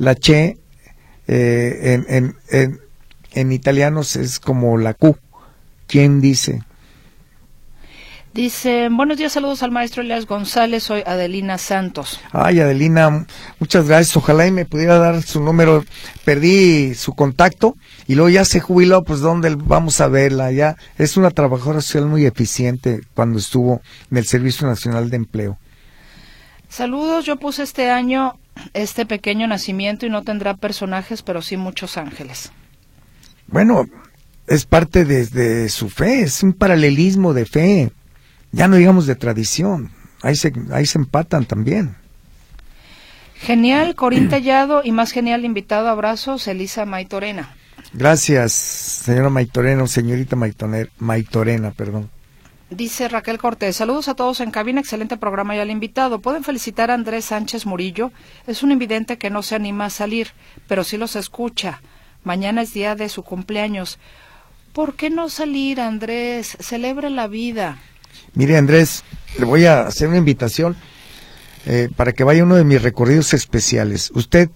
la 0.00 0.14
che 0.14 0.56
eh, 1.28 1.80
en, 1.82 2.06
en, 2.08 2.36
en, 2.48 2.80
en 3.32 3.52
italiano 3.52 4.00
es 4.00 4.40
como 4.40 4.78
la 4.78 4.94
Q. 4.94 5.16
¿Quién 5.86 6.20
dice? 6.20 6.62
Dice, 8.32 8.88
buenos 8.90 9.18
días, 9.18 9.32
saludos 9.32 9.62
al 9.62 9.72
maestro 9.72 10.02
Elias 10.02 10.24
González, 10.24 10.84
soy 10.84 11.02
Adelina 11.04 11.58
Santos. 11.58 12.20
Ay, 12.32 12.60
Adelina, 12.60 13.26
muchas 13.58 13.88
gracias. 13.88 14.16
Ojalá 14.16 14.46
y 14.46 14.52
me 14.52 14.64
pudiera 14.64 14.98
dar 14.98 15.20
su 15.22 15.40
número. 15.42 15.84
Perdí 16.24 16.94
su 16.94 17.14
contacto 17.14 17.76
y 18.06 18.14
luego 18.14 18.30
ya 18.30 18.44
se 18.44 18.60
jubiló, 18.60 19.02
pues 19.02 19.20
¿dónde 19.20 19.54
vamos 19.56 20.00
a 20.00 20.08
verla? 20.08 20.52
Ya 20.52 20.76
es 20.96 21.16
una 21.16 21.30
trabajadora 21.30 21.80
social 21.82 22.06
muy 22.06 22.24
eficiente 22.24 23.00
cuando 23.14 23.38
estuvo 23.38 23.82
en 24.10 24.16
el 24.16 24.24
Servicio 24.24 24.66
Nacional 24.66 25.10
de 25.10 25.16
Empleo. 25.16 25.58
Saludos, 26.68 27.26
yo 27.26 27.36
puse 27.36 27.64
este 27.64 27.90
año 27.90 28.38
este 28.74 29.06
pequeño 29.06 29.46
nacimiento 29.46 30.06
y 30.06 30.10
no 30.10 30.22
tendrá 30.22 30.54
personajes, 30.54 31.22
pero 31.22 31.42
sí 31.42 31.56
muchos 31.56 31.96
ángeles. 31.96 32.52
Bueno, 33.46 33.86
es 34.46 34.66
parte 34.66 35.04
de, 35.04 35.26
de 35.26 35.68
su 35.68 35.88
fe, 35.88 36.22
es 36.22 36.42
un 36.42 36.52
paralelismo 36.52 37.34
de 37.34 37.46
fe. 37.46 37.92
Ya 38.52 38.68
no 38.68 38.76
digamos 38.76 39.06
de 39.06 39.14
tradición, 39.14 39.90
ahí 40.22 40.36
se, 40.36 40.52
ahí 40.72 40.86
se 40.86 40.98
empatan 40.98 41.44
también. 41.44 41.96
Genial, 43.36 43.94
Corín 43.94 44.28
Tellado 44.28 44.82
y 44.84 44.92
más 44.92 45.12
genial 45.12 45.44
invitado, 45.44 45.88
abrazos, 45.88 46.46
Elisa 46.46 46.84
Maitorena. 46.84 47.54
Gracias, 47.92 48.52
señora 48.52 49.30
Maitorena, 49.30 49.82
o 49.82 49.86
señorita 49.86 50.36
Maitoner, 50.36 50.90
Maitorena, 50.98 51.70
perdón. 51.70 52.10
Dice 52.70 53.08
Raquel 53.08 53.38
Cortés, 53.38 53.74
saludos 53.74 54.06
a 54.06 54.14
todos 54.14 54.38
en 54.38 54.52
cabina, 54.52 54.80
excelente 54.80 55.16
programa 55.16 55.56
y 55.56 55.58
al 55.58 55.70
invitado. 55.70 56.20
Pueden 56.20 56.44
felicitar 56.44 56.92
a 56.92 56.94
Andrés 56.94 57.24
Sánchez 57.24 57.66
Murillo, 57.66 58.12
es 58.46 58.62
un 58.62 58.70
invidente 58.70 59.18
que 59.18 59.28
no 59.28 59.42
se 59.42 59.56
anima 59.56 59.86
a 59.86 59.90
salir, 59.90 60.28
pero 60.68 60.84
sí 60.84 60.96
los 60.96 61.16
escucha. 61.16 61.82
Mañana 62.22 62.62
es 62.62 62.72
día 62.72 62.94
de 62.94 63.08
su 63.08 63.24
cumpleaños. 63.24 63.98
¿Por 64.72 64.94
qué 64.94 65.10
no 65.10 65.28
salir, 65.30 65.80
Andrés? 65.80 66.56
Celebre 66.60 67.10
la 67.10 67.26
vida. 67.26 67.78
Mire, 68.34 68.56
Andrés, 68.56 69.02
le 69.36 69.46
voy 69.46 69.64
a 69.64 69.88
hacer 69.88 70.06
una 70.06 70.18
invitación 70.18 70.76
eh, 71.66 71.88
para 71.96 72.12
que 72.12 72.22
vaya 72.22 72.44
uno 72.44 72.54
de 72.54 72.62
mis 72.62 72.80
recorridos 72.80 73.34
especiales. 73.34 74.12
Usted, 74.14 74.48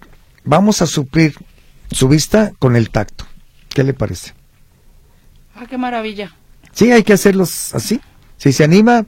vamos 0.45 0.83
a 0.83 0.87
suplir 0.87 1.35
su 1.91 2.07
vista 2.07 2.53
con 2.61 2.77
el 2.77 2.91
tacto. 2.91 3.27
¿Qué 3.71 3.83
le 3.83 3.93
parece? 3.93 4.35
Ah, 5.57 5.67
qué 5.69 5.79
maravilla. 5.79 6.33
Sí, 6.75 6.91
hay 6.93 7.03
que 7.05 7.13
hacerlos 7.13 7.75
así. 7.75 8.01
Si 8.37 8.53
se 8.53 8.65
anima, 8.65 9.07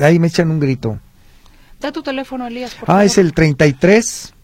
ahí 0.00 0.18
me 0.18 0.26
echan 0.28 0.50
un 0.50 0.60
grito. 0.60 0.98
Da 1.80 1.92
tu 1.92 2.02
teléfono, 2.02 2.46
Elías, 2.46 2.74
por 2.74 2.84
Ah, 2.84 2.86
favor. 2.86 3.02
es 3.04 3.18
el 3.18 3.32
33 3.32 4.34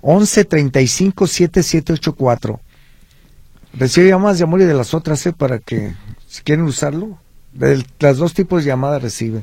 11 0.00 0.44
35 0.44 1.26
7784. 1.26 2.60
Recibe 3.74 4.08
llamadas 4.08 4.38
de 4.38 4.44
amor 4.44 4.60
y 4.60 4.64
de 4.64 4.74
las 4.74 4.94
otras, 4.94 5.24
¿eh? 5.26 5.32
Para 5.32 5.58
que, 5.58 5.94
si 6.26 6.42
quieren 6.42 6.64
usarlo, 6.64 7.18
de 7.52 7.84
las 7.98 8.16
dos 8.16 8.32
tipos 8.34 8.62
de 8.64 8.68
llamadas 8.70 9.02
recibe. 9.02 9.42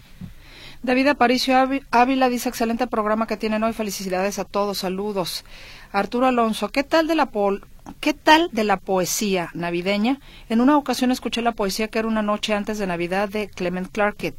David 0.83 1.07
Aparicio 1.07 1.55
Ávi- 1.55 1.83
Ávila 1.91 2.29
dice 2.29 2.47
excelente 2.49 2.87
programa 2.87 3.27
que 3.27 3.37
tienen 3.37 3.63
hoy. 3.63 3.73
Felicidades 3.73 4.39
a 4.39 4.45
todos. 4.45 4.79
Saludos. 4.79 5.43
Arturo 5.91 6.27
Alonso, 6.27 6.69
¿qué 6.69 6.83
tal 6.83 7.07
de 7.07 7.15
la 7.15 7.27
pol- 7.27 7.65
¿Qué 7.99 8.13
tal 8.13 8.49
de 8.51 8.63
la 8.63 8.77
poesía 8.77 9.49
navideña? 9.53 10.19
En 10.49 10.61
una 10.61 10.77
ocasión 10.77 11.11
escuché 11.11 11.41
la 11.41 11.51
poesía 11.51 11.87
que 11.87 11.99
era 11.99 12.07
una 12.07 12.21
noche 12.21 12.53
antes 12.53 12.77
de 12.77 12.87
Navidad 12.87 13.29
de 13.29 13.47
Clement 13.47 13.91
Clarkett. 13.91 14.35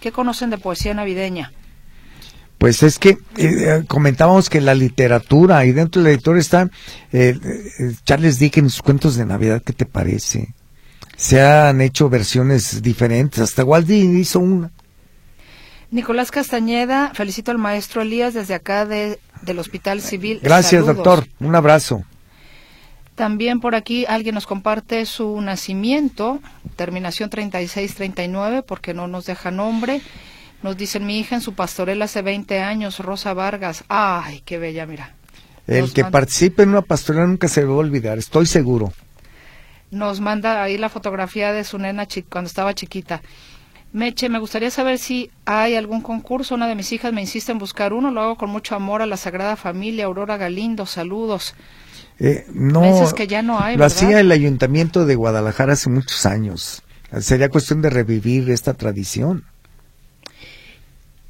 ¿Qué 0.00 0.12
conocen 0.12 0.50
de 0.50 0.58
poesía 0.58 0.94
navideña? 0.94 1.52
Pues 2.58 2.82
es 2.82 2.98
que 2.98 3.10
eh, 3.10 3.18
eh, 3.36 3.84
comentábamos 3.86 4.48
que 4.48 4.60
la 4.60 4.74
literatura, 4.74 5.64
y 5.66 5.72
dentro 5.72 6.00
de 6.00 6.08
la 6.08 6.16
literatura 6.16 6.40
está 6.40 6.70
eh, 7.12 7.38
eh, 7.42 7.94
Charles 8.04 8.38
Dickens, 8.38 8.72
sus 8.74 8.82
cuentos 8.82 9.16
de 9.16 9.26
Navidad, 9.26 9.62
¿qué 9.62 9.72
te 9.72 9.84
parece? 9.84 10.54
Se 11.16 11.42
han 11.42 11.80
hecho 11.80 12.08
versiones 12.08 12.82
diferentes, 12.82 13.40
hasta 13.40 13.64
Walt 13.64 13.86
Disney 13.86 14.20
hizo 14.20 14.40
una. 14.40 14.70
Nicolás 15.90 16.30
Castañeda, 16.30 17.12
felicito 17.14 17.50
al 17.50 17.58
maestro 17.58 18.02
Elías 18.02 18.34
desde 18.34 18.54
acá 18.54 18.86
de, 18.86 19.18
del 19.42 19.58
Hospital 19.58 20.00
Civil. 20.00 20.40
Gracias, 20.42 20.84
Saludos. 20.84 20.96
doctor. 20.96 21.28
Un 21.40 21.54
abrazo. 21.54 22.04
También 23.16 23.58
por 23.60 23.74
aquí 23.74 24.04
alguien 24.06 24.34
nos 24.36 24.46
comparte 24.46 25.04
su 25.06 25.40
nacimiento, 25.40 26.40
terminación 26.76 27.30
3639, 27.30 28.62
porque 28.62 28.94
no 28.94 29.08
nos 29.08 29.26
deja 29.26 29.50
nombre. 29.50 30.00
Nos 30.62 30.76
dicen 30.76 31.06
mi 31.06 31.18
hija 31.18 31.34
en 31.34 31.40
su 31.40 31.54
pastorela 31.54 32.04
hace 32.04 32.22
20 32.22 32.60
años, 32.60 33.00
Rosa 33.00 33.34
Vargas. 33.34 33.84
Ay, 33.88 34.42
qué 34.44 34.58
bella, 34.58 34.86
mira. 34.86 35.14
El 35.66 35.80
Nos 35.80 35.92
que 35.92 36.02
manda- 36.02 36.12
participe 36.12 36.62
en 36.62 36.68
una 36.70 36.82
pastorela 36.82 37.26
nunca 37.26 37.48
se 37.48 37.64
va 37.64 37.72
a 37.72 37.76
olvidar, 37.78 38.18
estoy 38.18 38.46
seguro. 38.46 38.92
Nos 39.90 40.20
manda 40.20 40.62
ahí 40.62 40.78
la 40.78 40.88
fotografía 40.88 41.52
de 41.52 41.64
su 41.64 41.78
nena 41.78 42.06
chi- 42.06 42.22
cuando 42.22 42.48
estaba 42.48 42.74
chiquita. 42.74 43.22
Meche, 43.92 44.28
me 44.28 44.38
gustaría 44.40 44.70
saber 44.70 44.98
si 44.98 45.30
hay 45.46 45.74
algún 45.74 46.02
concurso. 46.02 46.54
Una 46.54 46.66
de 46.68 46.74
mis 46.74 46.92
hijas 46.92 47.12
me 47.14 47.22
insiste 47.22 47.50
en 47.52 47.58
buscar 47.58 47.92
uno. 47.94 48.10
Lo 48.10 48.20
hago 48.20 48.36
con 48.36 48.50
mucho 48.50 48.74
amor 48.74 49.00
a 49.00 49.06
la 49.06 49.16
Sagrada 49.16 49.56
Familia. 49.56 50.04
Aurora 50.04 50.36
Galindo, 50.36 50.84
saludos. 50.84 51.54
Eh, 52.18 52.46
no, 52.52 52.80
Meses 52.80 53.12
que 53.12 53.26
ya 53.26 53.42
no 53.42 53.60
hay, 53.60 53.76
lo 53.76 53.80
¿verdad? 53.82 53.96
hacía 53.96 54.20
el 54.20 54.32
ayuntamiento 54.32 55.04
de 55.04 55.14
Guadalajara 55.16 55.74
hace 55.74 55.90
muchos 55.90 56.24
años. 56.26 56.82
Sería 57.20 57.48
cuestión 57.50 57.82
de 57.82 57.90
revivir 57.90 58.50
esta 58.50 58.74
tradición. 58.74 59.44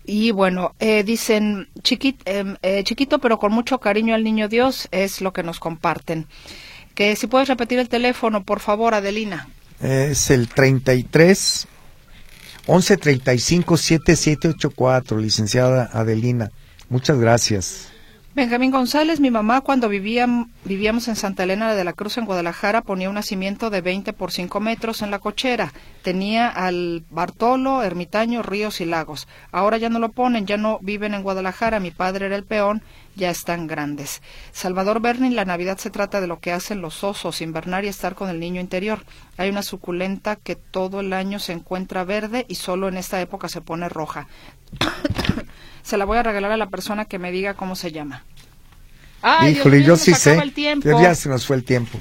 Y 0.04 0.30
bueno, 0.30 0.74
eh, 0.78 1.02
dicen 1.02 1.68
chiquit- 1.82 2.22
em, 2.24 2.56
eh, 2.62 2.84
chiquito, 2.84 3.18
pero 3.18 3.38
con 3.38 3.52
mucho 3.52 3.78
cariño 3.80 4.14
al 4.14 4.22
niño 4.22 4.48
Dios, 4.48 4.88
es 4.92 5.20
lo 5.20 5.32
que 5.32 5.42
nos 5.42 5.58
comparten. 5.58 6.26
Que 6.94 7.16
si 7.16 7.26
puedes 7.26 7.48
repetir 7.48 7.78
el 7.80 7.88
teléfono, 7.88 8.44
por 8.44 8.60
favor, 8.60 8.94
Adelina. 8.94 9.48
Es 9.80 10.30
el 10.30 10.48
33 10.48 11.66
11 12.68 12.96
35 12.96 13.76
7784, 13.76 15.18
licenciada 15.18 15.90
Adelina. 15.92 16.50
Muchas 16.88 17.18
gracias. 17.18 17.88
Benjamín 18.36 18.70
González, 18.70 19.18
mi 19.18 19.30
mamá 19.30 19.62
cuando 19.62 19.88
vivíam- 19.88 20.50
vivíamos 20.66 21.08
en 21.08 21.16
Santa 21.16 21.44
Elena 21.44 21.74
de 21.74 21.84
la 21.84 21.94
Cruz, 21.94 22.18
en 22.18 22.26
Guadalajara, 22.26 22.82
ponía 22.82 23.08
un 23.08 23.14
nacimiento 23.14 23.70
de 23.70 23.80
20 23.80 24.12
por 24.12 24.30
5 24.30 24.60
metros 24.60 25.00
en 25.00 25.10
la 25.10 25.20
cochera. 25.20 25.72
Tenía 26.02 26.46
al 26.50 27.02
Bartolo, 27.08 27.82
Ermitaño, 27.82 28.42
Ríos 28.42 28.82
y 28.82 28.84
Lagos. 28.84 29.26
Ahora 29.52 29.78
ya 29.78 29.88
no 29.88 29.98
lo 30.00 30.10
ponen, 30.10 30.44
ya 30.44 30.58
no 30.58 30.78
viven 30.82 31.14
en 31.14 31.22
Guadalajara. 31.22 31.80
Mi 31.80 31.90
padre 31.92 32.26
era 32.26 32.36
el 32.36 32.44
peón, 32.44 32.82
ya 33.14 33.30
están 33.30 33.66
grandes. 33.66 34.20
Salvador 34.52 35.00
Bernin, 35.00 35.34
la 35.34 35.46
Navidad 35.46 35.78
se 35.78 35.88
trata 35.88 36.20
de 36.20 36.26
lo 36.26 36.38
que 36.38 36.52
hacen 36.52 36.82
los 36.82 37.04
osos, 37.04 37.40
invernar 37.40 37.86
y 37.86 37.88
estar 37.88 38.14
con 38.14 38.28
el 38.28 38.38
niño 38.38 38.60
interior. 38.60 39.02
Hay 39.38 39.48
una 39.48 39.62
suculenta 39.62 40.36
que 40.36 40.56
todo 40.56 41.00
el 41.00 41.14
año 41.14 41.38
se 41.38 41.54
encuentra 41.54 42.04
verde 42.04 42.44
y 42.50 42.56
solo 42.56 42.88
en 42.88 42.98
esta 42.98 43.18
época 43.18 43.48
se 43.48 43.62
pone 43.62 43.88
roja. 43.88 44.28
se 45.86 45.96
la 45.96 46.04
voy 46.04 46.18
a 46.18 46.22
regalar 46.24 46.50
a 46.50 46.56
la 46.56 46.66
persona 46.66 47.04
que 47.04 47.20
me 47.20 47.30
diga 47.30 47.54
cómo 47.54 47.76
se 47.76 47.92
llama. 47.92 48.24
Ay, 49.22 49.54
Dios 49.54 49.60
Híjole, 49.60 49.78
mío, 49.78 49.86
yo 49.86 49.96
se 49.96 50.04
sí 50.06 50.14
sé. 50.14 50.52
Ya 50.82 51.14
se 51.14 51.28
nos 51.28 51.46
fue 51.46 51.56
el 51.56 51.64
tiempo. 51.64 51.96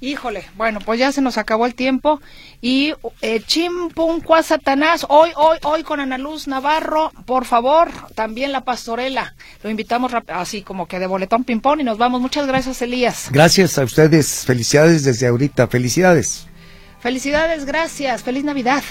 Híjole, 0.00 0.44
bueno, 0.56 0.78
pues 0.78 1.00
ya 1.00 1.10
se 1.10 1.20
nos 1.20 1.36
acabó 1.36 1.66
el 1.66 1.74
tiempo. 1.74 2.20
Y 2.60 2.94
eh, 3.20 3.42
Chimpuncua 3.44 4.44
Satanás, 4.44 5.04
hoy, 5.08 5.30
hoy, 5.34 5.58
hoy 5.64 5.82
con 5.82 5.98
Ana 5.98 6.16
Luz 6.16 6.46
Navarro, 6.46 7.10
por 7.26 7.44
favor, 7.44 7.90
también 8.14 8.52
la 8.52 8.62
pastorela. 8.62 9.34
Lo 9.64 9.70
invitamos 9.70 10.12
así 10.28 10.62
como 10.62 10.86
que 10.86 11.00
de 11.00 11.08
boletón 11.08 11.42
ping-pong 11.42 11.80
y 11.80 11.84
nos 11.84 11.98
vamos. 11.98 12.20
Muchas 12.20 12.46
gracias, 12.46 12.80
Elías. 12.82 13.30
Gracias 13.32 13.76
a 13.78 13.82
ustedes. 13.82 14.44
Felicidades 14.46 15.02
desde 15.02 15.26
ahorita. 15.26 15.66
Felicidades. 15.66 16.46
Felicidades, 17.00 17.64
gracias. 17.64 18.22
Feliz 18.22 18.44
Navidad. 18.44 18.84